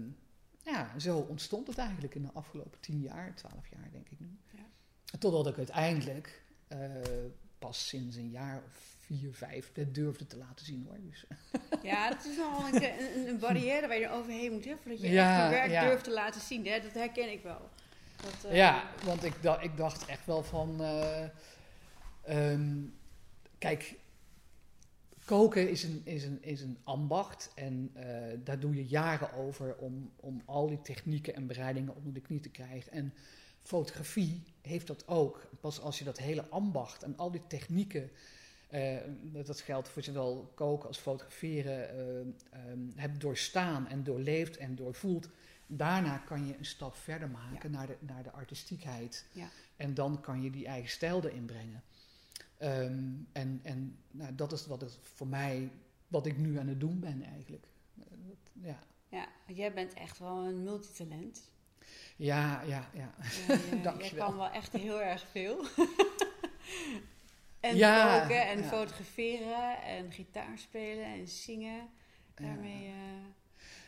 ja, 0.64 0.98
zo 0.98 1.18
ontstond 1.18 1.66
het 1.66 1.78
eigenlijk 1.78 2.14
in 2.14 2.22
de 2.22 2.32
afgelopen 2.32 2.80
tien 2.80 3.00
jaar, 3.00 3.34
twaalf 3.34 3.68
jaar 3.68 3.88
denk 3.92 4.08
ik 4.08 4.20
nu. 4.20 4.38
Ja. 4.50 5.18
Totdat 5.18 5.46
ik 5.46 5.56
uiteindelijk 5.56 6.42
uh, 6.72 6.78
pas 7.58 7.88
sinds 7.88 8.16
een 8.16 8.30
jaar 8.30 8.62
of 8.66 8.96
vier, 8.98 9.34
vijf 9.34 9.70
het 9.74 9.94
durfde 9.94 10.26
te 10.26 10.36
laten 10.36 10.66
zien 10.66 10.86
hoor. 10.88 10.98
Dus. 11.00 11.24
Ja, 11.82 12.08
dat 12.08 12.24
is 12.24 12.36
nogal 12.36 12.66
een, 12.66 12.82
een, 12.82 13.28
een, 13.28 13.38
barrière 13.38 13.88
waar 13.88 13.98
je 13.98 14.10
overheen 14.10 14.52
moet, 14.52 14.64
hè, 14.64 14.74
voordat 14.76 15.00
je 15.00 15.08
ja, 15.08 15.52
echt 15.52 15.64
je 15.64 15.70
werk 15.70 15.86
durft 15.86 16.04
te 16.04 16.10
laten 16.10 16.40
zien. 16.40 16.66
Hè? 16.66 16.80
Dat 16.80 16.92
herken 16.92 17.32
ik 17.32 17.42
wel. 17.42 17.70
Dat, 18.20 18.50
uh, 18.50 18.56
ja, 18.56 18.90
want 19.04 19.24
ik, 19.24 19.42
dacht, 19.42 19.64
ik 19.64 19.76
dacht 19.76 20.06
echt 20.06 20.26
wel 20.26 20.42
van... 20.42 20.80
Uh, 20.80 21.24
um, 22.28 22.94
kijk, 23.58 23.94
koken 25.24 25.70
is 25.70 25.82
een, 25.82 26.00
is 26.04 26.24
een, 26.24 26.42
is 26.42 26.60
een 26.60 26.78
ambacht 26.84 27.50
en 27.54 27.90
uh, 27.96 28.04
daar 28.44 28.60
doe 28.60 28.74
je 28.74 28.86
jaren 28.86 29.32
over 29.32 29.76
om, 29.76 30.10
om 30.16 30.42
al 30.44 30.68
die 30.68 30.80
technieken 30.80 31.34
en 31.34 31.46
bereidingen 31.46 31.94
onder 31.96 32.12
de 32.12 32.20
knie 32.20 32.40
te 32.40 32.50
krijgen. 32.50 32.92
En 32.92 33.14
fotografie 33.62 34.42
heeft 34.60 34.86
dat 34.86 35.08
ook. 35.08 35.46
Pas 35.60 35.80
als 35.80 35.98
je 35.98 36.04
dat 36.04 36.18
hele 36.18 36.48
ambacht 36.48 37.02
en 37.02 37.16
al 37.16 37.30
die 37.30 37.46
technieken, 37.46 38.10
dat 39.32 39.60
geldt 39.60 39.88
voor 39.88 40.02
zowel 40.02 40.52
koken 40.54 40.88
als 40.88 40.98
fotograferen, 40.98 41.96
um, 42.68 42.92
hebt 42.96 43.20
doorstaan 43.20 43.88
en 43.88 44.04
doorleefd 44.04 44.56
en 44.56 44.74
doorvoeld, 44.74 45.28
daarna 45.76 46.18
kan 46.18 46.46
je 46.46 46.58
een 46.58 46.64
stap 46.64 46.96
verder 46.96 47.30
maken 47.30 47.70
naar, 47.70 47.86
de, 47.86 47.96
naar 48.00 48.22
de 48.22 48.30
artistiekheid. 48.30 49.26
Ja. 49.32 49.48
En 49.76 49.94
dan 49.94 50.20
kan 50.20 50.42
je 50.42 50.50
die 50.50 50.66
eigen 50.66 50.90
stijl 50.90 51.24
erin 51.24 51.44
brengen. 51.44 51.82
Um, 52.58 53.28
en 53.32 53.60
en 53.62 53.98
nou, 54.10 54.34
dat 54.34 54.52
is 54.52 54.66
wat 54.66 54.80
het 54.80 54.98
voor 55.00 55.26
mij, 55.26 55.70
wat 56.08 56.26
ik 56.26 56.36
nu 56.36 56.58
aan 56.58 56.68
het 56.68 56.80
doen 56.80 57.00
ben 57.00 57.22
eigenlijk. 57.22 57.66
Ja, 58.52 58.78
ja 59.08 59.28
jij 59.46 59.72
bent 59.72 59.94
echt 59.94 60.18
wel 60.18 60.36
een 60.36 60.62
multitalent. 60.62 61.50
Ja, 62.16 62.62
ja, 62.62 62.90
ja. 62.94 63.14
ja 63.82 63.94
je, 63.98 64.14
kan 64.14 64.36
wel 64.36 64.50
echt 64.50 64.72
heel 64.72 65.02
erg 65.02 65.26
veel. 65.30 65.66
en 67.60 67.76
ja, 67.76 68.20
koken 68.20 68.46
en 68.46 68.64
fotograferen 68.64 69.82
en 69.82 70.12
gitaar 70.12 70.58
spelen 70.58 71.04
en 71.04 71.28
zingen. 71.28 71.88
Daarmee... 72.34 72.88
Uh... 72.88 72.94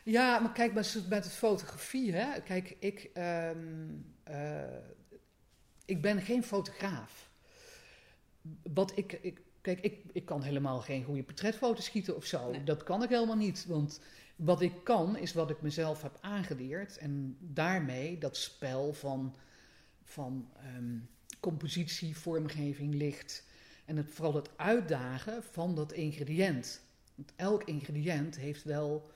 Ja, 0.05 0.39
maar 0.39 0.51
kijk, 0.51 0.73
met, 0.73 1.05
met 1.09 1.23
het 1.23 1.33
fotografie, 1.33 2.13
hè. 2.13 2.41
Kijk, 2.41 2.75
ik, 2.79 3.09
um, 3.17 4.13
uh, 4.29 4.63
ik 5.85 6.01
ben 6.01 6.21
geen 6.21 6.43
fotograaf 6.43 7.29
wat 8.73 8.97
ik, 8.97 9.13
ik 9.21 9.41
kijk, 9.61 9.79
ik, 9.79 10.03
ik 10.11 10.25
kan 10.25 10.41
helemaal 10.41 10.81
geen 10.81 11.03
goede 11.03 11.23
portretfoto 11.23 11.81
schieten 11.81 12.15
of 12.15 12.25
zo. 12.25 12.63
Dat 12.63 12.83
kan 12.83 13.03
ik 13.03 13.09
helemaal 13.09 13.35
niet. 13.35 13.65
Want 13.65 14.01
wat 14.35 14.61
ik 14.61 14.73
kan, 14.83 15.17
is 15.17 15.33
wat 15.33 15.49
ik 15.49 15.61
mezelf 15.61 16.01
heb 16.01 16.17
aangeleerd. 16.21 16.97
En 16.97 17.37
daarmee 17.39 18.17
dat 18.17 18.37
spel 18.37 18.93
van, 18.93 19.35
van 20.03 20.49
ehm, 20.57 20.97
compositie, 21.39 22.17
vormgeving, 22.17 22.93
licht. 22.93 23.45
En 23.85 23.97
het, 23.97 24.11
vooral 24.11 24.35
het 24.35 24.49
uitdagen 24.57 25.43
van 25.51 25.75
dat 25.75 25.91
ingrediënt. 25.91 26.81
Want 27.15 27.33
elk 27.35 27.63
ingrediënt 27.63 28.35
heeft 28.35 28.63
wel 28.63 29.13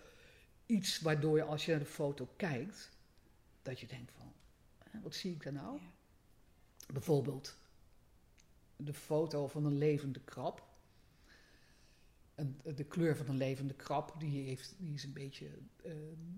iets 0.70 0.99
waardoor 0.99 1.38
je 1.38 1.43
als 1.43 1.65
je 1.65 1.72
naar 1.72 1.80
de 1.80 1.86
foto 1.86 2.30
kijkt, 2.36 2.89
dat 3.61 3.80
je 3.80 3.88
denkt 3.88 4.11
van, 4.11 4.34
wat 5.01 5.15
zie 5.15 5.32
ik 5.32 5.43
daar 5.43 5.53
nou? 5.53 5.80
Ja. 5.80 5.91
Bijvoorbeeld 6.93 7.57
de 8.76 8.93
foto 8.93 9.47
van 9.47 9.65
een 9.65 9.78
levende 9.78 10.20
krab. 10.20 10.67
een, 12.36 12.61
de 12.76 12.84
kleur 12.84 13.15
van 13.15 13.28
een 13.28 13.38
levende 13.38 13.74
krab, 13.74 14.20
die, 14.20 14.43
heeft, 14.43 14.76
die 14.78 14.93
is 14.93 15.03
een 15.03 15.13
beetje 15.13 15.47
uh, 15.86 15.93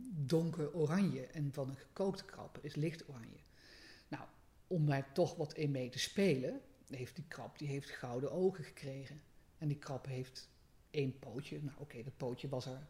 donker 0.10 0.74
oranje. 0.74 1.26
En 1.26 1.54
van 1.54 1.70
een 1.70 1.76
gekookte 1.76 2.26
krab 2.26 2.58
is 2.62 2.76
licht 2.76 3.10
oranje. 3.10 3.40
Nou, 4.08 4.24
om 4.68 4.86
daar 4.86 5.14
toch 5.14 5.36
wat 5.36 5.54
in 5.54 5.72
mee 5.72 5.90
te 5.90 6.00
spelen, 6.00 6.62
heeft 6.88 7.16
die 7.16 7.26
krab 7.28 7.58
die 7.58 7.68
heeft 7.68 7.90
gouden 7.90 8.32
ogen 8.32 8.64
gekregen. 8.64 9.22
En 9.58 9.68
die 9.68 9.78
krab 9.78 10.06
heeft 10.06 10.50
één 10.90 11.20
pootje. 11.20 11.64
Nou 11.64 11.78
oké, 11.80 12.04
dat 12.04 12.18
pootje 12.18 12.50
was 12.50 12.66
er 12.66 12.88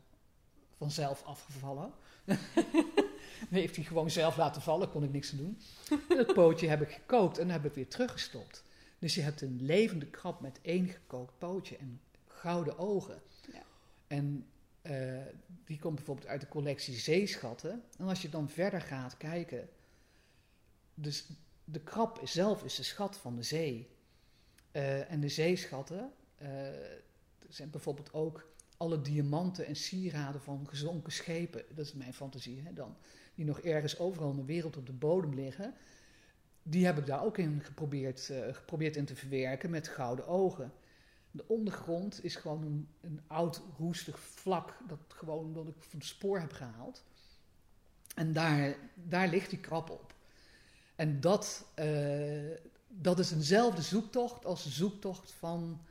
vanzelf 0.81 1.23
afgevallen. 1.23 1.91
Dan 3.49 3.59
heeft 3.59 3.75
hij 3.75 3.85
gewoon 3.85 4.09
zelf 4.09 4.37
laten 4.37 4.61
vallen, 4.61 4.89
kon 4.89 5.03
ik 5.03 5.11
niks 5.11 5.31
aan 5.31 5.37
doen. 5.37 5.57
dat 6.07 6.33
pootje 6.33 6.67
heb 6.67 6.81
ik 6.81 6.91
gekookt 6.91 7.37
en 7.37 7.49
heb 7.49 7.65
ik 7.65 7.73
weer 7.73 7.87
teruggestopt. 7.87 8.63
Dus 8.99 9.15
je 9.15 9.21
hebt 9.21 9.41
een 9.41 9.57
levende 9.61 10.05
krab 10.05 10.41
met 10.41 10.59
één 10.61 10.87
gekookt 10.87 11.37
pootje 11.37 11.77
en 11.77 12.01
gouden 12.27 12.77
ogen. 12.77 13.21
Ja. 13.53 13.63
En 14.07 14.47
uh, 14.81 15.21
die 15.65 15.79
komt 15.79 15.95
bijvoorbeeld 15.95 16.27
uit 16.27 16.41
de 16.41 16.47
collectie 16.47 16.93
zeeschatten. 16.93 17.83
En 17.97 18.07
als 18.07 18.21
je 18.21 18.29
dan 18.29 18.49
verder 18.49 18.81
gaat 18.81 19.17
kijken, 19.17 19.69
dus 20.93 21.27
de 21.63 21.79
krab 21.79 22.19
zelf 22.23 22.63
is 22.63 22.75
de 22.75 22.83
schat 22.83 23.17
van 23.17 23.35
de 23.35 23.43
zee. 23.43 23.89
Uh, 24.71 25.11
en 25.11 25.19
de 25.19 25.29
zeeschatten 25.29 26.13
uh, 26.41 26.47
zijn 27.49 27.69
bijvoorbeeld 27.69 28.13
ook 28.13 28.49
alle 28.81 29.01
diamanten 29.01 29.65
en 29.65 29.75
sieraden 29.75 30.41
van 30.41 30.67
gezonken 30.67 31.11
schepen. 31.11 31.63
Dat 31.75 31.85
is 31.85 31.93
mijn 31.93 32.13
fantasie 32.13 32.61
hè, 32.61 32.73
dan. 32.73 32.95
Die 33.35 33.45
nog 33.45 33.59
ergens 33.59 33.99
overal 33.99 34.29
in 34.29 34.35
de 34.35 34.45
wereld 34.45 34.77
op 34.77 34.85
de 34.85 34.93
bodem 34.93 35.33
liggen. 35.33 35.73
Die 36.63 36.85
heb 36.85 36.97
ik 36.97 37.05
daar 37.05 37.23
ook 37.23 37.37
in 37.37 37.61
geprobeerd, 37.63 38.29
uh, 38.31 38.53
geprobeerd 38.53 38.95
in 38.95 39.05
te 39.05 39.15
verwerken 39.15 39.69
met 39.69 39.87
gouden 39.87 40.27
ogen. 40.27 40.73
De 41.31 41.47
ondergrond 41.47 42.23
is 42.23 42.35
gewoon 42.35 42.87
een, 43.01 43.21
oud 43.27 43.61
roestig 43.77 44.19
vlak 44.19 44.77
dat 44.87 44.99
gewoon 45.07 45.53
dat 45.53 45.67
ik 45.67 45.75
van 45.79 45.99
het 45.99 46.07
spoor 46.07 46.39
heb 46.39 46.51
gehaald. 46.53 47.03
En 48.15 48.33
daar, 48.33 48.75
daar 48.95 49.27
ligt 49.27 49.49
die 49.49 49.59
krab 49.59 49.89
op. 49.89 50.13
En 50.95 51.19
dat, 51.19 51.65
uh, 51.79 52.57
dat 52.87 53.19
is 53.19 53.31
eenzelfde 53.31 53.81
zoektocht 53.81 54.45
als 54.45 54.63
de 54.63 54.69
zoektocht 54.69 55.31
van 55.31 55.81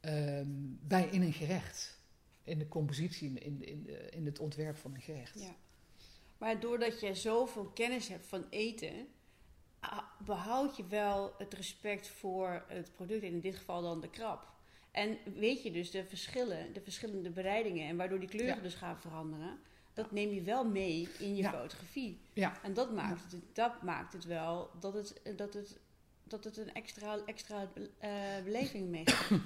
uh, 0.00 0.40
bij 0.80 1.08
in 1.10 1.22
een 1.22 1.32
gerecht. 1.32 2.00
In 2.44 2.58
de 2.58 2.68
compositie, 2.68 3.40
in, 3.40 3.64
in, 3.64 3.82
de, 3.82 4.08
in 4.10 4.26
het 4.26 4.38
ontwerp 4.38 4.76
van 4.76 4.94
een 4.94 5.00
gerecht. 5.00 5.40
Ja. 5.40 5.54
Maar 6.38 6.60
doordat 6.60 7.00
je 7.00 7.14
zoveel 7.14 7.64
kennis 7.64 8.08
hebt 8.08 8.26
van 8.26 8.44
eten, 8.50 9.08
behoud 10.24 10.76
je 10.76 10.86
wel 10.86 11.34
het 11.38 11.54
respect 11.54 12.08
voor 12.08 12.64
het 12.68 12.90
product, 12.94 13.22
in 13.22 13.40
dit 13.40 13.56
geval 13.56 13.82
dan 13.82 14.00
de 14.00 14.10
krab. 14.10 14.50
En 14.90 15.18
weet 15.34 15.62
je 15.62 15.70
dus 15.70 15.90
de 15.90 16.04
verschillen, 16.04 16.72
de 16.72 16.80
verschillende 16.80 17.30
bereidingen 17.30 17.88
en 17.88 17.96
waardoor 17.96 18.20
die 18.20 18.28
kleuren 18.28 18.62
dus 18.62 18.74
gaan 18.74 19.00
veranderen, 19.00 19.58
dat 19.92 20.10
neem 20.10 20.30
je 20.30 20.42
wel 20.42 20.64
mee 20.64 21.08
in 21.18 21.36
je 21.36 21.44
fotografie. 21.48 22.20
Ja. 22.32 22.62
En 22.62 22.74
dat 22.74 22.92
maakt, 22.92 23.32
het, 23.32 23.42
dat 23.52 23.82
maakt 23.82 24.12
het 24.12 24.24
wel 24.24 24.70
dat 24.80 24.94
het, 24.94 25.36
dat 25.36 25.54
het, 25.54 25.78
dat 26.24 26.44
het 26.44 26.56
een 26.56 26.74
extra, 26.74 27.18
extra 27.26 27.68
uh, 27.74 27.88
beleving 28.44 28.88
meegeeft. 28.88 29.30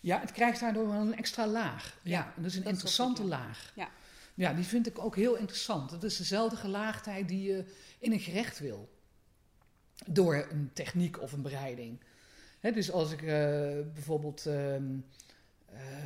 Ja, 0.00 0.20
het 0.20 0.32
krijgt 0.32 0.60
daardoor 0.60 0.88
wel 0.88 1.00
een 1.00 1.16
extra 1.16 1.46
laag. 1.46 1.98
Ja, 2.02 2.32
dat 2.36 2.44
is 2.44 2.56
een 2.56 2.64
interessante 2.64 3.24
laag. 3.24 3.72
Ja. 3.74 3.88
ja, 4.34 4.52
die 4.52 4.64
vind 4.64 4.86
ik 4.86 4.98
ook 4.98 5.16
heel 5.16 5.36
interessant. 5.36 5.90
Het 5.90 6.02
is 6.02 6.16
dezelfde 6.16 6.56
gelaagdheid 6.56 7.28
die 7.28 7.42
je 7.42 7.64
in 7.98 8.12
een 8.12 8.20
gerecht 8.20 8.58
wil. 8.58 8.98
Door 10.06 10.46
een 10.50 10.70
techniek 10.72 11.20
of 11.20 11.32
een 11.32 11.42
bereiding. 11.42 12.00
dus 12.60 12.90
als 12.90 13.12
ik 13.12 13.22
uh, 13.22 13.28
bijvoorbeeld 13.94 14.44
um, 14.44 15.04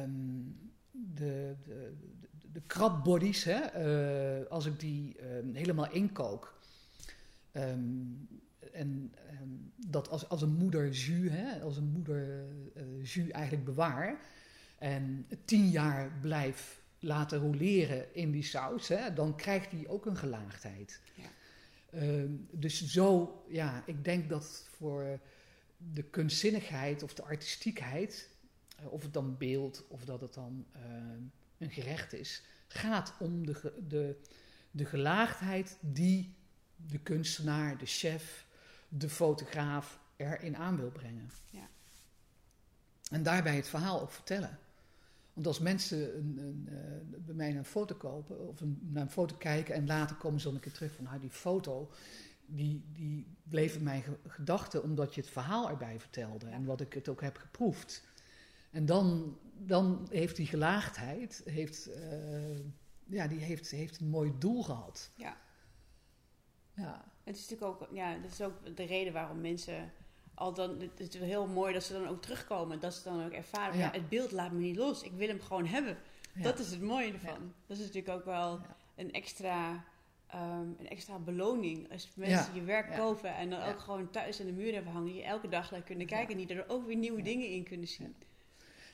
um, 0.00 0.72
de, 0.90 1.54
de, 1.64 1.92
de, 2.38 2.50
de 2.52 2.62
krabbodies, 2.66 3.44
hè, 3.44 4.40
uh, 4.40 4.50
als 4.50 4.66
ik 4.66 4.80
die 4.80 5.16
um, 5.36 5.54
helemaal 5.54 5.90
inkook. 5.90 6.58
En 8.74 9.12
dat 9.76 10.08
als, 10.08 10.28
als 10.28 10.42
een 10.42 10.54
moeder 10.54 10.90
jus, 10.90 11.30
hè, 11.30 11.60
als 11.60 11.76
een 11.76 11.90
moeder 11.92 12.44
uh, 12.76 13.04
jus 13.04 13.28
eigenlijk 13.30 13.64
bewaar. 13.64 14.20
En 14.78 15.26
tien 15.44 15.68
jaar 15.68 16.12
blijf 16.20 16.82
laten 16.98 17.38
roleren 17.38 18.14
in 18.14 18.30
die 18.30 18.42
saus, 18.42 18.88
hè, 18.88 19.12
dan 19.12 19.36
krijgt 19.36 19.70
die 19.70 19.88
ook 19.88 20.06
een 20.06 20.16
gelaagdheid. 20.16 21.00
Ja. 21.14 21.22
Uh, 22.02 22.30
dus 22.50 22.86
zo, 22.86 23.42
ja, 23.48 23.82
ik 23.86 24.04
denk 24.04 24.28
dat 24.28 24.68
voor 24.70 25.20
de 25.76 26.02
kunstzinnigheid 26.02 27.02
of 27.02 27.14
de 27.14 27.22
artistiekheid, 27.22 28.28
uh, 28.80 28.92
of 28.92 29.02
het 29.02 29.12
dan 29.12 29.36
beeld 29.38 29.84
of 29.88 30.04
dat 30.04 30.20
het 30.20 30.34
dan 30.34 30.66
uh, 30.76 30.82
een 31.58 31.70
gerecht 31.70 32.12
is, 32.12 32.42
gaat 32.68 33.14
om 33.18 33.46
de, 33.46 33.72
de, 33.88 34.16
de 34.70 34.84
gelaagdheid 34.84 35.78
die 35.80 36.34
de 36.76 36.98
kunstenaar, 36.98 37.78
de 37.78 37.86
chef, 37.86 38.43
de 38.98 39.08
fotograaf 39.08 40.00
erin 40.16 40.56
aan 40.56 40.76
wil 40.76 40.90
brengen. 40.90 41.30
Ja. 41.50 41.68
En 43.10 43.22
daarbij 43.22 43.56
het 43.56 43.68
verhaal 43.68 44.00
ook 44.00 44.10
vertellen. 44.10 44.58
Want 45.32 45.46
als 45.46 45.58
mensen 45.58 46.16
een, 46.16 46.38
een, 46.38 46.68
uh, 46.70 47.18
bij 47.24 47.34
mij 47.34 47.56
een 47.56 47.64
foto 47.64 47.94
kopen 47.94 48.48
of 48.48 48.60
een, 48.60 48.78
naar 48.82 49.02
een 49.02 49.10
foto 49.10 49.36
kijken 49.36 49.74
en 49.74 49.86
later 49.86 50.16
komen 50.16 50.40
ze 50.40 50.46
dan 50.46 50.54
een 50.54 50.60
keer 50.60 50.72
terug 50.72 50.92
van 50.92 51.04
nou, 51.04 51.20
die 51.20 51.30
foto, 51.30 51.90
die, 52.46 52.84
die 52.92 53.26
bleef 53.42 53.74
in 53.74 53.82
mijn 53.82 54.04
gedachten 54.26 54.82
omdat 54.82 55.14
je 55.14 55.20
het 55.20 55.30
verhaal 55.30 55.68
erbij 55.68 56.00
vertelde 56.00 56.46
en 56.46 56.64
wat 56.64 56.80
ik 56.80 56.92
het 56.92 57.08
ook 57.08 57.20
heb 57.20 57.36
geproefd. 57.36 58.02
En 58.70 58.86
dan, 58.86 59.38
dan 59.58 60.06
heeft 60.10 60.36
die 60.36 60.46
gelaagdheid, 60.46 61.42
heeft, 61.44 61.88
uh, 61.88 62.58
ja, 63.04 63.26
die 63.26 63.38
heeft, 63.38 63.70
heeft 63.70 64.00
een 64.00 64.08
mooi 64.08 64.32
doel 64.38 64.62
gehad. 64.62 65.10
Ja. 65.16 65.36
ja. 66.74 67.13
Het 67.24 67.36
is 67.36 67.48
natuurlijk 67.48 67.82
ook, 67.82 67.88
ja, 67.92 68.16
dat 68.18 68.30
is 68.30 68.40
ook 68.40 68.76
de 68.76 68.84
reden 68.84 69.12
waarom 69.12 69.40
mensen 69.40 69.92
al 70.34 70.54
dan, 70.54 70.80
het 70.80 71.14
is 71.14 71.18
heel 71.18 71.46
mooi 71.46 71.72
dat 71.72 71.82
ze 71.82 71.92
dan 71.92 72.08
ook 72.08 72.22
terugkomen. 72.22 72.80
Dat 72.80 72.94
ze 72.94 73.02
dan 73.02 73.24
ook 73.24 73.32
ervaren, 73.32 73.78
ja. 73.78 73.90
het 73.90 74.08
beeld 74.08 74.32
laat 74.32 74.52
me 74.52 74.58
niet 74.58 74.76
los. 74.76 75.02
Ik 75.02 75.12
wil 75.12 75.28
hem 75.28 75.40
gewoon 75.40 75.66
hebben. 75.66 75.96
Dat 76.34 76.58
is 76.58 76.70
het 76.70 76.80
mooie 76.82 77.12
ervan. 77.12 77.52
Dat 77.66 77.76
is 77.76 77.82
natuurlijk 77.84 78.14
ook 78.14 78.24
wel 78.24 78.60
een 78.96 79.12
extra... 79.12 79.84
Um, 80.34 80.76
een 80.78 80.88
extra 80.88 81.18
beloning. 81.18 81.92
Als 81.92 82.10
mensen 82.14 82.54
je 82.54 82.62
werk 82.62 82.96
kopen 82.96 83.34
en 83.34 83.50
dan 83.50 83.62
ook 83.62 83.78
gewoon 83.78 84.10
thuis 84.10 84.40
aan 84.40 84.46
de 84.46 84.52
muur 84.52 84.74
hebben 84.74 84.92
hangen, 84.92 85.14
je 85.14 85.22
elke 85.22 85.48
dag 85.48 85.70
naar 85.70 85.82
kunnen 85.82 86.06
kijken 86.06 86.38
en 86.38 86.46
die 86.46 86.56
er 86.56 86.68
ook 86.68 86.86
weer 86.86 86.96
nieuwe 86.96 87.22
dingen 87.22 87.48
in 87.48 87.64
kunnen 87.64 87.88
zien. 87.88 88.14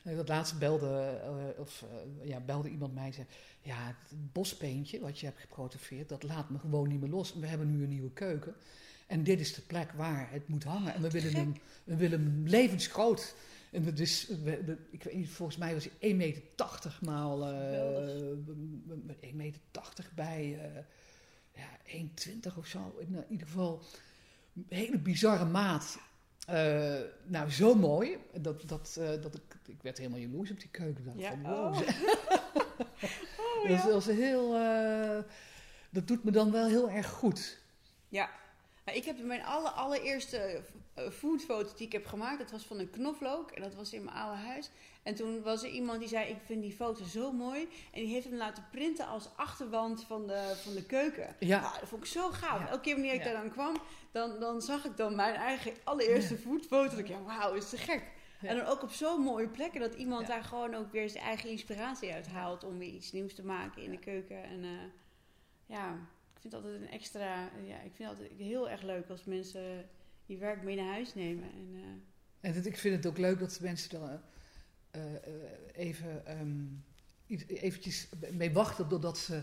Dat 0.03 0.29
laatst 0.29 0.59
belde, 0.59 1.21
uh, 1.25 1.61
of, 1.61 1.85
uh, 2.23 2.29
ja, 2.29 2.41
belde 2.41 2.69
iemand 2.69 2.95
mij 2.95 3.07
en 3.07 3.13
zei: 3.13 3.27
Ja, 3.63 3.87
het 3.87 4.33
bospeentje 4.33 5.01
wat 5.01 5.19
je 5.19 5.27
hebt 5.27 5.41
geprotofeerd, 5.41 6.09
dat 6.09 6.23
laat 6.23 6.51
me 6.51 6.59
gewoon 6.59 6.89
niet 6.89 7.01
meer 7.01 7.11
los. 7.11 7.35
We 7.35 7.47
hebben 7.47 7.71
nu 7.71 7.83
een 7.83 7.89
nieuwe 7.89 8.13
keuken. 8.13 8.55
En 9.07 9.25
dit 9.25 9.41
is 9.41 9.55
de 9.55 9.63
plek 9.63 9.93
waar 9.93 10.31
het 10.31 10.49
moet 10.49 10.65
hangen. 10.65 10.95
En 10.95 11.03
we 11.03 11.11
willen 11.11 11.35
hem, 11.35 11.55
we 11.85 11.97
willen 11.97 12.25
hem 12.25 12.47
levensgroot. 12.47 13.35
En 13.71 13.85
het 13.85 14.01
is, 14.01 14.29
we, 14.29 14.77
ik 14.91 15.03
weet 15.03 15.15
niet, 15.15 15.29
volgens 15.29 15.59
mij 15.59 15.75
was 15.75 15.89
hij 15.99 16.11
1,80 16.11 16.17
meter 16.17 16.99
maal 17.01 17.53
uh, 17.53 18.37
1,80 19.21 19.35
meter 19.35 19.61
bij 20.15 20.45
uh, 20.45 20.83
ja, 21.55 22.03
1,20 22.53 22.57
of 22.57 22.67
zo. 22.67 22.97
In, 22.99 23.15
in, 23.15 23.25
ieder 23.29 23.47
geval 23.47 23.83
een 24.55 24.67
hele 24.69 24.99
bizarre 24.99 25.45
maat. 25.45 25.99
Uh, 26.51 27.01
nou, 27.25 27.51
zo 27.51 27.75
mooi. 27.75 28.19
Dat, 28.41 28.69
dat, 28.69 28.97
uh, 28.99 29.09
dat 29.09 29.35
ik, 29.35 29.57
ik 29.67 29.83
werd 29.83 29.99
helemaal 29.99 30.19
jaloers 30.19 30.51
op 30.51 30.61
die 30.61 30.71
keuken. 30.71 31.13
Ja. 31.17 31.31
van, 31.31 31.43
wow. 31.43 31.75
Oh. 31.75 31.81
oh, 33.63 33.69
ja. 33.69 33.87
dat, 33.87 34.07
is 34.09 34.17
heel, 34.17 34.57
uh, 34.57 35.19
dat 35.91 36.09
doet 36.09 36.25
me 36.25 36.31
dan 36.31 36.51
wel 36.51 36.67
heel 36.67 36.91
erg 36.91 37.09
goed. 37.09 37.59
Ja, 38.09 38.31
ik 38.95 39.05
heb 39.05 39.23
mijn 39.23 39.45
aller, 39.45 39.71
allereerste 39.71 40.63
foodfoto 41.13 41.73
die 41.77 41.87
ik 41.87 41.93
heb 41.93 42.07
gemaakt, 42.07 42.39
dat 42.39 42.51
was 42.51 42.63
van 42.65 42.79
een 42.79 42.91
knoflook. 42.91 43.51
En 43.51 43.63
dat 43.63 43.75
was 43.75 43.93
in 43.93 44.05
mijn 44.05 44.17
oude 44.17 44.37
huis. 44.37 44.71
En 45.03 45.15
toen 45.15 45.43
was 45.43 45.63
er 45.63 45.69
iemand 45.69 45.99
die 45.99 46.09
zei, 46.09 46.29
ik 46.29 46.37
vind 46.45 46.63
die 46.63 46.73
foto 46.73 47.05
zo 47.05 47.33
mooi. 47.33 47.69
En 47.93 48.01
die 48.01 48.13
heeft 48.13 48.27
hem 48.27 48.37
laten 48.37 48.67
printen 48.71 49.07
als 49.07 49.29
achterwand 49.37 50.05
van 50.05 50.27
de, 50.27 50.53
van 50.63 50.75
de 50.75 50.85
keuken. 50.85 51.37
Ja. 51.39 51.61
Nou, 51.61 51.81
dat 51.81 51.89
vond 51.89 52.03
ik 52.03 52.09
zo 52.09 52.31
gaaf. 52.31 52.71
Elke 52.71 52.81
keer 52.81 52.95
wanneer 52.95 53.15
ik 53.15 53.25
daar 53.25 53.43
dan 53.43 53.51
kwam, 53.51 53.77
dan, 54.13 54.41
dan 54.41 54.63
zag 54.63 54.85
ik 54.85 54.97
dan 54.97 55.15
mijn 55.15 55.35
eigen 55.35 55.73
allereerste 55.85 56.35
ja. 56.35 56.41
foodfoto. 56.41 56.97
ik, 56.97 57.09
ja, 57.09 57.23
wauw, 57.23 57.55
is 57.55 57.69
te 57.69 57.77
gek. 57.77 58.03
En 58.41 58.57
dan 58.57 58.67
ook 58.67 58.83
op 58.83 58.91
zo'n 58.91 59.21
mooie 59.21 59.49
plekken 59.49 59.81
dat 59.81 59.95
iemand 59.95 60.27
daar 60.27 60.45
gewoon 60.45 60.75
ook 60.75 60.93
weer 60.93 61.09
zijn 61.09 61.25
eigen 61.25 61.51
inspiratie 61.51 62.13
uit 62.13 62.29
haalt 62.29 62.65
om 62.65 62.79
weer 62.79 62.89
iets 62.89 63.13
nieuws 63.13 63.35
te 63.35 63.45
maken 63.45 63.83
in 63.83 63.91
de 63.91 63.99
keuken. 63.99 64.45
En 64.45 64.63
uh, 64.65 64.71
ja, 65.67 65.99
vind 66.41 66.53
het 66.53 66.63
altijd 66.65 66.81
een 66.83 66.89
extra. 66.89 67.51
Ja, 67.65 67.77
ik 67.81 67.93
vind 67.95 68.09
het 68.11 68.19
altijd 68.19 68.31
heel 68.39 68.71
erg 68.71 68.83
leuk 68.83 69.09
als 69.09 69.25
mensen 69.25 69.89
je 70.27 70.37
werk 70.37 70.63
mee 70.63 70.77
naar 70.77 70.93
huis 70.93 71.15
nemen. 71.15 71.45
En, 71.53 71.69
uh... 71.75 71.81
en 72.41 72.55
het, 72.55 72.67
ik 72.67 72.77
vind 72.77 72.97
het 72.97 73.07
ook 73.07 73.19
leuk 73.19 73.39
dat 73.39 73.59
mensen 73.61 73.91
dan 73.91 74.21
uh, 74.97 75.03
even 75.73 76.41
um, 76.41 76.85
eventjes 77.47 78.09
mee 78.33 78.53
wachten 78.53 78.89
doordat 78.89 79.19
ze 79.19 79.43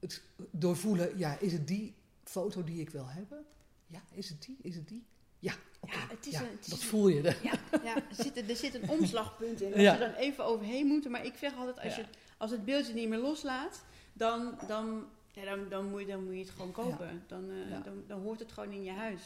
het 0.00 0.22
doorvoelen. 0.50 1.18
Ja, 1.18 1.38
is 1.38 1.52
het 1.52 1.66
die 1.68 1.94
foto 2.24 2.64
die 2.64 2.80
ik 2.80 2.90
wil 2.90 3.06
hebben? 3.08 3.44
Ja, 3.86 4.02
is 4.12 4.28
het 4.28 4.42
die? 4.42 4.56
Is 4.62 4.74
het 4.74 4.88
die? 4.88 5.04
Ja. 5.38 5.52
Ja, 5.86 6.06
het 6.08 6.26
is 6.26 6.32
ja, 6.32 6.40
een- 6.40 6.50
het 6.50 6.60
is 6.64 6.70
dat 6.70 6.80
een- 6.80 6.86
voel 6.86 7.08
je. 7.08 7.22
Ja, 7.42 7.52
ja 7.84 7.96
er, 7.96 8.04
zit, 8.10 8.48
er 8.50 8.56
zit 8.56 8.74
een 8.74 8.88
omslagpunt 8.90 9.60
in. 9.60 9.72
Als 9.72 9.82
Ja. 9.82 9.92
we 9.92 9.98
dan 9.98 10.12
even 10.14 10.44
overheen 10.44 10.86
moeten. 10.86 11.10
Maar 11.10 11.24
ik 11.24 11.34
zeg 11.36 11.54
altijd, 11.56 11.78
als, 11.80 11.96
Ja. 11.96 12.00
je, 12.02 12.06
als 12.36 12.50
het 12.50 12.64
beeldje 12.64 12.94
niet 12.94 13.08
meer 13.08 13.18
loslaat, 13.18 13.84
dan, 14.12 14.58
dan, 14.66 15.04
ja, 15.32 15.44
dan, 15.44 15.68
dan, 15.68 15.90
moet, 15.90 16.00
je, 16.00 16.06
dan 16.06 16.24
moet 16.24 16.34
je 16.34 16.40
het 16.40 16.50
gewoon 16.50 16.72
kopen. 16.72 17.22
Dan, 17.26 17.50
eh, 17.50 17.70
Ja. 17.70 17.80
dan, 17.80 18.04
dan 18.06 18.20
hoort 18.20 18.38
het 18.38 18.52
gewoon 18.52 18.72
in 18.72 18.82
je 18.82 18.90
huis. 18.90 19.20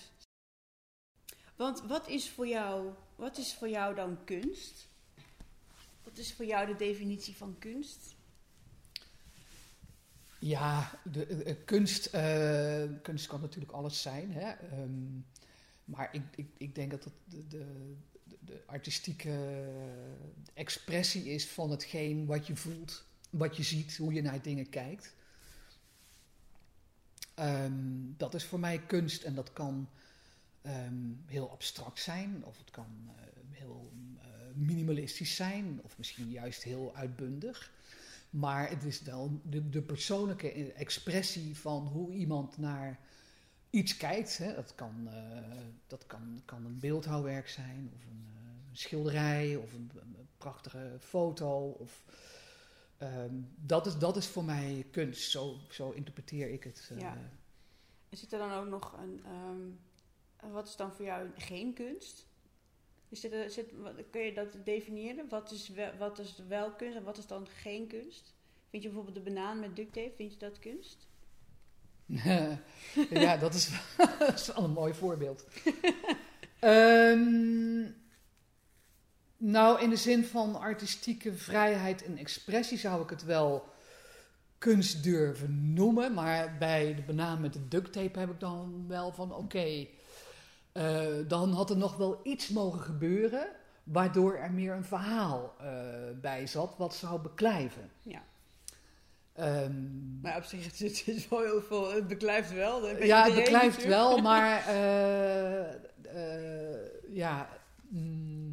Want 1.57 1.81
wat 1.83 2.09
is 2.09 2.31
voor 2.31 2.47
jou, 2.47 2.93
wat 3.17 3.39
is 3.39 3.55
voor 3.55 3.69
jou 3.69 3.95
dan 3.95 4.25
kunst? 4.25 4.89
Wat 6.03 6.19
is 6.19 6.33
voor 6.33 6.45
jou 6.45 6.67
de 6.67 6.77
definitie 6.77 7.37
van 7.37 7.57
kunst? 7.59 8.15
Ja, 10.39 11.01
de, 11.05 11.27
eh, 11.27 11.51
eh, 11.51 11.57
kunst, 11.65 12.11
kunst 13.03 13.27
kan 13.27 13.41
natuurlijk 13.41 13.73
alles 13.73 14.03
zijn. 14.03 14.33
Hè? 14.33 14.51
Ehm, 14.51 15.19
maar 15.85 16.15
ik, 16.15 16.23
ik, 16.35 16.47
ik 16.57 16.75
denk 16.75 16.91
dat 16.91 17.05
het 17.05 17.13
de, 17.25 17.47
de- 17.49 17.93
de 18.41 18.63
artistieke 18.67 19.67
expressie 20.55 21.25
is 21.25 21.47
van 21.49 21.71
hetgeen 21.71 22.27
wat 22.27 22.47
je 22.47 22.57
voelt, 22.57 23.05
wat 23.31 23.57
je 23.57 23.63
ziet, 23.63 23.97
hoe 23.97 24.13
je 24.13 24.23
naar 24.23 24.43
dingen 24.43 24.69
kijkt. 24.69 25.15
Ehm, 27.35 27.73
dat 28.17 28.35
is 28.35 28.45
voor 28.45 28.61
mij 28.61 28.79
kunst 28.79 29.23
en 29.23 29.35
dat 29.35 29.53
kan 29.53 29.89
ehm, 30.63 31.13
heel 31.27 31.51
abstract 31.51 32.01
zijn, 32.01 32.45
of 32.45 32.59
het 32.59 32.71
kan 32.71 32.87
eh, 33.07 33.23
heel 33.51 33.93
eh, 34.19 34.27
minimalistisch 34.55 35.37
zijn, 35.37 35.81
of 35.83 35.99
misschien 35.99 36.31
juist 36.31 36.63
heel 36.63 36.97
uitbundig. 36.97 37.73
Maar 38.31 38.69
het 38.69 38.85
is 38.85 39.03
wel 39.03 39.41
de, 39.43 39.69
de 39.69 39.83
persoonlijke 39.83 40.73
expressie 40.73 41.57
van 41.57 41.87
hoe 41.87 42.13
iemand 42.13 42.59
naar 42.59 42.99
iets 43.71 43.97
kijkt. 43.97 44.39
Hè. 44.39 44.55
Dat, 44.55 44.75
kan, 44.75 45.09
eh, 45.09 45.59
dat 45.87 46.07
kan, 46.07 46.43
kan 46.45 46.65
een 46.65 46.79
beeldhouwwerk 46.79 47.49
zijn, 47.49 47.91
of 47.95 48.03
een, 48.05 48.27
eh, 48.27 48.71
een 48.71 48.77
schilderij, 48.77 49.57
of 49.57 49.73
een, 49.73 49.91
een 49.95 50.29
prachtige 50.39 50.97
foto. 51.01 51.69
Of, 51.69 52.05
ehm, 53.05 53.35
dat, 53.57 53.87
is, 53.87 53.99
dat 53.99 54.17
is 54.17 54.27
voor 54.27 54.45
mij 54.45 54.87
kunst. 54.91 55.31
Zo, 55.31 55.57
zo 55.71 55.91
interpreteer 55.91 56.51
ik 56.51 56.65
het. 56.65 56.89
eh. 56.93 56.99
Ja. 57.01 57.17
En 58.09 58.17
zit 58.17 58.33
er 58.33 58.39
dan 58.39 58.53
ook 58.53 58.67
nog 58.69 58.93
een. 58.99 59.21
ehm, 59.25 60.53
wat 60.53 60.69
is 60.69 60.77
dan 60.77 60.93
voor 60.93 61.05
jou 61.05 61.29
geen 61.37 61.73
kunst? 61.75 62.27
Is 63.09 63.21
dit, 63.21 63.33
er- 63.33 63.51
zit, 63.51 63.73
wat- 63.77 63.95
kun 64.11 64.21
je 64.21 64.33
dat 64.35 64.57
definiëren? 64.65 65.29
Wat 65.29 65.51
is, 65.51 65.69
wel, 65.69 65.97
wat 65.99 66.19
is 66.19 66.43
wel 66.49 66.71
kunst 66.73 66.97
en 66.97 67.05
wat 67.05 67.19
is 67.19 67.27
dan 67.27 67.47
geen 67.49 67.87
kunst? 67.87 68.35
Vind 68.71 68.83
je 68.83 68.89
bijvoorbeeld 68.89 69.25
de 69.25 69.33
banaan 69.33 69.61
met 69.61 69.77
duct 69.77 69.93
tape, 69.93 70.13
vind 70.17 70.33
je 70.33 70.39
dat 70.39 70.59
kunst? 70.59 71.07
ja, 73.11 73.37
dat 73.37 73.55
is, 73.55 73.71
dat 74.19 74.35
is 74.35 74.47
wel 74.47 74.65
een 74.65 74.71
mooi 74.71 74.95
voorbeeld. 74.95 75.47
Ehm, 76.59 77.91
nou, 79.45 79.81
in 79.81 79.91
de 79.91 79.97
zin 79.97 80.25
van 80.25 80.61
artistieke 80.61 81.35
vrijheid 81.35 82.05
en 82.05 82.17
expressie 82.17 82.79
zou 82.79 83.03
ik 83.03 83.11
het 83.11 83.25
wel 83.25 83.69
kunst 84.59 85.03
durven 85.03 85.73
noemen. 85.75 86.15
Maar 86.15 86.57
bij 86.59 86.95
de 86.95 87.03
banaan 87.03 87.41
met 87.41 87.53
de 87.53 87.69
duct 87.69 87.93
tape 87.93 88.19
heb 88.19 88.31
ik 88.31 88.41
dan 88.41 88.85
wel 88.89 89.13
van 89.13 89.35
oké, 89.35 89.87
eh, 90.73 91.07
dan 91.29 91.53
had 91.53 91.71
er 91.71 91.77
nog 91.77 91.97
wel 91.97 92.21
iets 92.23 92.49
mogen 92.49 92.81
gebeuren. 92.81 93.47
Waardoor 93.83 94.37
er 94.37 94.53
meer 94.53 94.73
een 94.73 94.85
verhaal 94.85 95.55
eh, 95.59 95.67
bij 96.21 96.47
zat 96.47 96.75
wat 96.79 96.95
zou 96.95 97.21
beklijven. 97.21 97.91
Ja. 98.03 98.23
Ehm, 99.33 100.21
Maar 100.21 100.37
op 100.37 100.45
zich 100.45 100.65
het 100.79 101.03
is 101.07 101.29
wel 101.29 101.41
heel 101.41 101.63
veel. 101.63 101.93
Het 101.93 102.09
beklijft 102.09 102.53
wel. 102.53 102.89
Ja, 103.05 103.25
het 103.25 103.35
beklijft 103.35 103.77
natuurlijk. 103.77 104.03
wel, 104.03 104.19
maar 104.19 104.67
eh, 104.67 105.75
ja. 107.13 107.49
mm, 107.89 108.44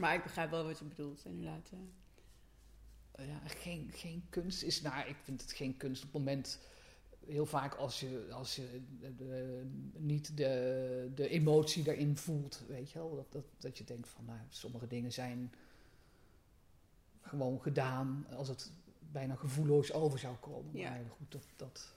Maar 0.00 0.14
ik 0.14 0.22
begrijp 0.22 0.50
wel 0.50 0.64
wat 0.64 0.78
je 0.78 0.84
bedoelt, 0.84 1.24
inderdaad. 1.24 1.70
eh. 3.12 3.26
ja 3.28 3.40
geen, 3.44 3.90
geen 3.94 4.26
kunst 4.30 4.62
is. 4.62 4.82
Nou, 4.82 5.08
ik 5.08 5.16
vind 5.22 5.40
het 5.40 5.52
geen 5.52 5.76
kunst 5.76 6.04
op 6.04 6.12
het 6.12 6.18
moment. 6.24 6.58
Heel 7.26 7.46
vaak 7.46 7.74
als 7.74 8.00
je, 8.00 8.28
als 8.32 8.56
je 8.56 8.80
de- 9.16 9.70
niet 9.96 10.36
de, 10.36 11.10
de 11.14 11.28
emotie 11.28 11.82
daarin 11.82 12.16
voelt, 12.16 12.62
weet 12.68 12.90
je 12.90 12.98
wel. 12.98 13.14
Dat, 13.16 13.32
dat, 13.32 13.44
dat 13.58 13.78
je 13.78 13.84
denkt 13.84 14.08
van, 14.08 14.24
nou, 14.24 14.38
sommige 14.48 14.86
dingen 14.86 15.12
zijn 15.12 15.52
gewoon 17.20 17.60
gedaan 17.62 18.26
als 18.36 18.48
het 18.48 18.72
bijna 19.12 19.34
gevoelloos 19.34 19.92
over 19.92 20.18
zou 20.18 20.36
komen. 20.36 20.76
Ja. 20.76 20.90
Maar 20.90 21.04
goed, 21.10 21.32
dat, 21.32 21.44
dat, 21.56 21.94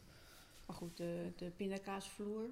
Maar 0.65 0.75
goed, 0.75 0.97
de, 0.97 1.31
de 1.35 1.49
pindakaasvloer 1.49 2.49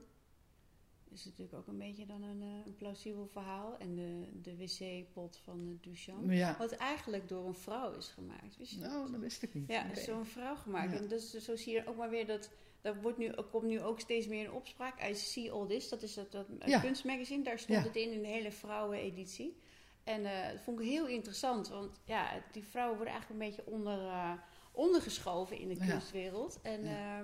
is 1.12 1.26
natuurlijk 1.26 1.54
ook 1.58 1.68
een 1.68 1.78
beetje 1.78 2.06
dan 2.06 2.24
een, 2.24 2.42
eh, 2.42 2.66
een 2.66 2.76
plausibel 2.76 3.28
verhaal. 3.28 3.78
En 3.78 3.96
de, 3.96 4.28
de 4.42 4.58
wc-pot 4.58 5.38
van 5.44 5.68
uh, 5.68 5.76
Duchamp. 5.82 6.32
ja. 6.32 6.56
Wat 6.58 6.72
eigenlijk 6.72 7.28
door 7.28 7.46
een 7.48 7.54
vrouw 7.56 7.94
is 7.98 8.08
gemaakt. 8.08 8.58
Wist 8.58 8.72
je? 8.72 8.80
Nou, 8.80 9.12
dat 9.12 9.20
wist 9.20 9.42
ik 9.44 9.54
niet. 9.54 9.68
Ja, 9.68 9.84
Nee. 9.84 9.92
is 9.92 10.06
door 10.06 10.18
een 10.18 10.26
vrouw 10.26 10.56
gemaakt. 10.56 10.92
Ja. 10.92 10.98
En 10.98 11.08
dus, 11.08 11.32
zo 11.34 11.56
zie 11.56 11.74
je 11.74 11.88
ook 11.88 11.96
maar 11.98 12.10
weer 12.10 12.26
dat. 12.28 12.50
Dat 12.82 12.96
wordt 13.02 13.18
nu, 13.18 13.32
komt 13.52 13.64
nu 13.64 13.82
ook 13.82 14.00
steeds 14.00 14.28
meer 14.28 14.44
in 14.44 14.52
opspraak. 14.52 15.10
I 15.10 15.16
See 15.16 15.52
All 15.52 15.68
This, 15.68 15.90
dat 15.90 16.02
is 16.02 16.14
dat, 16.14 16.32
dat 16.32 16.46
Ja. 16.66 16.80
kunstmagazine. 16.80 17.44
Daar 17.44 17.60
stond 17.60 17.84
het 17.84 17.96
in, 17.96 18.12
in 18.12 18.22
de 18.22 18.28
hele 18.28 18.52
vrouweneditie. 18.52 19.58
En 20.04 20.26
eh, 20.26 20.52
dat 20.52 20.62
vond 20.62 20.80
ik 20.80 20.86
heel 20.88 21.08
interessant. 21.08 21.68
Want 21.70 22.00
ja, 22.06 22.44
die 22.52 22.64
vrouwen 22.64 22.96
worden 22.98 23.14
eigenlijk 23.14 23.42
een 23.44 23.48
beetje 23.50 23.72
onder, 23.72 24.00
eh, 24.00 24.32
ondergeschoven 24.72 25.58
in 25.58 25.68
de 25.68 25.78
kunstwereld. 25.78 26.60
En 26.62 26.84
Ja. 26.84 27.24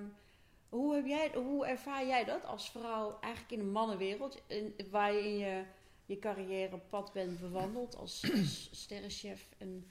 Hoe, 0.68 0.94
heb 0.94 1.06
jij, 1.06 1.30
hoe 1.34 1.66
ervaar 1.66 2.06
jij 2.06 2.24
dat 2.24 2.44
als 2.44 2.70
vrouw 2.70 3.18
eigenlijk 3.20 3.52
in 3.52 3.58
de 3.58 3.64
mannenwereld? 3.72 4.42
In, 4.46 4.74
waar 4.90 5.12
je 5.12 5.22
in 5.22 5.38
je, 5.38 5.64
je 6.06 6.18
carrièrepad 6.18 7.12
bent 7.12 7.40
bewandeld 7.40 7.96
als, 7.96 8.30
als 8.32 8.68
sterrenchef 8.82 9.48
en 9.58 9.86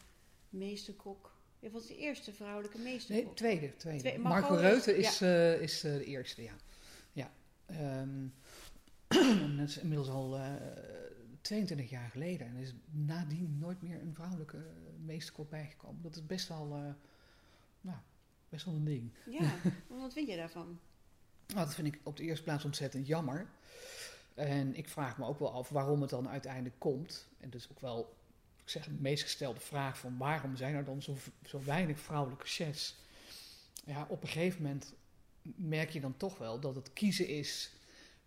meesterkok. 0.50 1.36
Je 1.60 1.70
was 1.72 1.88
de 1.88 1.98
eerste 1.98 2.34
vrouwelijke 2.34 2.78
meesterkok. 2.78 3.26
Nee, 3.26 3.34
tweede. 3.34 3.76
tweede. 3.76 4.00
Twee- 4.00 4.20
Marco, 4.20 4.50
Marco 4.50 4.62
Reuten 4.62 4.98
is- 4.98 5.22
eh, 5.22 5.62
is 5.62 5.84
eh, 5.84 5.94
de 5.94 6.06
eerste, 6.06 6.44
ja. 6.44 6.56
ja. 7.12 7.32
Ehm, 7.66 8.28
dat 9.58 9.68
is 9.68 9.78
inmiddels 9.78 10.10
al 10.10 10.36
eh 10.38 10.54
22 11.42 11.90
jaar 11.90 12.10
geleden. 12.10 12.48
En 12.48 12.56
er 12.56 12.62
is 12.62 12.74
nadien 12.92 13.58
nooit 13.60 13.82
meer 13.82 14.02
een 14.02 14.14
vrouwelijke 14.14 14.58
meesterkop 15.06 15.50
bijgekomen. 15.50 16.02
Dat 16.02 16.16
is 16.16 16.26
best 16.26 16.48
wel, 16.48 16.66
nou, 17.82 17.98
best 18.50 18.66
wel 18.66 18.74
een 18.74 18.86
ding. 18.86 19.14
Ja, 19.26 19.54
wat 20.02 20.14
vind 20.14 20.30
je 20.30 20.36
daarvan? 20.36 20.80
Nou, 21.48 21.66
dat 21.66 21.76
vind 21.76 21.88
ik 21.88 22.00
op 22.04 22.18
de 22.18 22.24
eerste 22.24 22.44
plaats 22.44 22.66
ontzettend 22.66 23.08
jammer. 23.08 23.50
En 24.34 24.76
ik 24.76 24.90
vraag 24.90 25.18
me 25.18 25.26
ook 25.26 25.40
wel 25.40 25.52
af 25.52 25.70
waarom 25.70 26.02
het 26.02 26.10
dan 26.10 26.30
uiteindelijk 26.30 26.76
komt. 26.78 27.28
En 27.40 27.50
dat 27.50 27.62
is 27.62 27.68
ook 27.72 27.80
wel, 27.80 28.16
ik 28.64 28.70
zeg, 28.70 28.86
de 28.86 28.92
meest 29.00 29.24
gestelde 29.24 29.60
vraag 29.60 29.98
van 29.98 30.18
waarom 30.18 30.56
zijn 30.56 30.76
er 30.76 30.86
dan 30.86 31.02
zo, 31.02 31.16
zo 31.46 31.64
weinig 31.64 32.00
vrouwelijke 32.00 32.48
chefs? 32.48 32.96
Ja, 33.86 34.06
op 34.10 34.22
een 34.22 34.28
gegeven 34.28 34.62
moment 34.62 34.94
merk 35.44 35.90
je 35.90 36.00
dan 36.00 36.18
toch 36.18 36.38
wel 36.38 36.60
dat 36.60 36.76
het 36.76 36.94
kiezen 36.94 37.28
is 37.28 37.72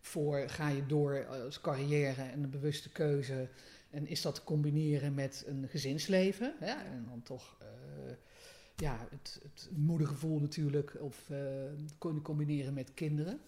voor 0.01 0.49
ga 0.49 0.69
je 0.69 0.87
door 0.87 1.27
als 1.27 1.61
carrière 1.61 2.23
en 2.23 2.43
een 2.43 2.51
bewuste 2.51 2.91
keuze. 2.91 3.49
En 3.91 4.07
is 4.07 4.23
dat 4.23 4.35
te 4.35 4.45
combineren 4.45 5.15
met 5.15 5.45
een 5.47 5.69
gezinsleven? 5.69 6.55
Hè? 6.59 6.73
En 6.73 7.05
dan 7.09 7.23
toch 7.23 7.57
eh, 7.61 7.67
ja, 8.81 9.07
het, 9.11 9.41
het 9.43 9.69
moedergevoel 9.77 10.39
natuurlijk, 10.39 10.97
of 11.01 11.31
eh 11.31 11.39
kunnen 11.99 12.23
combineren 12.23 12.75
met 12.75 12.95
kinderen. 12.95 13.41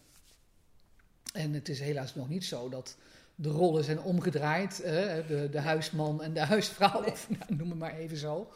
En 1.33 1.53
het 1.53 1.68
is 1.68 1.80
helaas 1.80 2.14
nog 2.14 2.28
niet 2.28 2.45
zo 2.45 2.68
dat 2.68 2.97
de 3.35 3.49
rollen 3.49 3.85
zijn 3.85 4.01
omgedraaid. 4.01 4.83
hè, 4.83 5.26
de, 5.26 5.49
de 5.51 5.61
huisman 5.61 6.22
en 6.22 6.33
de 6.33 6.41
huisvrouw, 6.41 7.01
Nee. 7.01 7.11
of 7.11 7.28
nou, 7.30 7.55
noem 7.55 7.70
het 7.70 7.78
maar 7.78 7.95
even 7.95 8.16
zo. 8.16 8.51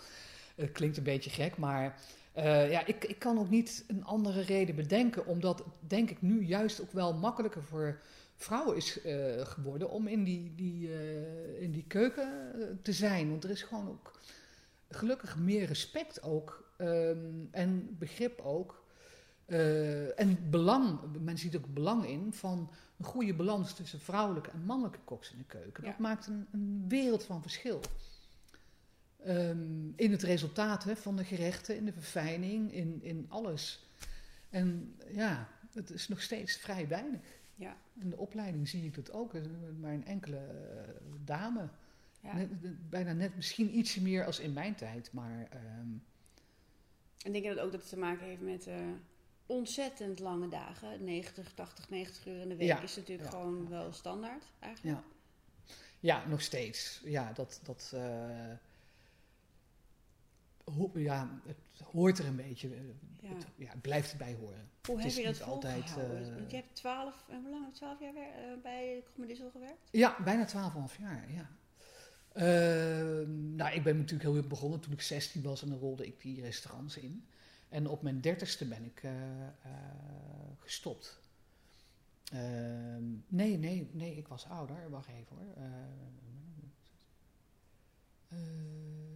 Het 0.54 0.72
klinkt 0.72 0.96
een 0.96 1.02
beetje 1.02 1.30
gek, 1.30 1.56
maar 1.56 2.00
eh, 2.32 2.70
ja, 2.70 2.86
ik, 2.86 3.04
ik 3.04 3.18
kan 3.18 3.38
ook 3.38 3.50
niet 3.50 3.84
een 3.86 4.04
andere 4.04 4.40
reden 4.40 4.74
bedenken. 4.74 5.26
Omdat, 5.26 5.64
denk 5.80 6.10
ik, 6.10 6.22
nu 6.22 6.44
juist 6.44 6.80
ook 6.80 6.92
wel 6.92 7.14
makkelijker 7.14 7.62
voor 7.62 8.00
vrouwen 8.36 8.76
is 8.76 9.00
eh, 9.02 9.46
geworden 9.46 9.90
om 9.90 10.06
in 10.06 10.24
die, 10.24 10.52
die, 10.54 10.90
in 11.60 11.72
die 11.72 11.84
keuken 11.88 12.28
te 12.82 12.92
zijn. 12.92 13.30
Want 13.30 13.44
er 13.44 13.50
is 13.50 13.62
gewoon 13.62 13.88
ook 13.88 14.12
gelukkig 14.90 15.36
meer 15.36 15.66
respect 15.66 16.22
ook 16.22 16.65
ehm, 16.76 17.44
en 17.50 17.96
begrip 17.98 18.40
ook. 18.40 18.84
Eh, 19.46 20.20
en 20.20 20.50
belang, 20.50 21.00
men 21.20 21.38
ziet 21.38 21.56
ook 21.56 21.74
belang 21.74 22.06
in 22.06 22.32
van 22.32 22.70
een 22.98 23.04
goede 23.04 23.34
balans 23.34 23.74
tussen 23.74 24.00
vrouwelijke 24.00 24.50
en 24.50 24.64
mannelijke 24.64 24.98
koks 25.04 25.32
in 25.32 25.38
de 25.38 25.44
keuken. 25.44 25.84
Dat 25.84 25.98
maakt 25.98 26.26
een, 26.26 26.46
een 26.52 26.84
wereld 26.88 27.24
van 27.24 27.42
verschil. 27.42 27.80
Ehm, 29.24 29.88
in 29.96 30.10
het 30.10 30.22
resultaat 30.22 30.84
hè, 30.84 30.96
van 30.96 31.16
de 31.16 31.24
gerechten, 31.24 31.76
in 31.76 31.84
de 31.84 31.92
verfijning, 31.92 32.72
in, 32.72 33.02
in 33.02 33.26
alles. 33.28 33.86
En 34.50 34.96
ja, 35.12 35.48
het 35.72 35.90
is 35.90 36.08
nog 36.08 36.22
steeds 36.22 36.56
vrij 36.56 36.88
weinig. 36.88 37.20
Ja. 37.54 37.76
In 37.98 38.10
de 38.10 38.16
opleiding 38.16 38.68
zie 38.68 38.84
ik 38.84 38.94
dat 38.94 39.12
ook. 39.12 39.32
Maar 39.80 39.92
een 39.92 40.06
enkele 40.06 40.36
eh, 40.36 40.94
dame. 41.24 41.68
Ja. 42.20 42.34
Net- 42.34 42.90
bijna 42.90 43.12
net 43.12 43.36
misschien 43.36 43.78
ietsje 43.78 44.02
meer 44.02 44.24
als 44.24 44.40
in 44.40 44.52
mijn 44.52 44.74
tijd. 44.74 45.12
Maar 45.12 45.46
ehm, 45.50 45.88
En 47.24 47.32
denk 47.32 47.44
je 47.44 47.54
dat 47.54 47.64
ook 47.64 47.72
dat 47.72 47.80
het 47.80 47.88
te 47.90 47.98
maken 47.98 48.26
heeft 48.26 48.40
met, 48.40 48.66
eh, 48.66 48.76
ontzettend 49.46 50.18
lange 50.18 50.48
dagen. 50.48 51.04
90, 51.04 51.52
80, 51.54 51.88
90 51.90 52.26
uur 52.26 52.40
in 52.40 52.48
de 52.48 52.56
week 52.56 52.68
Ja, 52.68 52.80
is 52.80 52.96
natuurlijk 52.96 53.30
ja. 53.30 53.38
gewoon 53.38 53.68
wel 53.68 53.92
standaard 53.92 54.44
eigenlijk. 54.58 54.96
Ja. 54.96 55.04
Ja, 56.00 56.26
nog 56.26 56.40
steeds. 56.40 57.00
Ja, 57.04 57.32
dat. 57.32 57.60
dat 57.62 57.90
eh, 57.94 58.50
ho- 60.64 60.90
ja, 60.94 61.40
het 61.46 61.56
hoort 61.92 62.18
er 62.18 62.26
een 62.26 62.36
beetje. 62.36 62.68
eh, 62.74 62.80
Ja. 63.20 63.34
Het, 63.34 63.46
ja, 63.56 63.70
het 63.70 63.80
blijft 63.80 64.10
erbij 64.12 64.34
horen. 64.40 64.70
Hoe 64.86 65.00
Het 65.00 65.14
heb 65.14 65.24
je 65.24 65.32
dat 65.32 65.42
altijd, 65.42 65.94
Want 66.36 66.50
je 66.50 66.56
hebt 66.56 66.74
12, 66.74 67.24
en 67.28 67.40
hoe 67.42 67.50
lang? 67.50 67.74
12 67.74 68.00
jaar 68.00 68.12
bij 68.62 69.02
Comedissel 69.14 69.50
gewerkt? 69.50 69.88
Ja, 69.90 70.16
bijna 70.24 70.44
12,5 70.46 70.98
jaar, 70.98 71.32
ja. 71.32 71.50
Ehm, 72.36 73.54
nou, 73.54 73.74
ik 73.74 73.82
ben 73.82 73.96
natuurlijk 73.96 74.22
heel 74.22 74.34
jong 74.34 74.48
begonnen 74.48 74.80
toen 74.80 74.92
ik 74.92 75.00
16 75.00 75.42
was 75.42 75.62
en 75.62 75.68
dan 75.68 75.78
rolde 75.78 76.06
ik 76.06 76.20
die 76.20 76.40
restaurants 76.40 76.96
in. 76.96 77.26
En 77.68 77.88
op 77.88 78.02
mijn 78.02 78.20
dertigste 78.20 78.64
ben 78.64 78.84
ik 78.84 79.02
eh, 79.02 79.46
eh, 79.46 79.50
gestopt. 80.58 81.18
Ehm, 82.32 83.04
nee, 83.28 83.58
nee, 83.58 83.90
nee, 83.92 84.16
ik 84.16 84.28
was 84.28 84.48
ouder. 84.48 84.90
Wacht 84.90 85.08
even 85.08 85.36
hoor. 85.36 85.54
Eh, 85.56 85.64
eh, 88.28 88.38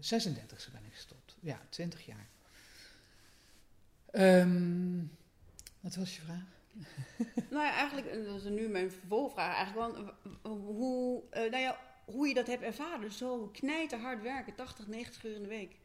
36e 0.01 0.73
ben 0.73 0.85
ik 0.85 0.93
gestopt. 0.93 1.37
Ja, 1.41 1.61
20 1.69 2.07
jaar. 2.07 2.29
Ehm, 4.11 5.05
wat 5.81 5.95
was 5.95 6.17
je 6.17 6.23
vraag? 6.23 6.59
nou 7.51 7.65
ja, 7.65 7.73
eigenlijk, 7.73 8.07
en 8.07 8.25
dat 8.25 8.37
is 8.37 8.45
nu 8.45 8.69
mijn 8.69 8.91
vervolgvraag 8.91 9.55
eigenlijk. 9.55 9.95
Want, 9.95 10.13
eh, 10.43 10.51
hoe, 10.51 11.23
eh, 11.31 11.51
nou 11.51 11.63
ja, 11.63 11.90
hoe 12.13 12.29
je 12.29 12.35
dat 12.35 12.47
hebt 12.47 12.63
ervaren. 12.63 13.13
Zo 13.13 13.49
knijterhard 13.53 14.23
werken, 14.23 14.55
80, 14.55 14.87
90 14.87 15.25
uur 15.25 15.35
in 15.35 15.43
de 15.43 15.49
week. 15.49 15.77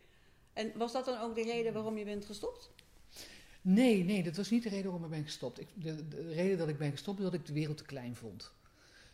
En 0.53 0.71
was 0.75 0.91
dat 0.91 1.05
dan 1.05 1.19
ook 1.19 1.35
de 1.35 1.43
reden 1.43 1.73
waarom 1.73 1.97
je 1.97 2.05
bent 2.05 2.25
gestopt? 2.25 2.69
Nee, 3.61 4.03
nee, 4.03 4.23
dat 4.23 4.35
was 4.35 4.49
niet 4.49 4.63
de 4.63 4.69
reden 4.69 4.91
waarom 4.91 5.03
ik 5.03 5.09
ben 5.09 5.23
gestopt. 5.23 5.59
Ik, 5.59 5.67
de, 5.73 6.07
de 6.07 6.33
reden 6.33 6.57
dat 6.57 6.67
ik 6.67 6.77
ben 6.77 6.91
gestopt 6.91 7.17
is 7.17 7.23
dat 7.23 7.33
ik 7.33 7.45
de 7.45 7.53
wereld 7.53 7.77
te 7.77 7.85
klein 7.85 8.15
vond. 8.15 8.51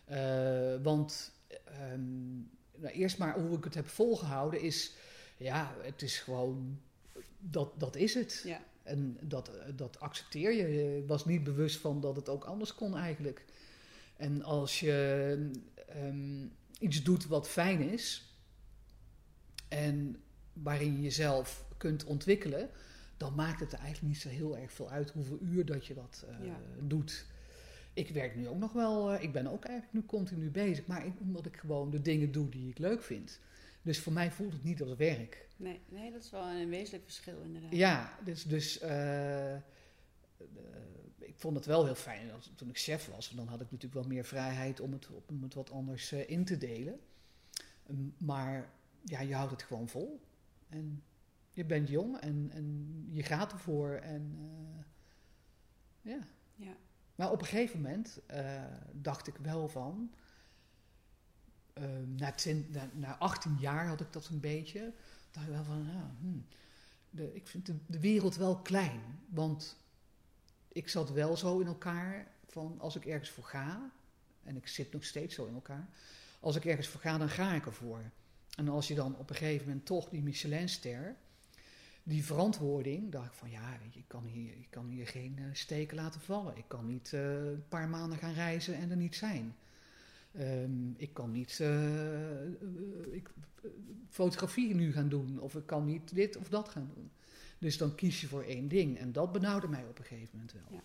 Eh, 0.05 0.75
want 0.83 1.31
ehm, 1.65 2.35
nou, 2.75 2.93
eerst 2.93 3.17
maar 3.17 3.39
hoe 3.39 3.57
ik 3.57 3.63
het 3.63 3.73
heb 3.73 3.87
volgehouden 3.87 4.61
is, 4.61 4.93
ja, 5.37 5.75
het 5.81 6.01
is 6.01 6.19
gewoon, 6.19 6.81
dat, 7.39 7.79
dat 7.79 7.95
is 7.95 8.13
het. 8.13 8.41
Ja. 8.45 8.61
En 8.83 9.17
dat, 9.21 9.51
dat 9.75 9.99
accepteer 9.99 10.51
je. 10.51 10.67
Je 10.67 11.05
was 11.05 11.25
niet 11.25 11.43
bewust 11.43 11.77
van 11.77 12.01
dat 12.01 12.15
het 12.15 12.29
ook 12.29 12.43
anders 12.43 12.75
kon 12.75 12.97
eigenlijk. 12.97 13.45
En 14.17 14.43
als 14.43 14.79
je 14.79 15.49
ehm, 15.87 16.45
iets 16.81 17.03
doet 17.03 17.25
wat 17.27 17.49
fijn 17.49 17.81
is 17.89 18.35
en 19.67 20.21
waarin 20.53 20.95
je 20.95 21.01
jezelf 21.01 21.65
kunt 21.77 22.03
ontwikkelen, 22.03 22.69
dan 23.17 23.35
maakt 23.35 23.59
het 23.59 23.73
eigenlijk 23.73 24.07
niet 24.13 24.21
zo 24.21 24.29
heel 24.29 24.57
erg 24.57 24.71
veel 24.71 24.89
uit 24.89 25.11
hoeveel 25.11 25.37
uur 25.41 25.65
dat 25.65 25.85
je 25.85 25.93
dat 25.93 26.25
eh, 26.29 26.45
Ja. 26.45 26.59
doet. 26.79 27.25
Ik 27.93 28.09
werk 28.09 28.35
nu 28.35 28.47
ook 28.47 28.57
nog 28.59 28.71
wel, 28.73 29.11
eh, 29.13 29.23
ik 29.23 29.31
ben 29.31 29.47
ook 29.47 29.63
eigenlijk 29.65 29.93
nu 29.95 30.05
continu 30.05 30.49
bezig, 30.49 30.85
maar 30.85 31.05
ik, 31.05 31.13
omdat 31.19 31.45
ik 31.45 31.57
gewoon 31.57 31.89
de 31.91 32.01
dingen 32.01 32.31
doe 32.31 32.49
die 32.49 32.69
ik 32.69 32.77
leuk 32.77 33.03
vind. 33.03 33.39
Dus 33.81 33.99
voor 33.99 34.13
mij 34.13 34.31
voelt 34.31 34.53
het 34.53 34.63
niet 34.63 34.81
als 34.81 34.95
werk. 34.95 35.47
Nee, 35.57 35.79
nee, 35.89 36.11
dat 36.11 36.23
is 36.23 36.29
wel 36.29 36.47
een 36.49 36.69
wezenlijk 36.69 37.03
verschil 37.03 37.41
inderdaad. 37.43 37.71
Ja, 37.71 38.17
dus, 38.25 38.43
dus 38.43 38.79
eh, 38.79 39.55
ik 41.33 41.39
vond 41.39 41.55
het 41.55 41.65
wel 41.65 41.85
heel 41.85 41.95
fijn 41.95 42.27
dat, 42.27 42.49
toen 42.55 42.69
ik 42.69 42.77
chef 42.79 43.05
was. 43.07 43.25
Want 43.25 43.37
dan 43.39 43.47
had 43.47 43.61
ik 43.61 43.71
natuurlijk 43.71 44.01
wel 44.01 44.11
meer 44.11 44.25
vrijheid 44.25 44.79
om 44.79 44.91
het, 44.93 45.07
om 45.27 45.43
het 45.43 45.53
wat 45.53 45.71
anders 45.71 46.11
eh, 46.11 46.29
in 46.29 46.45
te 46.45 46.57
delen. 46.57 46.99
Um, 47.89 48.13
maar 48.17 48.69
ja, 49.01 49.19
je 49.21 49.33
houdt 49.35 49.51
het 49.51 49.63
gewoon 49.63 49.89
vol. 49.89 50.21
En 50.69 51.03
je 51.51 51.65
bent 51.65 51.89
jong 51.89 52.17
en, 52.17 52.49
en 52.51 53.05
je 53.11 53.23
gaat 53.23 53.51
ervoor. 53.51 53.91
En 53.91 54.35
eh, 54.39 56.11
ja. 56.11 56.19
Ja. 56.55 56.75
Maar 57.15 57.31
op 57.31 57.39
een 57.41 57.47
gegeven 57.47 57.81
moment 57.81 58.19
eh, 58.27 58.63
dacht 58.91 59.27
ik 59.27 59.35
wel 59.37 59.67
van. 59.69 60.11
eh, 61.73 61.83
na, 62.15 62.31
twin- 62.31 62.67
na, 62.71 62.89
na 62.93 63.17
18 63.17 63.57
jaar 63.59 63.87
had 63.87 64.01
ik 64.01 64.13
dat 64.13 64.27
een 64.27 64.39
beetje. 64.39 64.93
Dacht 65.31 65.45
ik 65.47 65.53
wel 65.53 65.63
van. 65.63 65.85
Ja, 65.93 66.15
hmm, 66.19 66.45
de, 67.09 67.33
ik 67.33 67.47
vind 67.47 67.65
de, 67.65 67.75
de 67.85 67.99
wereld 67.99 68.35
wel 68.35 68.57
klein. 68.61 69.01
Want 69.29 69.77
ik 70.71 70.89
zat 70.89 71.11
wel 71.11 71.37
zo 71.37 71.59
in 71.59 71.67
elkaar 71.67 72.27
van 72.47 72.75
als 72.79 72.95
ik 72.95 73.05
ergens 73.05 73.29
voor 73.29 73.43
ga. 73.43 73.91
En 74.43 74.55
ik 74.55 74.67
zit 74.67 74.93
nog 74.93 75.03
steeds 75.03 75.35
zo 75.35 75.45
in 75.45 75.53
elkaar. 75.53 75.87
Als 76.39 76.55
ik 76.55 76.65
ergens 76.65 76.87
voor 76.87 77.01
ga, 77.01 77.17
dan 77.17 77.29
ga 77.29 77.53
ik 77.53 77.65
ervoor. 77.65 78.11
En 78.57 78.69
als 78.69 78.87
je 78.87 78.95
dan 78.95 79.15
op 79.17 79.29
een 79.29 79.35
gegeven 79.35 79.67
moment 79.67 79.85
toch 79.85 80.09
die 80.09 80.21
Michelinster. 80.21 81.15
Die 82.03 82.25
verantwoording, 82.25 83.11
dacht 83.11 83.25
ik 83.25 83.33
van 83.33 83.49
ja, 83.49 83.77
ik 83.91 84.03
kan 84.07 84.25
hier, 84.25 84.51
ik 84.51 84.67
kan 84.69 84.87
hier 84.87 85.07
geen 85.07 85.35
eh, 85.37 85.43
steken 85.51 85.95
laten 85.95 86.21
vallen. 86.21 86.57
Ik 86.57 86.67
kan 86.67 86.85
niet 86.87 87.13
eh, 87.13 87.35
een 87.35 87.67
paar 87.67 87.89
maanden 87.89 88.17
gaan 88.17 88.33
reizen 88.33 88.75
en 88.75 88.89
er 88.89 88.97
niet 88.97 89.15
zijn. 89.15 89.55
Ehm, 90.31 90.91
ik 90.97 91.13
kan 91.13 91.31
niet 91.31 91.59
eh, 91.59 92.45
ik, 93.11 93.29
fotografie 94.09 94.75
nu 94.75 94.93
gaan 94.93 95.09
doen. 95.09 95.39
Of 95.39 95.55
ik 95.55 95.65
kan 95.65 95.85
niet 95.85 96.15
dit 96.15 96.37
of 96.37 96.49
dat 96.49 96.69
gaan 96.69 96.91
doen. 96.95 97.11
Dus 97.61 97.77
dan 97.77 97.95
kies 97.95 98.21
je 98.21 98.27
voor 98.27 98.43
één 98.43 98.67
ding. 98.67 98.97
En 98.97 99.11
dat 99.11 99.31
benauwde 99.31 99.67
mij 99.67 99.85
op 99.89 99.99
een 99.99 100.05
gegeven 100.05 100.29
moment 100.31 100.53
wel. 100.53 100.63
Ja. 100.69 100.83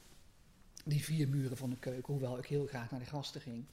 Die 0.85 1.05
vier 1.05 1.29
muren 1.29 1.57
van 1.57 1.70
de 1.70 1.77
keuken, 1.77 2.12
hoewel 2.12 2.39
ik 2.39 2.47
heel 2.47 2.66
graag 2.66 2.91
naar 2.91 3.01
de 3.01 3.07
gasten 3.07 3.41
ging. 3.41 3.64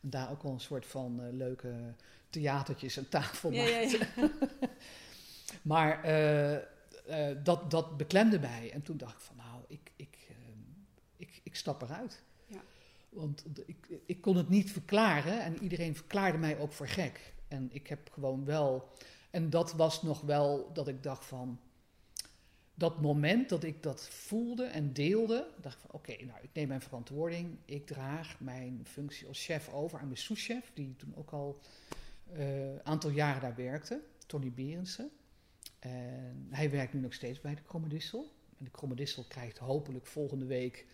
En 0.00 0.10
daar 0.10 0.30
ook 0.30 0.42
wel 0.42 0.52
een 0.52 0.60
soort 0.60 0.86
van 0.86 1.22
eh, 1.22 1.32
leuke 1.32 1.94
theatertjes 2.30 2.96
en 2.96 3.08
tafel 3.08 3.52
Ja, 3.52 3.66
ja, 3.66 3.80
maakte. 3.80 4.08
ja. 4.16 4.30
Maar 5.62 6.04
eh, 6.04 6.54
eh, 6.54 7.36
dat, 7.42 7.70
dat 7.70 7.96
beklemde 7.96 8.38
mij. 8.38 8.70
En 8.72 8.82
toen 8.82 8.96
dacht 8.96 9.14
ik 9.14 9.20
van 9.20 9.36
nou, 9.36 9.62
ik, 9.68 9.92
ik, 9.96 10.26
eh, 10.28 10.34
ik, 11.16 11.40
ik 11.42 11.56
stap 11.56 11.82
eruit. 11.82 12.22
Ja. 12.46 12.60
Want 13.08 13.44
ik, 13.66 13.88
ik 14.06 14.20
kon 14.20 14.36
het 14.36 14.48
niet 14.48 14.70
verklaren 14.72 15.42
en 15.42 15.62
iedereen 15.62 15.96
verklaarde 15.96 16.38
mij 16.38 16.58
ook 16.58 16.72
voor 16.72 16.88
gek. 16.88 17.34
En 17.48 17.68
ik 17.72 17.86
heb 17.86 18.10
gewoon 18.12 18.44
wel... 18.44 18.90
En 19.30 19.50
dat 19.50 19.72
was 19.72 20.02
nog 20.02 20.20
wel 20.20 20.70
dat 20.72 20.88
ik 20.88 21.02
dacht 21.02 21.24
van... 21.24 21.60
Dat 22.74 23.00
moment 23.00 23.48
dat 23.48 23.64
ik 23.64 23.82
dat 23.82 24.08
voelde 24.08 24.64
en 24.64 24.92
deelde, 24.92 25.48
dacht 25.60 25.74
ik 25.74 25.80
van 25.80 25.90
oké, 25.92 26.24
nou 26.24 26.38
ik 26.42 26.50
neem 26.52 26.68
mijn 26.68 26.80
verantwoording. 26.80 27.56
Ik 27.64 27.86
draag 27.86 28.40
mijn 28.40 28.80
functie 28.84 29.26
als 29.26 29.44
chef 29.44 29.72
over 29.72 29.98
aan 29.98 30.06
mijn 30.06 30.18
souschef, 30.18 30.70
die 30.74 30.96
toen 30.96 31.14
ook 31.16 31.30
al 31.30 31.60
een 32.32 32.80
aantal 32.82 33.10
jaren 33.10 33.40
daar 33.40 33.54
werkte, 33.54 34.00
Tony 34.26 34.52
Berendsen. 34.52 35.10
En 35.78 36.46
hij 36.50 36.70
werkt 36.70 36.92
nu 36.92 37.00
nog 37.00 37.14
steeds 37.14 37.40
bij 37.40 37.54
de 37.54 37.62
Krommedissel. 37.62 38.32
En 38.58 38.64
de 38.64 38.70
Krommedissel 38.70 39.24
krijgt 39.28 39.58
hopelijk 39.58 40.06
volgende 40.06 40.44
week... 40.46 40.86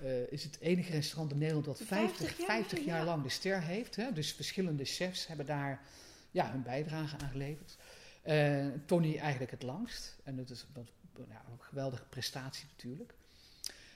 eh, 0.00 0.32
is 0.32 0.44
het 0.44 0.58
enige 0.60 0.92
restaurant 0.92 1.32
in 1.32 1.38
Nederland 1.38 1.64
dat 1.64 1.82
50, 1.82 2.16
50 2.16 2.38
jaar, 2.38 2.46
50 2.46 2.84
jaar 2.84 2.98
ja. 2.98 3.04
lang 3.04 3.22
de 3.22 3.28
ster 3.28 3.62
heeft. 3.62 3.96
Hè? 3.96 4.12
Dus 4.12 4.32
verschillende 4.32 4.84
chefs 4.84 5.26
hebben 5.26 5.46
daar 5.46 5.82
ja, 6.30 6.50
hun 6.50 6.62
bijdrage 6.62 7.16
aan 7.18 7.30
geleverd. 7.30 7.76
Eh, 8.22 8.66
Tony 8.86 9.16
eigenlijk 9.18 9.50
het 9.50 9.62
langst. 9.62 10.16
En 10.22 10.36
dat 10.36 10.50
is 10.50 10.66
een 11.18 11.58
geweldige 11.58 12.04
prestatie 12.04 12.66
natuurlijk. 12.70 13.14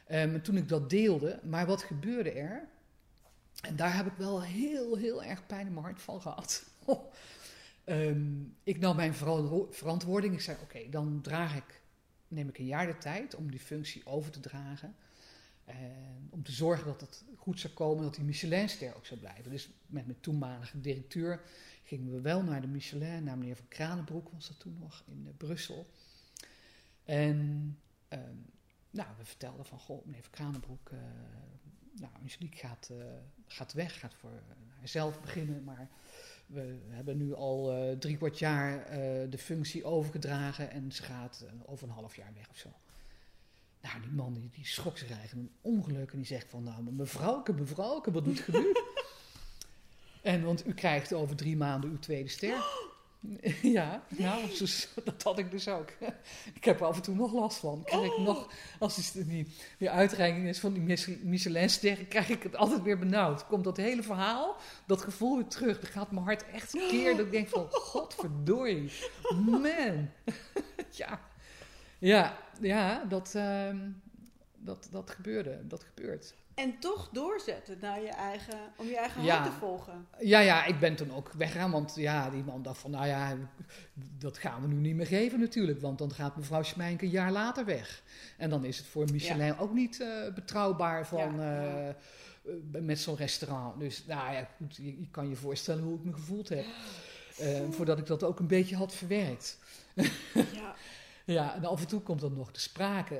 Ehm, 0.06 0.40
toen 0.40 0.56
ik 0.56 0.68
dat 0.68 0.90
deelde, 0.90 1.40
maar 1.42 1.66
wat 1.66 1.82
gebeurde 1.82 2.30
er? 2.30 2.68
En 3.62 3.76
daar 3.76 3.96
heb 3.96 4.06
ik 4.06 4.16
wel 4.16 4.42
heel, 4.42 4.96
heel 4.96 5.24
erg 5.24 5.46
pijn 5.46 5.66
in 5.66 5.72
mijn 5.72 5.84
hart 5.84 6.00
van 6.02 6.20
gehad. 6.20 6.64
Ehm, 7.84 8.42
ik 8.62 8.78
nam 8.78 8.96
mijn 8.96 9.14
verantwo- 9.14 9.68
verantwoording. 9.70 10.34
Ik 10.34 10.40
zei: 10.40 10.56
Oké, 10.62 10.88
dan 10.90 11.20
draag 11.22 11.56
ik, 11.56 11.80
neem 12.28 12.48
ik 12.48 12.58
een 12.58 12.66
jaar 12.66 12.86
de 12.86 12.98
tijd 12.98 13.34
om 13.34 13.50
die 13.50 13.60
functie 13.60 14.06
over 14.06 14.30
te 14.30 14.40
dragen. 14.40 14.96
En 15.64 16.28
om 16.30 16.42
te 16.42 16.52
zorgen 16.52 16.86
dat 16.86 17.00
het 17.00 17.24
goed 17.36 17.60
zou 17.60 17.72
komen, 17.72 18.04
dat 18.04 18.14
die 18.14 18.24
Michelinster 18.24 18.96
ook 18.96 19.06
zou 19.06 19.20
blijven. 19.20 19.50
Dus 19.50 19.70
met 19.86 20.06
mijn 20.06 20.20
toenmalige 20.20 20.80
directeur 20.80 21.40
gingen 21.82 22.12
we 22.12 22.20
wel 22.20 22.42
naar 22.42 22.60
de 22.60 22.66
Michelin, 22.66 23.24
naar 23.24 23.38
meneer 23.38 23.56
Van 23.56 23.68
Kranenbroek 23.68 24.28
was 24.32 24.48
dat 24.48 24.58
toen 24.58 24.76
nog 24.78 25.02
in 25.06 25.24
eh, 25.26 25.32
Brussel. 25.36 25.86
En 27.08 27.78
ehm, 28.08 28.36
nou, 28.90 29.08
we 29.18 29.24
vertelden 29.24 29.66
van, 29.66 29.78
goh, 29.78 30.04
meneer 30.04 30.22
Van 30.22 30.30
Kranenbroek, 30.30 30.90
eh 30.90 30.98
nou, 32.00 32.12
Angelique 32.22 32.58
gaat, 32.58 32.88
eh, 32.90 33.04
gaat 33.46 33.72
weg, 33.72 33.98
gaat 34.00 34.14
voor 34.14 34.42
haarzelf 34.78 35.20
beginnen, 35.20 35.64
maar 35.64 35.88
we 36.48 36.76
hebben 36.88 37.16
nu 37.16 37.34
al 37.34 37.72
eh, 37.72 37.96
drie 37.98 38.16
kwart 38.16 38.38
jaar 38.38 38.84
eh, 38.84 38.98
de 39.30 39.38
functie 39.38 39.84
overgedragen 39.84 40.70
en 40.70 40.92
ze 40.92 41.02
gaat 41.02 41.44
eh, 41.46 41.70
over 41.70 41.88
een 41.88 41.94
half 41.94 42.16
jaar 42.16 42.32
weg 42.34 42.48
of 42.50 42.56
zo. 42.56 42.68
Nou, 43.80 44.00
die 44.00 44.10
man 44.10 44.34
die, 44.34 44.50
die 44.54 44.66
schrok 44.66 44.98
zich 44.98 45.10
eigenlijk 45.10 45.48
een 45.48 45.54
ongeluk 45.60 46.10
en 46.10 46.16
die 46.16 46.26
zegt 46.26 46.50
van, 46.50 46.62
nou, 46.62 46.82
mevrouwke, 46.82 47.52
mevrouwke, 47.52 48.10
wat 48.10 48.24
doet 48.24 48.48
u 48.48 48.52
nu? 48.52 48.72
en 50.32 50.42
want 50.42 50.66
u 50.66 50.74
krijgt 50.74 51.12
over 51.12 51.36
drie 51.36 51.56
maanden 51.56 51.90
uw 51.90 51.98
tweede 51.98 52.28
ster. 52.28 52.64
Ja, 53.62 54.02
nou, 54.08 54.48
zo- 54.54 54.88
dat 55.04 55.22
had 55.22 55.38
ik 55.38 55.50
dus 55.50 55.68
ook. 55.68 55.90
Ik 56.58 56.64
heb 56.64 56.80
er 56.80 56.86
af 56.86 56.96
en 56.96 57.02
toe 57.02 57.14
nog 57.14 57.32
last 57.32 57.58
van. 57.58 57.82
Krijg 57.84 58.04
ik 58.04 58.18
nog, 58.18 58.52
als 58.78 58.96
het 58.96 59.28
die, 59.28 59.46
die 59.78 59.90
uitreiking 59.90 60.48
is 60.48 60.58
van 60.58 60.72
die 60.72 60.82
Mich- 60.82 61.22
Michelin-sterren, 61.22 62.08
krijg 62.08 62.28
ik 62.28 62.42
het 62.42 62.56
altijd 62.56 62.82
weer 62.82 62.98
benauwd. 62.98 63.46
Komt 63.46 63.64
dat 63.64 63.76
hele 63.76 64.02
verhaal, 64.02 64.56
dat 64.86 65.02
gevoel 65.02 65.36
weer 65.36 65.46
terug. 65.46 65.80
Dan 65.80 65.90
gaat 65.90 66.10
mijn 66.10 66.24
hart 66.24 66.50
echt 66.50 66.74
een 66.74 66.88
keer 66.88 67.16
dat 67.16 67.26
ik 67.26 67.32
denk 67.32 67.48
van, 67.48 67.66
godverdorie, 67.92 68.90
man. 69.34 70.10
ja. 70.90 71.20
ja, 71.98 72.38
ja, 72.60 73.04
dat, 73.04 73.34
ehm, 73.34 73.90
dat, 74.56 74.88
dat 74.90 75.10
gebeurde, 75.10 75.66
dat 75.66 75.84
gebeurt. 75.84 76.34
En 76.58 76.78
toch 76.78 77.08
doorzetten 77.12 77.78
naar 77.80 78.02
je 78.02 78.08
eigen, 78.08 78.58
om 78.76 78.86
je 78.86 78.96
eigen 78.96 79.28
hart 79.28 79.44
te 79.44 79.58
volgen. 79.58 80.06
Ja, 80.20 80.40
ja, 80.40 80.64
ik 80.64 80.78
ben 80.78 80.96
toen 80.96 81.12
ook 81.12 81.32
weggegaan, 81.32 81.70
want 81.70 81.94
ja, 81.94 82.30
die 82.30 82.42
man 82.42 82.62
dacht 82.62 82.78
van, 82.78 82.90
nou 82.90 83.06
ja, 83.06 83.36
dat 84.18 84.38
gaan 84.38 84.62
we 84.62 84.68
nu 84.68 84.74
niet 84.74 84.94
meer 84.94 85.06
geven 85.06 85.40
natuurlijk, 85.40 85.80
want 85.80 85.98
dan 85.98 86.12
gaat 86.12 86.36
mevrouw 86.36 86.62
Schmijnke 86.62 87.04
een 87.04 87.10
jaar 87.10 87.32
later 87.32 87.64
weg. 87.64 88.02
En 88.36 88.50
dan 88.50 88.64
is 88.64 88.78
het 88.78 88.86
voor 88.86 89.06
Michelin 89.12 89.58
ook 89.58 89.72
niet 89.72 89.98
uh, 90.00 90.34
betrouwbaar 90.34 91.06
van, 91.06 91.36
ja, 91.36 91.88
uh, 92.44 92.82
met 92.82 92.98
zo'n 92.98 93.16
restaurant. 93.16 93.80
Dus 93.80 94.04
nou 94.06 94.32
ja, 94.32 94.48
goed, 94.56 94.76
je, 94.76 95.00
je, 95.00 95.08
kan 95.10 95.28
je 95.28 95.36
voorstellen 95.36 95.82
hoe 95.82 95.98
ik 95.98 96.04
me 96.04 96.12
gevoeld 96.12 96.48
heb, 96.48 96.64
voordat 97.70 97.98
ik 97.98 98.06
dat 98.06 98.22
ook 98.22 98.38
een 98.38 98.46
beetje 98.46 98.76
had 98.76 98.94
verwerkt. 98.94 99.58
Ja. 100.34 100.74
ja, 101.34 101.54
en 101.54 101.64
af 101.64 101.80
en 101.80 101.86
toe 101.88 102.00
komt 102.00 102.20
dan 102.20 102.34
nog 102.34 102.52
te 102.52 102.60
sprake. 102.60 103.14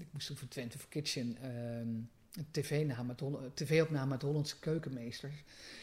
ik 0.00 0.06
moest 0.10 0.26
toen 0.26 0.36
voor 0.36 0.48
Twente 0.48 0.78
for 0.78 0.88
Kitchen 0.88 1.36
een 1.44 2.08
tv-opname 2.50 3.14
TV 3.54 3.84
met 4.08 4.22
Hollandse 4.22 4.58
keukenmeesters. 4.58 5.34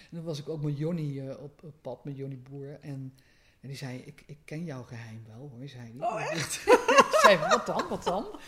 En 0.10 0.18
dan 0.18 0.24
was 0.24 0.40
ik 0.40 0.50
ook 0.50 0.62
met 0.62 0.78
Jonny 0.78 1.18
uh, 1.18 1.44
op, 1.44 1.64
op, 1.64 1.74
pad, 1.82 2.06
met 2.06 2.18
Jonny 2.18 2.40
Boer. 2.50 2.80
En, 2.82 3.14
en 3.62 3.68
die 3.68 3.78
zei, 3.78 3.98
ik, 3.98 4.24
ik 4.26 4.38
ken 4.46 4.64
jouw 4.64 4.84
geheim 4.84 5.24
wel 5.28 5.50
hoor, 5.50 5.68
zei 5.68 5.94
hij. 5.98 6.08
Oh 6.08 6.32
echt? 6.32 6.64
zei, 7.24 7.38
wat 7.38 7.66
dan, 7.66 7.88
wat 7.90 8.04
dan? 8.04 8.40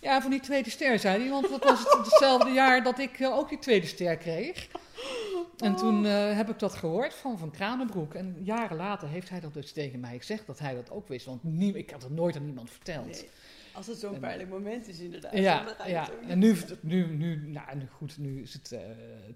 Ja, 0.00 0.22
van 0.22 0.30
die 0.30 0.40
tweede 0.40 0.70
ster, 0.70 0.98
zei 0.98 1.20
hij. 1.20 1.30
Want 1.30 1.48
dat 1.48 1.64
was 1.64 1.78
het, 1.78 2.04
hetzelfde 2.10 2.50
jaar 2.50 2.82
dat 2.82 2.98
ik 2.98 3.18
uh, 3.18 3.36
ook 3.36 3.48
die 3.48 3.58
tweede 3.58 3.86
ster 3.86 4.16
kreeg. 4.16 4.68
En 5.56 5.76
toen 5.76 6.04
uh, 6.04 6.36
heb 6.36 6.48
ik 6.48 6.58
dat 6.58 6.74
gehoord 6.74 7.14
van 7.14 7.38
Van 7.38 7.50
Kranenbroek. 7.50 8.14
En 8.14 8.36
jaren 8.42 8.76
later 8.76 9.08
heeft 9.08 9.28
hij 9.28 9.40
dat 9.40 9.54
dus 9.54 9.72
tegen 9.72 10.00
mij 10.00 10.18
gezegd, 10.18 10.46
dat 10.46 10.58
hij 10.58 10.74
dat 10.74 10.90
ook 10.90 11.08
wist. 11.08 11.26
Want 11.26 11.44
nie, 11.44 11.76
ik 11.76 11.90
had 11.90 12.02
het 12.02 12.12
nooit 12.12 12.36
aan 12.36 12.46
iemand 12.46 12.70
verteld. 12.70 13.06
Nee. 13.06 13.28
Als 13.72 13.86
het 13.86 13.98
zo'n 13.98 14.18
pijnlijk 14.18 14.50
moment 14.50 14.88
is, 14.88 14.98
inderdaad. 14.98 15.32
Ja, 15.32 15.76
ja. 15.86 16.10
en 16.28 16.38
nu, 16.38 16.56
nu, 16.80 17.06
nu, 17.06 17.36
nou, 17.36 17.86
goed, 17.90 18.18
nu 18.18 18.42
is 18.42 18.52
het 18.52 18.72
uh, 18.72 18.80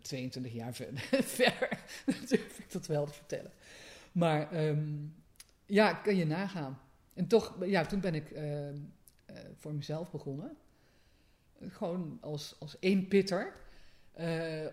22 0.03 0.53
jaar 0.53 0.74
verder. 0.74 1.01
verder 1.39 1.80
durf 2.28 2.59
ik 2.59 2.72
dat 2.72 2.87
wel 2.87 3.07
te 3.07 3.12
vertellen. 3.12 3.51
Maar 4.12 4.66
um, 4.66 5.14
ja, 5.66 5.95
kan 5.95 6.16
je 6.16 6.26
nagaan. 6.26 6.78
En 7.14 7.26
toch, 7.26 7.57
ja, 7.64 7.87
toen 7.87 8.01
ben 8.01 8.14
ik 8.14 8.30
uh, 8.30 8.68
uh, 8.68 8.76
voor 9.57 9.74
mezelf 9.74 10.11
begonnen. 10.11 10.57
Gewoon 11.68 12.18
als, 12.20 12.57
als 12.59 12.78
één 12.78 13.09
pitter. 13.09 13.53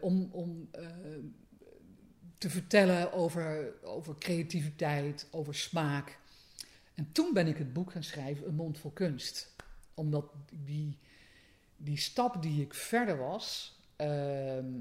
Om 0.01 0.30
om 0.32 0.70
te 2.38 2.49
vertellen 2.49 3.14
over, 3.14 3.74
over 3.84 4.18
creativiteit, 4.18 5.28
over 5.32 5.55
smaak. 5.55 6.20
En 6.93 7.11
toen 7.11 7.34
ben 7.34 7.47
ik 7.47 7.57
het 7.57 7.74
boek 7.74 7.91
gaan 7.91 8.03
schrijven, 8.03 8.47
Een 8.47 8.55
mond 8.55 8.78
vol 8.78 8.91
kunst 8.91 9.53
omdat 9.94 10.32
die, 10.64 10.98
die 11.78 11.98
stap 11.98 12.41
die 12.41 12.62
ik 12.62 12.74
verder 12.74 13.18
was, 13.18 13.78
ehm, 13.96 14.72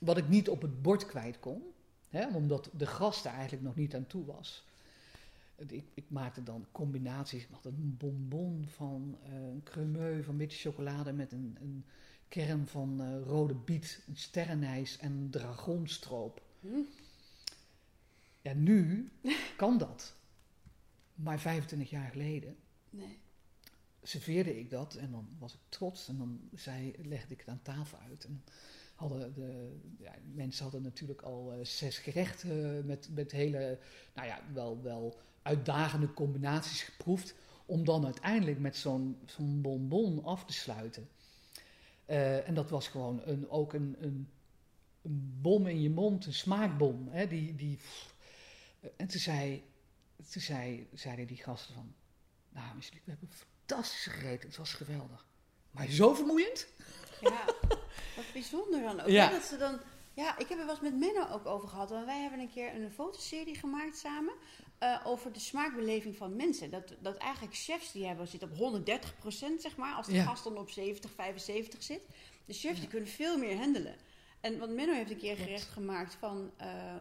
wat 0.00 0.16
ik 0.16 0.28
niet 0.28 0.48
op 0.48 0.62
het 0.62 0.82
bord 0.82 1.06
kwijt 1.06 1.38
kon, 1.40 1.62
hè, 2.08 2.26
omdat 2.26 2.70
de 2.76 2.86
gast 2.86 3.24
er 3.24 3.32
eigenlijk 3.32 3.62
nog 3.62 3.76
niet 3.76 3.94
aan 3.94 4.06
toe 4.06 4.24
was. 4.24 4.66
Ik, 5.56 5.84
ik 5.94 6.10
maakte 6.10 6.42
dan 6.42 6.66
combinaties. 6.72 7.42
Ik 7.42 7.50
maakte 7.50 7.68
een 7.68 7.96
bonbon 7.98 8.64
van 8.68 9.18
uh, 9.28 9.34
een 9.34 9.62
cremeux 9.64 10.24
van 10.24 10.36
witte 10.36 10.54
chocolade 10.54 11.12
met 11.12 11.32
een, 11.32 11.56
een 11.60 11.84
kern 12.28 12.66
van 12.66 13.02
uh, 13.02 13.26
rode 13.26 13.54
biet, 13.54 14.04
een 14.08 14.16
sterrenijs 14.16 14.98
en 14.98 15.12
een 15.12 15.30
dragonstroop. 15.30 16.42
Hm. 16.60 16.80
Ja, 18.42 18.52
nu 18.54 19.08
kan 19.56 19.78
dat. 19.78 20.14
Maar 21.14 21.38
25 21.38 21.90
jaar 21.90 22.10
geleden. 22.10 22.56
Nee 22.90 23.18
serveerde 24.02 24.58
ik 24.58 24.70
dat 24.70 24.94
en 24.94 25.10
dan 25.10 25.28
was 25.38 25.54
ik 25.54 25.60
trots 25.68 26.08
en 26.08 26.16
dan 26.18 26.40
zei, 26.54 26.94
legde 26.98 27.32
ik 27.34 27.40
het 27.40 27.48
aan 27.48 27.62
tafel 27.62 27.98
uit. 27.98 28.24
En 28.24 28.44
hadden 28.94 29.34
de 29.34 29.80
ja, 29.98 30.14
mensen 30.34 30.62
hadden 30.62 30.82
natuurlijk 30.82 31.22
al 31.22 31.54
uh, 31.54 31.64
zes 31.64 31.98
gerechten 31.98 32.86
met, 32.86 33.08
met 33.10 33.32
hele, 33.32 33.78
nou 34.14 34.26
ja, 34.26 34.40
wel, 34.52 34.82
wel 34.82 35.18
uitdagende 35.42 36.12
combinaties 36.12 36.82
geproefd. 36.82 37.34
Om 37.66 37.84
dan 37.84 38.04
uiteindelijk 38.04 38.58
met 38.58 38.76
zo'n 38.76 39.18
zo'n 39.26 39.60
bonbon 39.60 40.24
af 40.24 40.44
te 40.44 40.52
sluiten. 40.52 41.08
Uh, 42.06 42.48
en 42.48 42.54
dat 42.54 42.70
was 42.70 42.88
gewoon 42.88 43.20
een, 43.24 43.50
ook 43.50 43.72
een, 43.72 43.96
een, 44.00 44.28
bom 45.40 45.66
in 45.66 45.80
je 45.80 45.90
mond, 45.90 46.26
een 46.26 46.34
smaakbom. 46.34 47.08
Hè, 47.08 47.26
die, 47.26 47.54
die, 47.54 47.78
en 48.96 49.06
toen, 49.06 49.20
zei, 49.20 49.64
toen 50.30 50.42
zei, 50.42 50.88
zeiden 50.94 51.26
die 51.26 51.36
gasten 51.36 51.74
van, 51.74 51.94
nou, 52.48 52.78
we 52.78 53.10
hebben 53.10 53.28
fantastisch 53.68 54.12
gegeten. 54.12 54.48
Het 54.48 54.56
was 54.56 54.72
geweldig. 54.72 55.26
Maar 55.70 55.86
zo 55.86 56.14
vermoeiend. 56.14 56.66
Ja, 57.20 57.44
wat 58.16 58.32
bijzonder 58.32 58.82
dan 58.82 59.00
ook. 59.00 59.08
Ja. 59.08 59.30
Dat 59.30 59.42
ze 59.42 59.56
dan, 59.56 59.80
ja, 60.14 60.38
ik 60.38 60.48
heb 60.48 60.58
er 60.58 60.66
wel 60.66 60.74
eens 60.74 60.90
met 60.90 60.98
Menno 60.98 61.26
ook 61.32 61.46
over 61.46 61.68
gehad. 61.68 61.90
Want 61.90 62.04
wij 62.04 62.20
hebben 62.20 62.40
een 62.40 62.50
keer 62.50 62.74
een 62.74 62.90
fotoserie 62.90 63.54
gemaakt 63.54 63.98
samen. 63.98 64.34
Uh, 64.82 65.00
over 65.04 65.32
de 65.32 65.40
smaakbeleving 65.40 66.16
van 66.16 66.36
mensen. 66.36 66.70
Dat, 66.70 66.94
dat 67.00 67.16
eigenlijk 67.16 67.56
chefs 67.56 67.92
die 67.92 68.06
hebben 68.06 68.28
zitten 68.28 68.50
op 68.58 68.80
130% 68.80 68.82
zeg 69.58 69.76
maar. 69.76 69.94
Als 69.94 70.06
de 70.06 70.20
gast 70.20 70.44
dan 70.44 70.58
op 70.58 70.70
70, 70.70 71.10
75 71.10 71.82
zit. 71.82 72.00
De 72.44 72.52
chefs 72.52 72.80
die 72.80 72.88
kunnen 72.88 73.08
veel 73.08 73.38
meer 73.38 73.56
handelen. 73.56 73.96
En 74.40 74.58
want 74.58 74.74
Menno 74.74 74.92
heeft 74.92 75.10
een 75.10 75.16
keer 75.16 75.36
gerecht 75.36 75.68
gemaakt 75.68 76.14
van 76.14 76.50
uh, 76.60 76.94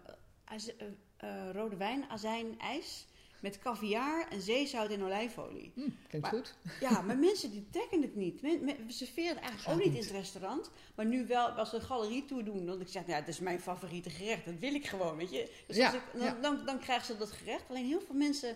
uh, 1.24 1.52
rode 1.52 1.76
wijn, 1.76 2.10
azijn, 2.10 2.60
ijs 2.60 3.06
met 3.40 3.60
caviar 3.60 4.28
en 4.30 4.42
zeezout 4.42 4.90
en 4.90 5.04
olijfolie. 5.04 5.72
Mm, 5.76 5.98
klinkt 6.08 6.28
goed. 6.28 6.54
Ja, 6.80 7.02
maar 7.02 7.18
mensen 7.18 7.52
die 7.52 7.68
trekken 7.72 8.02
het 8.02 8.16
niet. 8.16 8.42
Men, 8.42 8.66
we 8.66 8.76
serveren 8.88 9.36
het 9.36 9.40
eigenlijk 9.40 9.80
ook 9.80 9.86
niet 9.86 9.96
in 9.96 10.02
het 10.02 10.12
restaurant. 10.12 10.70
Maar 10.96 11.06
nu 11.06 11.28
wel, 11.28 11.48
als 11.48 11.72
we 11.72 11.78
een 11.78 11.84
galerie 11.84 12.26
toe 12.26 12.44
doen, 12.44 12.66
dan 12.66 12.82
ik 12.82 12.88
zeg, 12.88 13.02
nou, 13.02 13.14
ja, 13.14 13.20
dat 13.20 13.34
is 13.34 13.40
mijn 13.40 13.60
favoriete 13.60 14.10
gerecht. 14.10 14.46
Dat 14.46 14.60
wil 14.60 14.74
ik 14.74 14.88
gewoon, 14.88 15.18
weet 15.18 15.32
je. 15.32 15.52
Dus 15.68 15.76
ja, 15.76 15.94
ik, 15.94 16.02
dan, 16.14 16.42
dan, 16.42 16.66
dan, 16.66 16.80
krijgen 16.80 17.06
ze 17.06 17.18
dat 17.18 17.32
gerecht. 17.32 17.64
Alleen 17.70 17.86
heel 17.86 18.02
veel 18.02 18.16
mensen, 18.16 18.56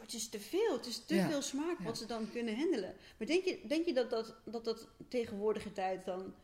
het 0.00 0.14
is 0.14 0.28
te 0.28 0.40
veel. 0.40 0.72
Het 0.72 0.86
is 0.86 1.04
te 1.04 1.26
veel 1.28 1.42
smaak 1.42 1.78
wat 1.78 1.98
ze 1.98 2.06
dan 2.06 2.30
kunnen 2.30 2.56
handelen. 2.56 2.94
Maar 3.18 3.26
denk 3.26 3.44
je, 3.44 3.60
denk 3.66 3.86
je 3.86 3.92
dat 3.92 4.10
dat, 4.10 4.34
dat, 4.44 4.64
dat 4.64 4.88
tegenwoordige 5.08 5.72
tijd 5.72 6.04
dan 6.04 6.34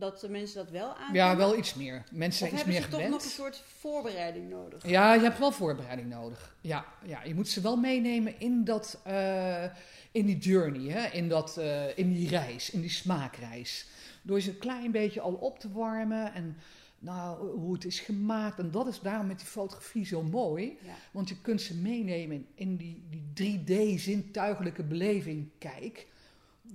dat 0.00 0.20
de 0.20 0.28
mensen 0.28 0.56
dat 0.56 0.70
wel 0.70 0.96
aan. 0.96 1.14
Ja, 1.14 1.36
wel 1.36 1.58
iets 1.58 1.74
meer. 1.74 2.04
Mensen 2.10 2.48
zijn 2.48 2.60
iets 2.60 2.64
meer 2.64 2.82
gewend. 2.82 3.02
toch 3.02 3.10
nog 3.10 3.24
een 3.24 3.30
soort 3.30 3.62
voorbereiding 3.78 4.48
nodig? 4.48 4.88
Ja, 4.88 5.14
je 5.14 5.20
hebt 5.20 5.38
wel 5.38 5.52
voorbereiding 5.52 6.08
nodig. 6.08 6.56
Ja, 6.60 6.84
ja 7.04 7.22
je 7.22 7.34
moet 7.34 7.48
ze 7.48 7.60
wel 7.60 7.76
meenemen 7.76 8.40
in, 8.40 8.64
dat, 8.64 9.00
uh, 9.06 9.64
in 10.10 10.26
die 10.26 10.38
journey, 10.38 10.92
hè? 10.92 11.06
In, 11.06 11.28
dat, 11.28 11.56
uh, 11.58 11.98
in 11.98 12.12
die 12.12 12.28
reis, 12.28 12.70
in 12.70 12.80
die 12.80 12.90
smaakreis. 12.90 13.86
Door 14.22 14.40
ze 14.40 14.50
een 14.50 14.58
klein 14.58 14.90
beetje 14.90 15.20
al 15.20 15.32
op 15.32 15.58
te 15.58 15.72
warmen 15.72 16.34
en 16.34 16.56
nou, 16.98 17.50
hoe 17.50 17.74
het 17.74 17.84
is 17.84 18.00
gemaakt. 18.00 18.58
En 18.58 18.70
dat 18.70 18.86
is 18.86 19.00
daarom 19.00 19.26
met 19.26 19.38
die 19.38 19.46
fotografie 19.46 20.06
zo 20.06 20.22
mooi. 20.22 20.78
Ja. 20.82 20.94
Want 21.10 21.28
je 21.28 21.40
kunt 21.40 21.60
ze 21.60 21.74
meenemen 21.74 22.46
in 22.54 22.76
die, 22.76 23.02
die 23.32 23.58
3D-zintuigelijke 23.58 24.82
beleving. 24.82 25.48
Kijk, 25.58 26.06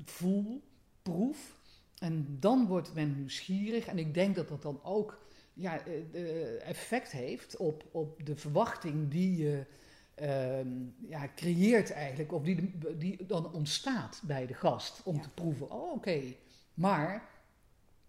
voel, 0.05 0.61
proef. 1.01 1.59
En 2.01 2.37
dan 2.39 2.67
wordt 2.67 2.93
men 2.93 3.15
nieuwsgierig. 3.15 3.85
En 3.85 3.97
ik 3.97 4.13
denk 4.13 4.35
dat 4.35 4.47
dat 4.47 4.61
dan 4.61 4.83
ook 4.83 5.21
ja, 5.53 5.87
uh, 5.87 6.67
effect 6.67 7.11
heeft 7.11 7.57
op, 7.57 7.83
op 7.91 8.25
de 8.25 8.35
verwachting 8.35 9.11
die 9.11 9.37
je 9.37 9.65
uh, 10.21 11.09
ja, 11.09 11.31
creëert 11.35 11.91
eigenlijk. 11.91 12.31
Of 12.31 12.43
die, 12.43 12.77
die 12.97 13.25
dan 13.25 13.53
ontstaat 13.53 14.21
bij 14.23 14.47
de 14.47 14.53
gast. 14.53 15.01
Om 15.03 15.21
te 15.21 15.29
proeven, 15.29 15.71
oh 15.71 15.91
oké. 15.91 16.21
Maar, 16.73 17.29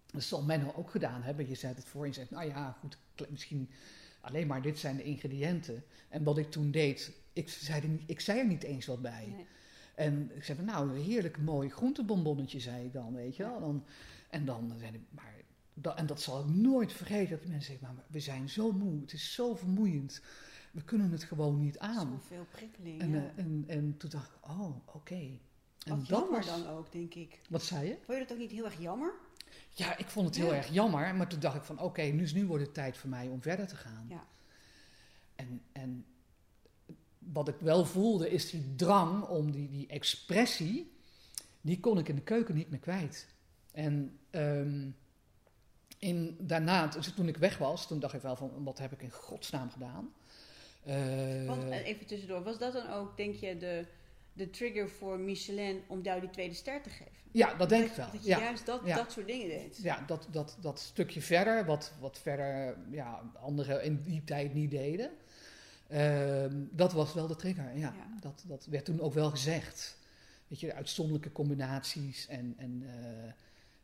dat 0.05 0.23
zal 0.23 0.43
men 0.43 0.75
ook 0.75 0.89
gedaan 0.89 1.21
hebben. 1.21 1.49
Je 1.49 1.55
zet 1.55 1.75
het 1.75 1.85
voor 1.85 2.05
en 2.05 2.13
zegt, 2.13 2.31
nou 2.31 2.47
ja, 2.47 2.77
goed, 2.79 2.97
misschien 3.29 3.69
alleen 4.21 4.47
maar 4.47 4.61
dit 4.61 4.79
zijn 4.79 4.97
de 4.97 5.03
ingrediënten. 5.03 5.83
En 6.09 6.23
wat 6.23 6.37
ik 6.37 6.51
toen 6.51 6.71
deed, 6.71 7.11
ik 7.33 7.49
zei 7.49 7.81
er 7.81 7.87
niet, 7.87 8.03
ik 8.05 8.19
zei 8.19 8.39
er 8.39 8.47
niet 8.47 8.63
eens 8.63 8.85
wat 8.85 9.01
bij. 9.01 9.27
Nee. 9.35 9.45
En 9.95 10.31
ik 10.35 10.43
zei 10.43 10.57
van, 10.57 10.67
nou, 10.67 10.99
heerlijk 10.99 11.37
mooi 11.37 11.69
groentebonbonnetje, 11.69 12.59
zei 12.59 12.85
ik 12.85 12.93
dan, 12.93 13.13
weet 13.13 13.35
je 13.35 13.43
wel. 13.43 13.59
Dan, 13.59 13.85
en 14.29 14.45
dan 14.45 14.73
zei 14.77 14.91
ik, 14.93 15.01
maar, 15.09 15.33
dat, 15.73 15.97
en 15.97 16.05
dat 16.05 16.21
zal 16.21 16.39
ik 16.39 16.55
nooit 16.55 16.93
vergeten, 16.93 17.37
dat 17.37 17.47
mensen 17.47 17.71
zeggen, 17.71 17.95
maar 17.95 18.05
we 18.07 18.19
zijn 18.19 18.49
zo 18.49 18.71
moe, 18.71 19.01
het 19.01 19.13
is 19.13 19.33
zo 19.33 19.55
vermoeiend. 19.55 20.21
We 20.71 20.83
kunnen 20.83 21.11
het 21.11 21.23
gewoon 21.23 21.59
niet 21.59 21.79
aan. 21.79 22.19
Zoveel 22.21 22.45
prikkeling, 22.51 23.01
en, 23.01 23.11
ja. 23.11 23.17
uh, 23.17 23.23
en, 23.35 23.63
en 23.67 23.97
toen 23.97 24.09
dacht 24.09 24.29
ik, 24.29 24.49
oh, 24.49 24.65
oké. 24.65 24.97
Okay. 24.97 25.39
En 25.85 25.97
Wat 25.97 26.07
jammer 26.07 26.45
was, 26.45 26.45
dan 26.45 26.67
ook, 26.67 26.91
denk 26.91 27.13
ik. 27.13 27.39
Wat 27.49 27.63
zei 27.63 27.87
je? 27.87 27.97
Vond 28.05 28.17
je 28.17 28.23
dat 28.23 28.31
ook 28.31 28.37
niet 28.37 28.51
heel 28.51 28.65
erg 28.65 28.79
jammer? 28.79 29.13
Ja, 29.69 29.97
ik 29.97 30.07
vond 30.07 30.25
het 30.25 30.35
heel 30.35 30.51
ja. 30.51 30.55
erg 30.55 30.67
jammer. 30.67 31.15
Maar 31.15 31.27
toen 31.27 31.39
dacht 31.39 31.55
ik 31.55 31.63
van, 31.63 31.75
oké, 31.75 31.85
okay, 31.85 32.11
nu, 32.11 32.31
nu 32.31 32.45
wordt 32.45 32.63
het 32.63 32.73
tijd 32.73 32.97
voor 32.97 33.09
mij 33.09 33.27
om 33.27 33.41
verder 33.41 33.67
te 33.67 33.75
gaan. 33.75 34.05
Ja. 34.09 34.27
En, 35.35 35.61
en 35.71 36.05
wat 37.33 37.47
ik 37.47 37.55
wel 37.59 37.85
voelde 37.85 38.29
is 38.29 38.49
die 38.49 38.75
drang 38.75 39.23
om 39.23 39.51
die, 39.51 39.69
die 39.69 39.87
expressie, 39.87 40.91
die 41.61 41.79
kon 41.79 41.97
ik 41.97 42.09
in 42.09 42.15
de 42.15 42.21
keuken 42.21 42.55
niet 42.55 42.69
meer 42.69 42.79
kwijt. 42.79 43.27
En 43.71 44.19
um, 44.31 44.95
in, 45.99 46.37
daarna, 46.39 46.87
dus 46.87 47.13
toen 47.13 47.27
ik 47.27 47.37
weg 47.37 47.57
was, 47.57 47.87
toen 47.87 47.99
dacht 47.99 48.13
ik 48.13 48.21
wel 48.21 48.35
van, 48.35 48.51
wat 48.63 48.77
heb 48.77 48.91
ik 48.91 49.01
in 49.01 49.11
godsnaam 49.11 49.69
gedaan? 49.69 50.13
Uh, 50.87 51.47
wat, 51.47 51.63
even 51.69 52.05
tussendoor, 52.05 52.43
was 52.43 52.57
dat 52.57 52.73
dan 52.73 52.89
ook, 52.89 53.17
denk 53.17 53.35
je, 53.35 53.57
de, 53.57 53.85
de 54.33 54.49
trigger 54.49 54.89
voor 54.89 55.19
Michelin 55.19 55.81
om 55.87 56.01
jou 56.01 56.19
die 56.19 56.29
tweede 56.29 56.53
ster 56.53 56.81
te 56.81 56.89
geven? 56.89 57.21
Ja, 57.31 57.53
dat 57.53 57.69
denk 57.69 57.85
ik 57.85 57.91
wel. 57.91 58.11
Dat 58.11 58.23
je 58.23 58.29
ja. 58.29 58.39
juist 58.39 58.65
dat, 58.65 58.81
Ja. 58.85 58.95
dat 58.95 59.11
soort 59.11 59.27
dingen 59.27 59.47
deed. 59.47 59.79
Ja, 59.81 60.03
dat, 60.07 60.27
dat, 60.31 60.57
dat 60.61 60.79
stukje 60.79 61.21
verder, 61.21 61.65
wat, 61.65 61.93
wat 61.99 62.19
verder 62.19 62.77
ja, 62.91 63.31
anderen 63.41 63.83
in 63.83 64.03
die 64.03 64.23
tijd 64.23 64.53
niet 64.53 64.71
deden. 64.71 65.11
Ehm, 65.93 66.63
dat 66.71 66.93
was 66.93 67.13
wel 67.13 67.27
de 67.27 67.35
trigger, 67.35 67.77
ja. 67.77 67.93
Ja. 67.97 68.19
Dat, 68.19 68.43
dat 68.47 68.65
werd 68.65 68.85
toen 68.85 68.99
ook 68.99 69.13
wel 69.13 69.29
gezegd. 69.29 69.97
Weet 70.47 70.59
je, 70.59 70.67
de 70.67 70.73
uitzonderlijke 70.73 71.31
combinaties 71.31 72.27
en, 72.27 72.53
en 72.57 72.83
eh, 72.85 73.31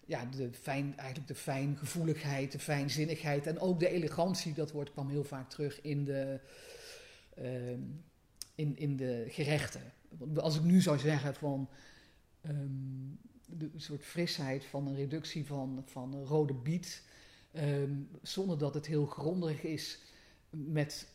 ja, 0.06 0.26
de 0.26 0.54
fijn, 0.54 0.98
eigenlijk 0.98 1.28
de 1.28 1.36
fijngevoeligheid, 1.36 2.52
de 2.52 2.60
fijnzinnigheid 2.60 3.48
en 3.48 3.60
ook 3.60 3.80
de 3.80 3.90
elegantie, 3.90 4.54
dat 4.54 4.72
woord 4.72 4.92
kwam 4.92 5.10
heel 5.10 5.24
vaak 5.24 5.50
terug 5.50 5.82
in 5.82 6.06
de, 6.06 6.40
ehm, 7.36 7.82
in, 8.56 8.78
in 8.78 8.98
de 8.98 9.26
gerechten. 9.28 9.94
Als 10.36 10.56
ik 10.56 10.64
nu 10.64 10.82
zou 10.82 10.98
zeggen 10.98 11.36
van 11.36 11.70
ehm, 12.42 12.58
de 13.46 13.70
soort 13.76 14.04
frisheid 14.04 14.66
van 14.66 14.88
een 14.88 14.96
reductie 14.96 15.46
van, 15.46 15.84
van 15.86 16.24
rode 16.26 16.54
biet, 16.54 17.04
zonder 18.22 18.58
dat 18.58 18.74
het 18.74 18.86
heel 18.86 19.06
grondig 19.06 19.64
is 19.64 20.00
met 20.50 21.08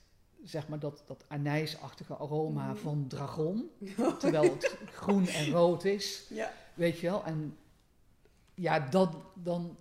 zeg 0.44 0.68
maar 0.68 0.78
dat, 0.78 1.02
dat 1.06 1.24
anijsachtige 1.28 2.14
aroma 2.14 2.68
Mhm. 2.72 2.76
van 2.82 3.06
dragon, 3.08 3.70
terwijl 4.20 4.42
het 4.52 4.76
groen 4.92 5.26
en 5.28 5.50
rood 5.50 5.84
is. 5.84 6.24
Ja. 6.30 6.52
Weet 6.74 6.98
je 6.98 7.06
wel? 7.06 7.24
En 7.24 7.56
ja, 8.54 8.78
dat, 8.80 9.16
dan. 9.34 9.76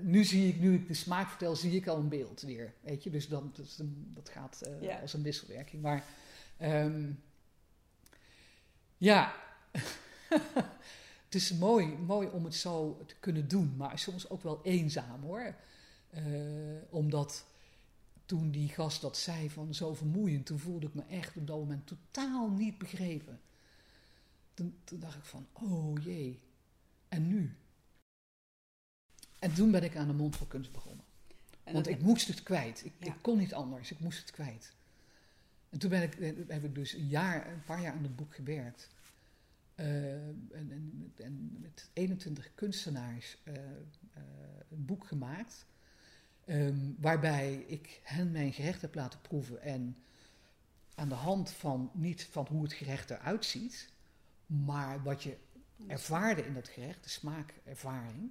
Nu 0.00 0.24
zie 0.24 0.48
ik, 0.48 0.60
nu 0.60 0.74
ik 0.74 0.88
de 0.88 0.94
smaak 0.94 1.28
vertel, 1.28 1.56
zie 1.56 1.72
ik 1.76 1.86
al 1.86 1.96
een 1.96 2.08
beeld 2.08 2.40
weer. 2.40 2.74
Weet 2.80 3.02
je, 3.02 3.10
dus 3.10 3.28
dan, 3.28 3.50
dus 3.54 3.78
dat 4.14 4.28
gaat 4.28 4.60
eh, 4.62 4.82
Ja. 4.82 4.98
als 5.00 5.12
een 5.12 5.22
wisselwerking. 5.22 5.82
Maar 5.82 6.04
ehm, 6.56 7.10
ja, 8.96 9.34
het 11.24 11.34
is 11.34 11.52
mooi, 11.52 11.86
mooi 11.86 12.28
om 12.28 12.44
het 12.44 12.54
zo 12.54 13.02
te 13.06 13.14
kunnen 13.20 13.48
doen, 13.48 13.74
maar 13.76 13.98
soms 13.98 14.30
ook 14.30 14.42
wel 14.42 14.60
eenzaam 14.62 15.22
hoor. 15.22 15.54
Eh, 16.10 16.22
omdat 16.90 17.44
toen 18.32 18.50
die 18.50 18.68
gast 18.68 19.00
dat 19.00 19.16
zei 19.16 19.50
van 19.50 19.74
zo 19.74 19.94
vermoeiend, 19.94 20.46
toen 20.46 20.58
voelde 20.58 20.86
ik 20.86 20.94
me 20.94 21.02
echt 21.08 21.36
op 21.36 21.46
dat 21.46 21.58
moment 21.58 21.86
totaal 21.86 22.50
niet 22.50 22.78
begrepen. 22.78 23.40
Toen, 24.54 24.78
toen 24.84 25.00
dacht 25.00 25.16
ik 25.16 25.24
van, 25.24 25.46
oh 25.52 26.02
jee, 26.02 26.40
en 27.08 27.28
nu? 27.28 27.56
En 29.38 29.54
toen 29.54 29.70
ben 29.70 29.82
ik 29.82 29.96
aan 29.96 30.06
de 30.06 30.12
mond 30.12 30.36
voor 30.36 30.46
kunst 30.46 30.72
begonnen. 30.72 31.04
En 31.64 31.72
Want 31.72 31.88
ik 31.88 32.02
moest 32.02 32.28
het 32.28 32.42
kwijt. 32.42 32.84
Ik, 32.84 32.92
Ja. 32.98 33.06
ik 33.06 33.22
kon 33.22 33.38
niet 33.38 33.54
anders. 33.54 33.90
Ik 33.90 34.00
moest 34.00 34.18
het 34.18 34.30
kwijt. 34.30 34.74
En 35.68 35.78
toen 35.78 35.90
ben 35.90 36.02
ik, 36.02 36.14
eh, 36.14 36.32
heb 36.48 36.64
ik 36.64 36.74
dus 36.74 36.92
een, 36.92 37.08
jaar, 37.08 37.52
een 37.52 37.64
paar 37.64 37.80
jaar 37.80 37.92
aan 37.92 38.02
het 38.02 38.16
boek 38.16 38.34
gewerkt. 38.34 38.88
Eh, 39.74 40.12
en, 40.26 40.46
en, 40.50 41.12
en 41.16 41.56
met 41.60 41.90
21 41.92 42.54
kunstenaars 42.54 43.38
eh, 43.44 43.54
een 44.68 44.84
boek 44.84 45.06
gemaakt. 45.06 45.66
Ehm, 46.44 46.76
waarbij 46.98 47.54
ik 47.54 48.00
hen 48.02 48.30
mijn 48.30 48.52
gerecht 48.52 48.80
heb 48.80 48.94
laten 48.94 49.20
proeven. 49.20 49.62
En 49.62 49.96
aan 50.94 51.08
de 51.08 51.14
hand 51.14 51.50
van 51.50 51.90
niet 51.94 52.24
van 52.30 52.46
hoe 52.50 52.62
het 52.62 52.72
gerecht 52.72 53.10
eruit 53.10 53.44
ziet, 53.44 53.88
maar 54.46 55.02
wat 55.02 55.22
je 55.22 55.36
ervaarde 55.86 56.46
in 56.46 56.54
dat 56.54 56.68
gerecht, 56.68 57.02
de 57.02 57.10
smaakervaring. 57.10 58.30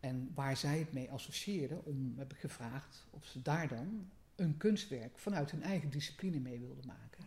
En 0.00 0.30
waar 0.34 0.56
zij 0.56 0.78
het 0.78 0.92
mee 0.92 1.10
associeerden, 1.10 1.84
om, 1.84 2.14
heb 2.16 2.32
ik 2.32 2.38
gevraagd 2.38 3.06
of 3.10 3.24
ze 3.24 3.42
daar 3.42 3.68
dan 3.68 4.10
een 4.34 4.56
kunstwerk 4.56 5.18
vanuit 5.18 5.50
hun 5.50 5.62
eigen 5.62 5.90
discipline 5.90 6.38
mee 6.38 6.58
wilden 6.58 6.86
maken. 6.86 7.24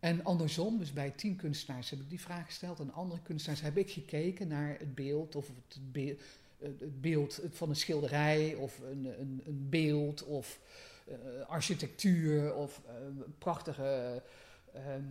En 0.00 0.24
andersom, 0.24 0.78
dus 0.78 0.92
bij 0.92 1.10
tien 1.10 1.36
kunstenaars 1.36 1.90
heb 1.90 2.00
ik 2.00 2.08
die 2.08 2.20
vraag 2.20 2.46
gesteld. 2.46 2.80
En 2.80 2.92
andere 2.92 3.22
kunstenaars 3.22 3.60
heb 3.60 3.76
ik 3.76 3.90
gekeken 3.90 4.48
naar 4.48 4.78
het 4.78 4.94
beeld, 4.94 5.34
of 5.34 5.46
het, 5.46 5.92
be- 5.92 6.18
het 6.60 7.00
beeld 7.00 7.40
van 7.50 7.68
een 7.68 7.76
schilderij, 7.76 8.54
of 8.54 8.78
een, 8.78 9.04
een, 9.20 9.42
een 9.46 9.66
beeld, 9.70 10.24
of 10.24 10.60
eh, 11.06 11.14
architectuur, 11.48 12.54
of 12.54 12.80
eh, 12.86 12.92
prachtige 13.38 14.22
ehm, 14.72 15.02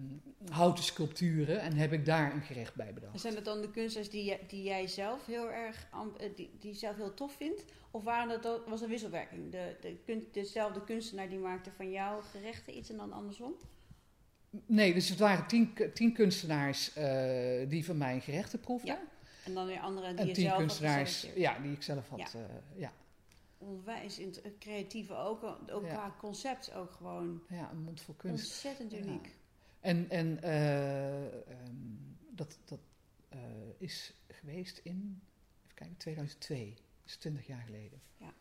houten 0.51 0.83
sculpturen. 0.83 1.59
En 1.59 1.73
heb 1.73 1.93
ik 1.93 2.05
daar 2.05 2.33
een 2.33 2.41
gerecht 2.41 2.75
bij 2.75 2.93
bedacht. 2.93 3.19
Zijn 3.21 3.33
dat 3.35 3.45
dan 3.45 3.61
de 3.61 3.71
kunstenaars 3.71 4.09
die, 4.09 4.23
jij- 4.23 4.39
die 4.47 4.63
jij 4.63 4.87
zelf 4.87 5.25
heel 5.25 5.51
erg 5.51 5.87
eh, 5.93 6.29
die, 6.35 6.49
die 6.59 6.73
zelf 6.73 6.95
heel 6.95 7.13
tof 7.13 7.35
vindt? 7.35 7.63
Of 7.91 8.03
waren 8.03 8.41
dat, 8.41 8.61
was 8.67 8.81
een 8.81 8.89
wisselwerking? 8.89 9.51
De, 9.51 9.75
de, 10.05 10.27
dezelfde 10.31 10.83
kunstenaar 10.83 11.29
die 11.29 11.39
maakte 11.39 11.71
van 11.75 11.91
jouw 11.91 12.21
gerechten 12.21 12.77
iets 12.77 12.89
en 12.89 12.97
dan 12.97 13.13
andersom? 13.13 13.53
Nee, 14.65 14.93
dus 14.93 15.09
het 15.09 15.19
waren 15.19 15.47
tien, 15.47 15.73
tien 15.93 16.13
kunstenaars 16.13 16.93
die 17.67 17.85
van 17.85 17.97
mijn 17.97 18.21
gerechten 18.21 18.59
proefden. 18.59 18.89
Ja, 18.93 19.01
En 19.47 19.53
dan 19.53 19.65
weer 19.65 19.79
andere 19.79 20.09
die 20.09 20.19
en 20.19 20.27
je 20.27 20.33
tien 20.33 20.43
zelf 20.43 20.57
kunstenaars 20.57 21.27
ja, 21.35 21.59
die 21.59 21.71
ik 21.71 21.81
zelf 21.83 22.09
had. 22.09 22.19
Ja. 22.19 22.39
eh, 22.39 22.79
ja. 22.79 22.91
Onwijs 23.57 24.19
creatieve 24.59 25.15
ook, 25.15 25.43
ook 25.71 25.83
Ja. 25.85 25.93
qua 25.93 26.15
concept 26.19 26.73
ook 26.73 26.91
gewoon 26.91 27.41
ja, 27.49 27.71
een 27.71 27.81
mond 27.83 28.01
vol 28.01 28.13
kunst. 28.13 28.45
ontzettend 28.45 28.91
Ja. 28.91 28.97
uniek. 28.97 29.35
En, 29.79 30.09
en 30.09 30.41
eh, 30.43 31.25
ehm, 31.25 31.75
dat, 32.29 32.57
dat 32.65 32.79
eh, 33.29 33.39
is 33.77 34.13
geweest 34.27 34.77
in, 34.83 35.21
even 35.63 35.75
kijken, 35.75 35.97
2002. 35.97 36.65
Dat 36.69 36.79
is 37.05 37.15
20 37.15 37.47
jaar 37.47 37.61
geleden. 37.65 38.01
Ja. 38.17 38.33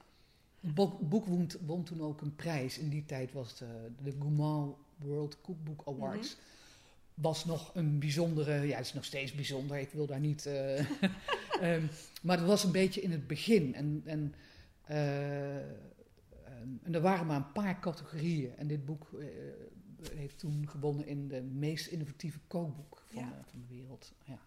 Boek, 0.61 1.09
boek 1.09 1.25
won, 1.25 1.51
won 1.67 1.85
toen 1.85 2.01
ook 2.01 2.21
een 2.21 2.37
prijs. 2.37 2.79
In 2.79 2.89
die 2.89 3.05
tijd 3.05 3.33
was 3.33 3.51
het, 3.51 3.61
eh, 3.61 3.69
de 4.03 4.13
Gourmand 4.19 4.77
World 4.97 5.41
Cookbook 5.41 5.83
Awards. 5.87 6.37
Mhm. 6.37 6.45
Was 7.17 7.45
nog 7.45 7.75
een 7.75 7.99
bijzondere, 7.99 8.67
ja, 8.67 8.77
het 8.77 8.87
is 8.87 8.93
nog 8.93 9.05
steeds 9.05 9.33
bijzonder. 9.33 9.79
Ik 9.79 9.91
wil 9.91 10.07
daar 10.07 10.21
niet. 10.21 10.47
eh, 10.47 10.79
ehm, 11.61 11.87
maar 12.23 12.39
het 12.39 12.47
was 12.47 12.65
een 12.65 12.73
beetje 12.73 13.01
in 13.01 13.11
het 13.11 13.27
begin. 13.27 13.75
En, 13.75 14.03
en, 14.05 14.35
eh, 14.83 15.57
ehm, 15.57 16.69
en 16.83 16.95
er 16.95 17.01
waren 17.01 17.27
maar 17.27 17.37
een 17.37 17.53
paar 17.53 17.81
categorieën. 17.81 18.57
En 18.57 18.67
dit 18.67 18.85
boek 18.85 19.13
eh, 19.21 19.27
heeft 20.17 20.39
toen 20.39 20.69
gewonnen 20.69 21.07
in 21.07 21.29
de 21.29 21.43
meest 21.43 21.87
innovatieve 21.87 22.39
kookboek 22.47 23.03
van, 23.07 23.23
Ja. 23.23 23.45
van 23.51 23.61
de 23.61 23.75
wereld. 23.75 24.13
Ja. 24.25 24.39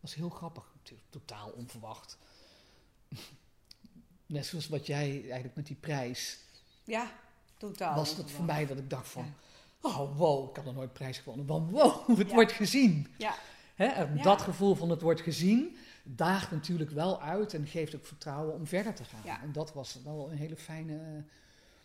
was 0.00 0.14
heel 0.14 0.30
grappig, 0.30 0.74
totaal 1.08 1.50
onverwacht. 1.50 2.18
Net 4.26 4.46
zoals 4.46 4.68
wat 4.68 4.86
jij 4.86 5.10
eigenlijk 5.22 5.54
met 5.56 5.66
die 5.66 5.76
prijs, 5.76 6.38
Ja, 6.84 7.12
totaal. 7.56 7.94
was 7.94 8.16
dat 8.16 8.30
voor 8.30 8.44
mij 8.44 8.66
dat 8.66 8.78
ik 8.78 8.90
dacht 8.90 9.08
van, 9.08 9.24
Ja. 9.24 9.34
Oh 9.80 10.16
wow, 10.18 10.48
ik 10.50 10.56
had 10.56 10.64
nog 10.64 10.74
nooit 10.74 10.92
prijs 10.92 11.18
gewonnen. 11.18 11.46
Want 11.46 11.70
wow, 11.70 12.08
het 12.18 12.28
Ja. 12.28 12.34
wordt 12.34 12.52
gezien. 12.52 13.06
Ja, 13.18 13.34
Hè? 13.74 13.84
Ja. 13.84 14.22
Dat 14.22 14.40
gevoel 14.42 14.74
van 14.74 14.90
het 14.90 15.00
wordt 15.02 15.20
gezien, 15.20 15.76
daagt 16.02 16.50
natuurlijk 16.50 16.90
wel 16.90 17.20
uit 17.22 17.54
en 17.54 17.66
geeft 17.66 17.96
ook 17.96 18.06
vertrouwen 18.06 18.54
om 18.54 18.66
verder 18.66 18.94
te 18.94 19.04
gaan. 19.04 19.20
Ja. 19.24 19.42
En 19.42 19.52
dat 19.52 19.72
was 19.72 19.98
wel 20.04 20.28
een 20.30 20.36
hele 20.36 20.56
fijne, 20.56 21.24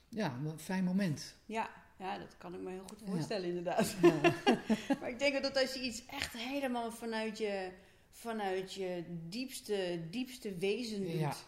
ja, 0.09 0.33
een 0.45 0.59
fijn 0.59 0.83
moment. 0.83 1.35
ja, 1.45 1.69
ja, 1.99 2.17
dat 2.17 2.35
kan 2.37 2.53
ik 2.53 2.59
me 2.61 2.69
heel 2.69 2.83
goed 2.87 3.01
voorstellen 3.09 3.47
inderdaad. 3.47 3.95
Maar 4.99 5.09
ik 5.09 5.19
denk 5.19 5.41
dat 5.43 5.57
als 5.61 5.73
je 5.73 5.81
iets 5.81 6.05
echt 6.05 6.33
helemaal 6.37 6.91
vanuit 6.91 7.37
je, 7.37 7.71
vanuit 8.11 8.73
je 8.73 9.03
diepste, 9.29 9.99
diepste 10.09 10.57
wezen 10.57 10.99
doet, 11.19 11.45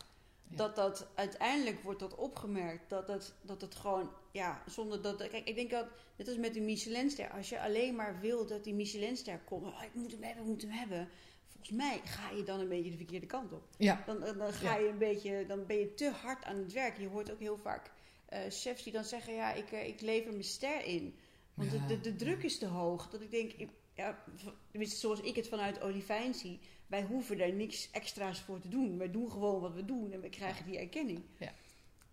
Ja. 0.50 0.56
Ja. 0.56 0.58
dat 0.58 0.76
dat 0.76 1.08
uiteindelijk 1.16 1.82
wordt 1.84 2.00
dat 2.00 2.16
opgemerkt. 2.16 2.90
Dat 2.90 3.08
het, 3.08 3.34
dat 3.42 3.62
het 3.62 3.76
gewoon, 3.76 4.10
ja, 4.32 4.64
zonder 4.66 5.02
dat... 5.02 5.28
Kijk, 5.28 5.48
ik 5.48 5.56
denk 5.56 5.70
dat, 5.70 5.88
net 6.18 6.28
als 6.28 6.38
met 6.38 6.54
de 6.54 6.62
Michelinster, 6.62 7.30
als 7.32 7.50
je 7.50 7.62
alleen 7.62 7.96
maar 7.96 8.20
wil 8.20 8.46
dat 8.48 8.64
die 8.64 8.74
Michelinster 8.74 9.40
komt, 9.40 9.66
oh, 9.66 9.84
ik 9.84 9.94
moet 9.94 10.12
hem 10.12 10.24
hebben, 10.24 10.44
ik 10.44 10.50
moet 10.50 10.62
hem 10.62 10.72
hebben. 10.72 11.10
Volgens 11.48 11.72
mij 11.78 12.02
ga 12.04 12.30
je 12.30 12.44
dan 12.44 12.60
een 12.60 12.68
beetje 12.70 12.92
de 12.92 12.98
verkeerde 12.98 13.26
kant 13.26 13.52
op. 13.54 13.68
ja, 13.78 14.04
Dan, 14.06 14.20
dan, 14.38 14.54
ga 14.54 14.74
Ja. 14.76 14.84
je 14.84 14.90
een 14.90 14.98
beetje, 14.98 15.46
dan 15.46 15.66
ben 15.66 15.78
je 15.78 15.94
te 15.94 16.10
hard 16.10 16.44
aan 16.46 16.56
het 16.58 16.74
werk. 16.74 16.98
Je 16.98 17.08
hoort 17.08 17.32
ook 17.32 17.40
heel 17.40 17.58
vaak 17.58 17.92
eh, 18.26 18.40
chefs 18.50 18.84
die 18.84 18.94
dan 18.94 19.04
zeggen, 19.04 19.34
ja, 19.34 19.54
ik, 19.54 19.72
eh, 19.72 19.88
ik 19.88 20.02
lever 20.02 20.32
mijn 20.32 20.44
ster 20.44 20.84
in. 20.86 21.16
Want 21.54 21.72
Ja. 21.72 21.78
de, 21.78 21.86
de, 21.88 22.02
de 22.02 22.16
druk 22.16 22.44
is 22.44 22.58
te 22.58 22.66
hoog. 22.68 23.10
Dat 23.10 23.22
ik 23.22 23.32
denk, 23.32 23.52
ik- 23.54 23.70
ja, 23.94 24.24
tenminste 24.72 24.98
zoals 25.00 25.20
ik 25.22 25.36
het 25.36 25.48
vanuit 25.48 25.82
Olivijn 25.82 26.34
zie, 26.34 26.60
wij 26.88 27.04
hoeven 27.04 27.38
daar 27.38 27.54
niks 27.54 27.92
extra's 27.92 28.42
voor 28.42 28.60
te 28.60 28.70
doen. 28.70 28.98
Wij 28.98 29.12
doen 29.12 29.32
gewoon 29.32 29.62
wat 29.62 29.74
we 29.74 29.86
doen 29.86 30.12
en 30.12 30.22
we 30.22 30.30
krijgen 30.30 30.66
die 30.66 30.80
erkenning. 30.80 31.22
Ja. 31.38 31.52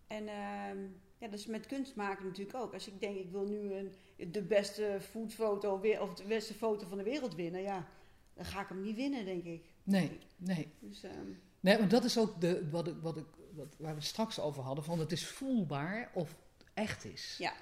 En 0.06 0.28
ehm, 0.28 0.78
ja, 1.18 1.28
dat 1.28 1.38
is 1.38 1.46
met 1.46 1.66
kunst 1.66 1.94
maken 1.94 2.24
natuurlijk 2.24 2.56
ook. 2.56 2.72
Als 2.72 2.86
ik 2.86 3.00
denk, 3.00 3.16
ik 3.16 3.30
wil 3.30 3.46
nu 3.46 3.72
een, 3.72 3.92
de 4.32 4.42
beste 4.42 4.98
foodfoto 5.00 5.80
of 6.00 6.14
de 6.14 6.24
beste 6.24 6.54
foto 6.54 6.86
van 6.86 6.98
de 6.98 7.04
wereld 7.04 7.34
winnen, 7.34 7.62
ja, 7.62 7.88
dan 8.34 8.44
ga 8.44 8.60
ik 8.60 8.68
hem 8.68 8.80
niet 8.80 8.96
winnen, 8.96 9.24
denk 9.24 9.44
ik. 9.44 9.64
nee, 9.82 10.18
nee. 10.36 10.68
Dus, 10.80 11.02
ehm, 11.02 11.30
Nee, 11.64 11.78
want 11.78 11.90
dat 11.90 12.04
is 12.04 12.18
ook 12.18 12.40
de, 12.40 12.68
wat 12.70 12.86
ik, 12.86 12.94
wat 13.00 13.16
ik, 13.16 13.26
wat, 13.52 13.76
waar 13.78 13.94
we 13.94 13.98
het 13.98 14.08
straks 14.08 14.40
over 14.40 14.62
hadden, 14.62 14.84
van 14.84 14.98
het 14.98 15.12
is 15.12 15.26
voelbaar 15.26 16.10
of 16.14 16.28
het 16.28 16.66
echt 16.74 17.04
is. 17.04 17.36
Ja. 17.38 17.52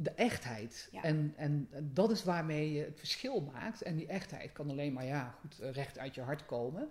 De 0.00 0.10
echtheid. 0.10 0.88
Ja. 0.92 1.02
En, 1.02 1.32
en 1.36 1.68
dat 1.80 2.10
is 2.10 2.24
waarmee 2.24 2.72
je 2.72 2.84
het 2.84 2.98
verschil 2.98 3.40
maakt. 3.40 3.82
En 3.82 3.96
die 3.96 4.06
echtheid 4.06 4.52
kan 4.52 4.70
alleen 4.70 4.92
maar 4.92 5.04
ja, 5.04 5.34
goed, 5.40 5.60
eh, 5.60 5.70
recht 5.70 5.98
uit 5.98 6.14
je 6.14 6.20
hart 6.20 6.46
komen. 6.46 6.88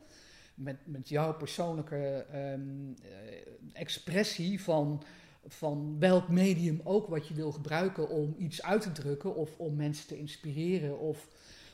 Met, 0.56 0.78
met 0.84 1.10
jouw 1.10 1.34
persoonlijke 1.34 2.26
ehm, 2.32 2.94
eh, 3.04 3.38
expressie 3.74 4.62
van 4.62 5.04
van 5.48 6.00
welk 6.00 6.30
medium 6.30 6.82
ook 6.84 7.08
wat 7.08 7.28
je 7.28 7.34
wil 7.34 7.52
gebruiken 7.52 8.10
om 8.10 8.36
iets 8.38 8.64
uit 8.64 8.82
te 8.82 8.92
drukken 8.92 9.36
of 9.36 9.58
om 9.58 9.76
mensen 9.76 10.08
te 10.08 10.18
inspireren 10.18 11.00
of 11.00 11.28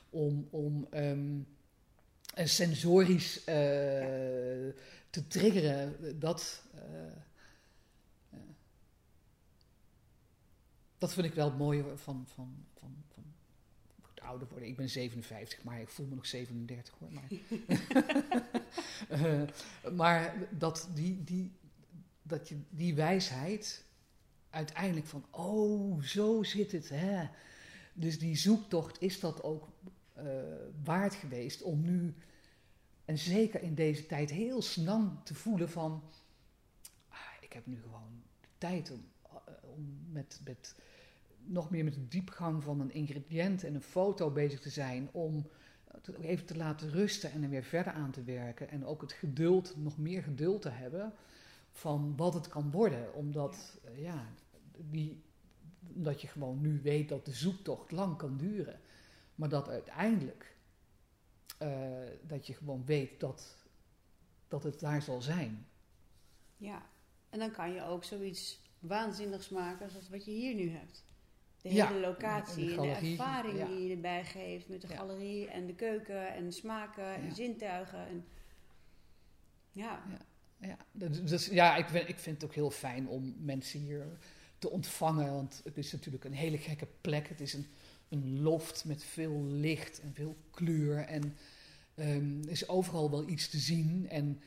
om, 0.10 0.48
om 0.50 0.88
ehm, 0.90 1.40
sensorisch 2.36 3.38
uh, 3.38 3.46
te 5.10 5.28
triggeren. 5.28 6.20
Dat, 6.20 6.64
uh, 6.76 6.82
dat 11.04 11.14
vind 11.14 11.26
ik 11.26 11.34
wel 11.34 11.50
het 11.50 11.58
mooie 11.58 11.84
van, 11.84 12.26
van, 12.28 12.58
van, 12.80 13.04
van 13.08 13.24
ouder 14.16 14.48
worden. 14.48 14.68
Ik 14.70 14.76
ben 14.76 14.90
57, 14.90 15.64
maar 15.64 15.82
ik 15.82 15.90
voel 15.90 16.06
me 16.06 16.16
nog 16.16 16.26
37 16.26 16.94
hoor. 17.00 17.12
Maar, 17.12 17.30
uh, 19.12 19.44
maar 20.00 20.36
dat, 20.50 20.90
die, 20.94 21.24
die, 21.24 21.52
dat 22.22 22.50
je 22.50 22.58
die 22.70 22.96
wijsheid 22.96 23.86
uiteindelijk 24.50 25.08
van, 25.08 25.26
oh, 25.30 26.02
zo 26.02 26.44
zit 26.44 26.72
het. 26.72 26.90
Hè? 26.90 27.28
Dus 27.94 28.20
die 28.20 28.36
zoektocht 28.36 29.02
is 29.02 29.20
dat 29.20 29.44
ook 29.44 29.68
uh, 30.18 30.24
waard 30.84 31.14
geweest 31.14 31.62
om 31.62 31.82
nu, 31.82 32.14
en 33.06 33.18
zeker 33.18 33.62
in 33.62 33.76
deze 33.76 34.06
tijd, 34.06 34.30
heel 34.30 34.62
snel 34.62 35.22
te 35.24 35.34
voelen 35.34 35.70
van, 35.70 36.04
ah, 37.08 37.18
ik 37.42 37.54
heb 37.54 37.66
nu 37.66 37.82
gewoon 37.82 38.22
de 38.42 38.48
tijd 38.58 38.92
om, 38.92 39.06
om 39.62 39.98
met, 40.12 40.42
met 40.44 40.76
nog 41.46 41.70
meer 41.70 41.84
met 41.84 41.94
de 41.94 42.08
diepgang 42.08 42.64
van 42.64 42.80
een 42.80 42.92
ingrediënt 42.92 43.64
en 43.64 43.76
een 43.76 43.82
foto 43.82 44.32
bezig 44.32 44.60
te 44.60 44.70
zijn. 44.70 45.10
Om 45.12 45.48
het 46.02 46.18
even 46.18 46.46
te 46.46 46.58
laten 46.58 46.90
rusten 46.90 47.32
en 47.32 47.44
er 47.44 47.50
weer 47.50 47.64
verder 47.64 47.94
aan 47.94 48.12
te 48.12 48.24
werken. 48.24 48.70
En 48.70 48.86
ook 48.86 49.02
het 49.02 49.12
geduld, 49.12 49.78
nog 49.78 49.98
meer 49.98 50.24
geduld 50.24 50.62
te 50.62 50.70
hebben 50.70 51.14
van 51.72 52.16
wat 52.16 52.34
het 52.34 52.48
kan 52.48 52.72
worden. 52.72 53.14
Omdat, 53.14 53.80
ja, 53.96 54.28
die, 54.78 55.24
omdat 55.96 56.22
je 56.22 56.28
gewoon 56.28 56.62
nu 56.62 56.82
weet 56.82 57.10
dat 57.10 57.26
de 57.26 57.34
zoektocht 57.34 57.92
lang 57.92 58.18
kan 58.18 58.38
duren. 58.38 58.80
Maar 59.36 59.50
dat 59.50 59.70
uiteindelijk, 59.70 60.56
uh, 61.62 61.78
dat 62.28 62.48
je 62.48 62.54
gewoon 62.54 62.86
weet 62.86 63.20
dat, 63.20 63.56
dat 64.48 64.64
het 64.64 64.80
daar 64.80 65.02
zal 65.02 65.22
zijn. 65.22 65.68
Ja, 66.58 66.86
en 67.30 67.40
dan 67.40 67.52
kan 67.52 67.74
je 67.74 67.84
ook 67.84 68.04
zoiets 68.04 68.62
waanzinnigs 68.80 69.50
maken 69.50 69.86
als 69.96 70.10
wat 70.10 70.26
je 70.26 70.32
hier 70.32 70.56
nu 70.56 70.70
hebt. 70.70 71.04
De 71.64 71.70
hele 71.70 72.00
locatie 72.00 72.76
en 72.76 72.82
de, 72.82 73.10
ervaring 73.10 73.66
die 73.66 73.88
je 73.88 73.94
erbij 73.94 74.26
geeft 74.26 74.70
met 74.70 74.82
de 74.82 74.88
galerie 74.88 75.48
en 75.48 75.66
de 75.66 75.76
keuken 75.76 76.34
en 76.34 76.46
de 76.46 76.52
smaken 76.52 77.16
en 77.16 77.36
zintuigen. 77.36 78.08
En, 78.08 78.26
ja. 79.72 80.04
Ja, 80.58 80.78
dus, 80.92 81.24
dus, 81.24 81.46
ja 81.46 81.76
ik, 81.76 81.88
vind, 81.88 82.10
ik 82.10 82.20
vind 82.20 82.42
het 82.42 82.50
ook 82.50 82.56
heel 82.56 82.72
fijn 82.72 83.08
om 83.08 83.36
mensen 83.40 83.80
hier 83.80 84.06
te 84.58 84.70
ontvangen. 84.70 85.34
Want 85.34 85.62
het 85.64 85.78
is 85.78 85.92
natuurlijk 85.92 86.24
een 86.24 86.34
hele 86.34 86.58
gekke 86.58 86.88
plek. 87.02 87.28
Het 87.28 87.42
is 87.42 87.54
een, 87.54 87.68
een 88.10 88.42
loft 88.42 88.86
met 88.86 89.04
veel 89.04 89.44
licht 89.44 90.02
en 90.02 90.14
veel 90.14 90.36
kleur. 90.52 90.98
En 90.98 91.38
um, 91.96 92.42
er 92.44 92.52
is 92.52 92.68
overal 92.68 93.12
wel 93.12 93.28
iets 93.28 93.50
te 93.50 93.58
zien. 93.58 94.10
En 94.10 94.42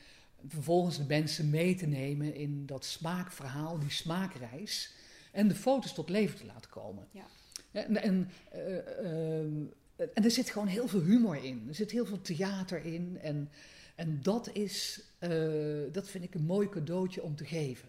vervolgens 0.48 0.96
de 0.96 1.04
mensen 1.04 1.50
mee 1.50 1.74
te 1.74 1.86
nemen 1.86 2.34
in 2.34 2.66
dat 2.66 2.84
smaakverhaal, 2.84 3.78
die 3.78 3.90
smaakreis 3.90 4.94
en 5.36 5.48
de 5.48 5.54
foto's 5.54 5.94
tot 5.94 6.08
leven 6.08 6.38
te 6.38 6.46
laten 6.46 6.70
komen. 6.70 7.06
Ja. 7.10 7.26
En, 7.72 8.02
en, 8.02 8.30
uh, 8.54 8.76
en 10.14 10.24
er 10.24 10.30
zit 10.30 10.50
gewoon 10.50 10.66
heel 10.66 10.88
veel 10.88 11.00
humor 11.00 11.44
in. 11.44 11.64
Er 11.68 11.74
zit 11.74 11.90
heel 11.90 12.06
veel 12.06 12.20
theater 12.20 12.84
in. 12.84 13.18
En, 13.20 13.50
en 13.94 14.22
dat, 14.22 14.50
is, 14.52 15.02
uh, 15.20 15.92
dat 15.92 16.08
vind 16.08 16.24
ik 16.24 16.34
een 16.34 16.44
mooi 16.44 16.68
cadeautje 16.68 17.22
om 17.22 17.36
te 17.36 17.44
geven. 17.44 17.88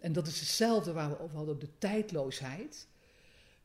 En 0.00 0.12
dat 0.12 0.26
is 0.26 0.40
hetzelfde 0.40 0.92
waar 0.92 1.10
we 1.10 1.20
over 1.20 1.36
hadden, 1.36 1.58
de 1.58 1.78
tijdloosheid 1.78 2.86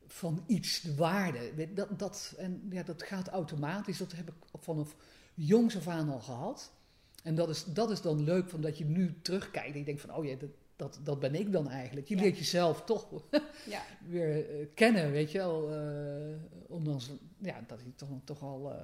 van 0.06 0.44
iets, 0.46 0.80
de 0.80 0.94
waarde. 0.94 1.72
Dat, 1.74 1.98
dat, 1.98 2.34
en 2.38 2.68
ja, 2.70 2.82
dat 2.82 3.02
gaat 3.02 3.28
automatisch, 3.28 3.98
dat 3.98 4.12
heb 4.12 4.28
ik 4.28 4.34
vanaf 4.60 4.96
jongs 5.34 5.76
af 5.76 5.88
aan 5.88 6.08
al 6.08 6.20
gehad. 6.20 6.72
En 7.22 7.34
dat 7.34 7.48
is, 7.48 7.64
dat 7.64 7.90
is 7.90 8.00
dan 8.00 8.24
leuk, 8.24 8.48
van 8.48 8.60
dat 8.60 8.78
je 8.78 8.84
nu 8.84 9.14
terugkijkt 9.22 9.72
en 9.72 9.78
je 9.78 9.84
denkt 9.84 10.00
van, 10.00 10.14
oh 10.14 10.24
ja, 10.24 10.36
dat, 10.36 10.50
dat, 10.82 10.98
dat 11.02 11.20
ben 11.20 11.34
ik 11.34 11.52
dan 11.52 11.70
eigenlijk. 11.70 12.08
Je 12.08 12.16
leert 12.16 12.38
jezelf 12.38 12.84
toch 12.84 13.08
ja. 13.74 13.82
weer 14.08 14.60
uh, 14.60 14.66
kennen, 14.74 15.10
weet 15.10 15.30
je 15.30 15.38
wel. 15.38 15.72
Uh, 15.72 16.36
ondanks 16.68 17.10
ja, 17.38 17.64
dat 17.66 17.80
je 17.84 17.94
toch, 17.94 18.08
toch 18.24 18.42
al 18.42 18.72
uh, 18.72 18.76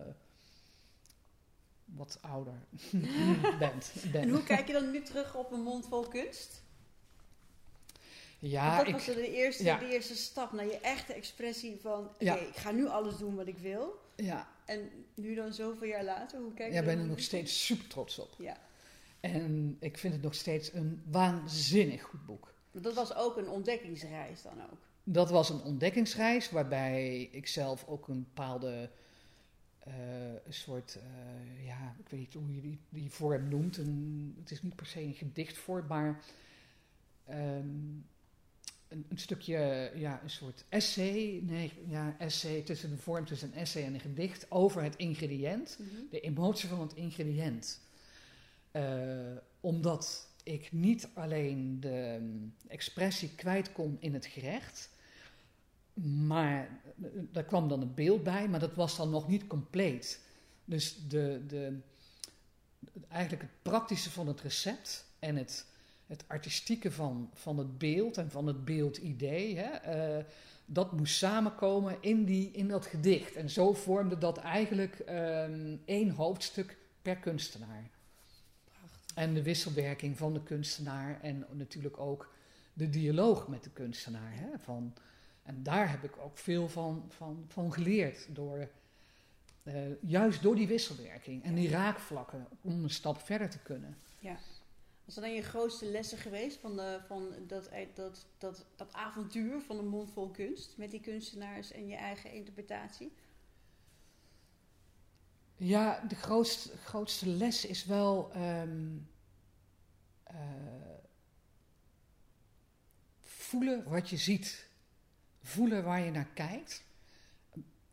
wat 1.85 2.19
ouder 2.21 2.55
bent, 3.59 3.93
En 4.13 4.29
hoe 4.29 4.43
kijk 4.43 4.67
je 4.67 4.73
dan 4.73 4.91
nu 4.91 5.03
terug 5.03 5.35
op 5.35 5.53
een 5.53 5.63
mond 5.63 5.87
vol 5.87 6.09
kunst? 6.09 6.63
Ja, 8.39 8.65
Want 8.65 8.79
dat 8.79 8.89
ik, 8.89 9.07
was 9.07 9.17
de 9.17 9.35
eerste, 9.35 9.65
ja. 9.65 9.79
de 9.79 9.93
eerste 9.93 10.17
stap 10.17 10.53
naar 10.53 10.67
je 10.67 10.79
echte 10.81 11.13
expressie 11.13 11.79
van... 11.81 12.11
Ik 12.19 12.57
ga 12.57 12.71
nu 12.71 12.87
alles 12.87 13.17
doen 13.17 13.35
wat 13.35 13.47
ik 13.47 13.59
wil. 13.59 14.01
Ja. 14.17 14.49
En 14.65 14.91
nu 15.15 15.35
dan 15.35 15.53
zoveel 15.53 15.89
jaar 15.89 16.05
later, 16.05 16.41
hoe 16.41 16.55
kijk 16.55 16.69
je 16.69 16.75
Ja, 16.75 16.83
ben 16.83 16.99
er 16.99 17.07
nog 17.07 17.21
steeds 17.21 17.65
super 17.65 17.87
trots 17.87 18.19
op. 18.19 18.35
Ja. 18.39 18.68
En 19.35 19.77
ik 19.81 19.99
vind 19.99 20.13
het 20.13 20.23
nog 20.23 20.35
steeds 20.35 20.73
een 20.73 21.03
waanzinnig 21.11 22.03
goed 22.03 22.27
boek. 22.27 22.55
Dat 22.73 22.95
was 22.95 23.15
ook 23.15 23.37
een 23.37 23.49
ontdekkingsreis 23.49 24.43
dan 24.43 24.63
ook? 24.71 24.79
Dat 25.05 25.31
was 25.31 25.51
een 25.51 25.63
ontdekkingsreis 25.63 26.51
waarbij 26.51 27.23
ik 27.23 27.47
zelf 27.47 27.85
ook 27.87 28.09
een 28.09 28.23
bepaalde 28.23 28.91
uh, 29.89 29.95
een 30.47 30.53
soort, 30.53 30.97
uh, 30.97 31.67
ja, 31.67 31.95
ik 31.99 32.09
weet 32.09 32.21
niet 32.21 32.35
hoe 32.35 32.55
je 32.55 32.61
die, 32.61 32.79
die 32.89 33.11
vorm 33.11 33.49
noemt. 33.49 33.77
Een, 33.77 34.35
het 34.41 34.51
is 34.51 34.63
niet 34.63 34.77
per 34.77 34.87
se 34.87 35.01
een 35.01 35.15
gedichtvorm, 35.15 35.87
maar 35.87 36.25
um, 37.31 38.07
een, 38.89 39.05
een, 39.09 39.19
stukje, 39.19 39.93
ja, 39.95 40.21
een 40.23 40.31
soort 40.31 40.65
essay. 40.69 41.41
Nee, 41.43 41.73
ja, 41.87 42.17
essay 42.19 42.63
tussen 42.63 42.91
de 42.91 42.97
vorm 42.97 43.25
tussen 43.25 43.49
een 43.49 43.59
essay 43.59 43.85
en 43.85 43.95
een 43.95 44.01
gedicht 44.01 44.51
over 44.51 44.83
het 44.83 44.97
ingrediënt, 44.97 45.77
mm 45.79 45.89
-hmm. 45.89 46.07
de 46.11 46.21
emotie 46.21 46.69
van 46.69 46.81
het 46.81 46.95
ingrediënt. 46.95 47.81
Uh, 48.79 49.37
omdat 49.61 50.29
ik 50.43 50.73
niet 50.73 51.09
alleen 51.15 51.81
de 51.81 52.15
um, 52.21 52.55
expressie 52.69 53.35
kwijt 53.35 53.73
kon 53.73 53.97
in 54.01 54.15
het 54.15 54.27
gerecht, 54.27 54.91
maar 56.27 56.81
daar 57.33 57.45
kwam 57.45 57.69
dan 57.69 57.81
een 57.81 57.95
beeld 57.95 58.23
bij, 58.23 58.49
maar 58.49 58.61
dat 58.61 58.75
was 58.75 58.97
dan 58.97 59.11
nog 59.11 59.29
niet 59.29 59.47
compleet. 59.47 60.21
Dus 60.65 61.09
de, 61.09 61.43
de, 61.47 61.79
eigenlijk 63.09 63.43
het 63.43 63.63
praktische 63.63 64.11
van 64.11 64.27
het 64.27 64.41
recept 64.41 65.05
en 65.19 65.37
het, 65.37 65.67
het 66.07 66.25
artistieke 66.27 66.91
van, 66.91 67.31
van 67.35 67.59
het 67.59 67.79
beeld 67.79 68.17
en 68.17 68.31
van 68.31 68.47
het 68.47 68.65
beeldidee, 68.65 69.57
hè, 69.57 70.19
uh, 70.19 70.25
dat 70.67 70.93
moest 70.93 71.17
samenkomen 71.17 71.97
in, 72.01 72.25
die, 72.25 72.51
in 72.51 72.69
dat 72.69 72.87
gedicht. 72.87 73.35
En 73.35 73.51
zo 73.51 73.73
vormde 73.73 74.19
dat 74.19 74.39
eigenlijk 74.39 75.03
um, 75.09 75.81
één 75.85 76.11
hoofdstuk 76.11 76.79
per 77.03 77.17
kunstenaar. 77.17 77.91
En 79.19 79.35
de 79.35 79.43
wisselwerking 79.43 80.17
van 80.17 80.33
de 80.33 80.43
kunstenaar 80.43 81.21
en 81.23 81.47
natuurlijk 81.51 81.99
ook 82.01 82.33
de 82.73 82.89
dialoog 82.91 83.49
met 83.49 83.65
de 83.65 83.71
kunstenaar. 83.71 84.33
Hè, 84.33 84.59
van, 84.59 84.95
en 85.43 85.63
daar 85.63 85.91
heb 85.91 86.05
ik 86.05 86.17
ook 86.17 86.39
veel 86.39 86.69
van, 86.69 87.05
van, 87.09 87.45
van 87.49 87.73
geleerd. 87.73 88.35
Door, 88.35 88.69
uh, 89.63 89.75
juist 90.01 90.43
door 90.43 90.55
die 90.55 90.67
wisselwerking 90.67 91.45
en 91.45 91.55
die 91.55 91.69
raakvlakken 91.69 92.47
om 92.61 92.83
een 92.85 92.91
stap 92.91 93.21
verder 93.21 93.51
te 93.51 93.59
kunnen. 93.59 93.97
Ja. 94.19 94.37
Wat 95.05 95.15
zijn 95.15 95.25
dan 95.25 95.35
je 95.35 95.43
grootste 95.43 95.87
lessen 95.87 96.19
geweest 96.19 96.59
van, 96.59 96.77
de, 96.77 97.01
van 97.07 97.33
dat, 97.47 97.71
dat, 97.95 98.27
dat, 98.39 98.67
dat 98.77 98.93
avontuur 98.93 99.61
van 99.61 99.79
een 99.79 99.89
mond 99.89 100.11
vol 100.13 100.31
kunst 100.31 100.75
met 100.77 100.91
die 100.91 101.01
kunstenaars 101.01 101.73
en 101.73 101.89
je 101.89 101.97
eigen 101.97 102.33
interpretatie? 102.33 103.13
Ja, 105.59 106.01
de 106.09 106.15
grootste, 106.15 106.77
grootste 106.77 107.29
les 107.29 107.65
is 107.65 107.85
wel 107.85 108.37
um, 108.37 109.09
uh, 110.31 110.37
voelen 113.21 113.89
wat 113.89 114.09
je 114.09 114.17
ziet. 114.17 114.69
Voelen 115.43 115.85
waar 115.85 116.01
je 116.01 116.11
naar 116.11 116.29
kijkt. 116.35 116.85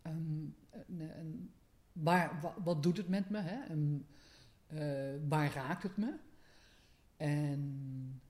Um, 0.08 0.56
waar, 1.92 2.54
wat, 2.64 2.84
doet 2.84 2.98
het 2.98 3.08
met 3.08 3.30
me? 3.30 3.42
Hè? 3.42 3.76
Uh, 4.68 5.22
waar 5.28 5.54
raakt 5.54 5.84
het 5.84 5.98
me? 5.98 6.18
En 7.18 8.22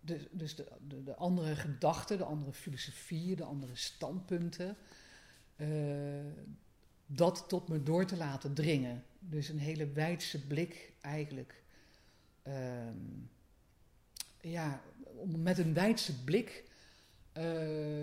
de, 0.00 0.28
dus 0.30 0.54
de, 0.54 0.68
de, 0.88 1.02
de, 1.02 1.14
andere 1.14 1.56
gedachten, 1.56 2.18
de 2.18 2.24
andere 2.24 2.52
filosofieën, 2.52 3.36
de 3.36 3.44
andere 3.44 3.76
standpunten. 3.76 4.76
Uh, 5.56 6.24
dat 7.10 7.44
tot 7.48 7.68
me 7.68 7.82
door 7.82 8.04
te 8.04 8.16
laten 8.16 8.54
dringen. 8.54 9.04
Dus 9.18 9.48
een 9.48 9.58
hele 9.58 9.92
wijdse 9.92 10.46
blik 10.46 10.92
eigenlijk. 11.00 11.62
Um, 12.46 13.30
ja, 14.40 14.80
om 15.02 15.42
met 15.42 15.58
een 15.58 15.74
wijdse 15.74 16.24
blik 16.24 16.64
uh, 17.38 17.44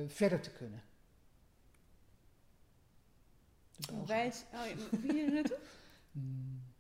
verder 0.08 0.42
te 0.42 0.52
kunnen. 0.52 0.84
Wijd, 4.06 4.46
oh, 4.54 4.62
wie 5.02 5.14
je 5.14 5.32
naartoe? 5.32 5.58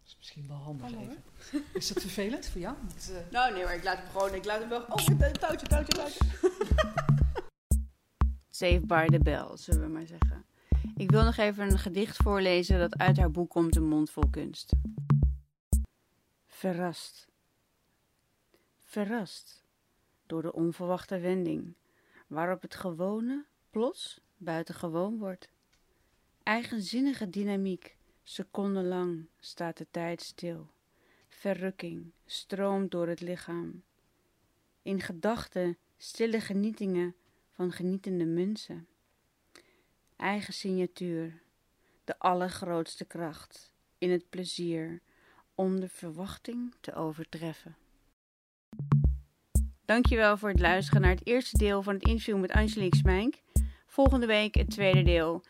Dat 0.06 0.14
is 0.14 0.18
misschien 0.18 0.48
wel 0.48 0.58
handig 0.58 0.92
even. 0.92 1.24
Is 1.74 1.88
dat 1.88 2.02
vervelend 2.02 2.48
voor 2.48 2.62
jou? 2.62 2.76
Uh... 3.10 3.18
Nou 3.32 3.54
nee, 3.54 3.64
maar 3.64 3.76
ik 3.76 3.84
laat 3.84 3.98
hem 3.98 4.10
gewoon, 4.10 4.34
ik 4.34 4.46
laat 4.46 4.60
hem 4.60 4.70
wel... 4.70 4.82
Oh, 4.82 4.96
touwtje, 4.96 5.68
touwtje, 5.68 5.68
touwtje. 5.68 6.20
Save 8.50 8.80
by 8.80 9.08
the 9.08 9.20
bell, 9.20 9.48
zullen 9.54 9.82
we 9.82 9.88
maar 9.88 10.08
zeggen. 10.08 10.46
Ik 10.96 11.12
wil 11.12 11.24
nog 11.24 11.38
even 11.38 11.72
een 11.72 11.80
gedicht 11.80 12.18
voorlezen 12.18 12.80
dat 12.80 12.98
uit 12.98 13.18
haar 13.18 13.32
boek 13.32 13.50
komt, 13.50 13.76
Een 13.76 13.88
mond 13.88 14.10
vol 14.10 14.30
kunst. 14.30 14.74
Verrast. 16.46 17.28
Verrast 18.84 19.64
door 20.26 20.42
de 20.42 20.54
onverwachte 20.54 21.20
wending, 21.20 21.74
waarop 22.28 22.62
het 22.62 22.76
gewone 22.76 23.46
plots 23.70 24.22
buitengewoon 24.38 25.18
wordt. 25.18 25.50
Eigenzinnige 26.44 27.30
dynamiek, 27.30 27.98
secondenlang 28.24 29.28
staat 29.40 29.78
de 29.78 29.88
tijd 29.92 30.22
stil. 30.22 30.70
Verrukking 31.28 32.12
stroomt 32.26 32.92
door 32.92 33.08
het 33.08 33.22
lichaam. 33.22 33.84
In 34.82 35.02
gedachten 35.02 35.78
stille 35.98 36.42
genietingen 36.42 37.16
van 37.52 37.72
genietende 37.72 38.26
mensen. 38.26 38.88
Eigen 40.16 40.54
signatuur, 40.54 41.42
de 42.04 42.20
allergrootste 42.20 43.06
kracht 43.06 43.72
in 43.98 44.12
het 44.12 44.30
plezier 44.30 45.02
om 45.56 45.80
de 45.80 45.90
verwachting 45.90 46.74
te 46.82 46.94
overtreffen. 46.94 47.76
Dankjewel 49.86 50.38
voor 50.38 50.50
het 50.50 50.60
luisteren 50.60 51.02
naar 51.02 51.12
het 51.12 51.28
eerste 51.28 51.58
deel 51.58 51.84
van 51.84 51.94
het 51.94 52.04
interview 52.04 52.40
met 52.40 52.52
Angelique 52.52 52.98
Smijnk. 52.98 53.36
Volgende 53.86 54.26
week 54.26 54.56
het 54.56 54.70
tweede 54.70 55.04
deel. 55.04 55.44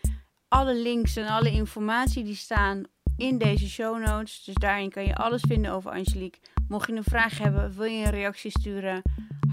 Alle 0.48 0.76
links 0.76 1.16
en 1.16 1.28
alle 1.28 1.52
informatie 1.52 2.24
die 2.24 2.36
staan 2.36 2.84
in 3.18 3.38
deze 3.38 3.70
show 3.70 4.06
notes. 4.06 4.44
Dus 4.44 4.56
daarin 4.56 4.90
kan 4.90 5.06
je 5.06 5.16
alles 5.16 5.42
vinden 5.48 5.72
over 5.72 5.92
Angelique. 5.92 6.40
Mocht 6.68 6.88
je 6.88 6.96
een 6.96 7.04
vraag 7.04 7.38
hebben, 7.38 7.74
wil 7.74 7.86
je 7.86 8.06
een 8.06 8.12
reactie 8.12 8.52
sturen, 8.52 9.02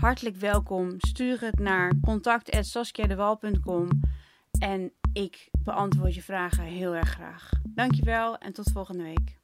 hartelijk 0.00 0.36
welkom. 0.36 0.94
Stuur 0.98 1.40
het 1.40 1.58
naar 1.58 1.92
contact.saskiadewal.com 2.00 3.88
en 4.58 4.92
ik 5.12 5.50
beantwoord 5.64 6.14
je 6.14 6.22
vragen 6.22 6.64
heel 6.64 6.94
erg 6.94 7.08
graag. 7.08 7.50
Dankjewel 7.68 8.38
en 8.38 8.52
tot 8.52 8.70
volgende 8.72 9.02
week. 9.02 9.41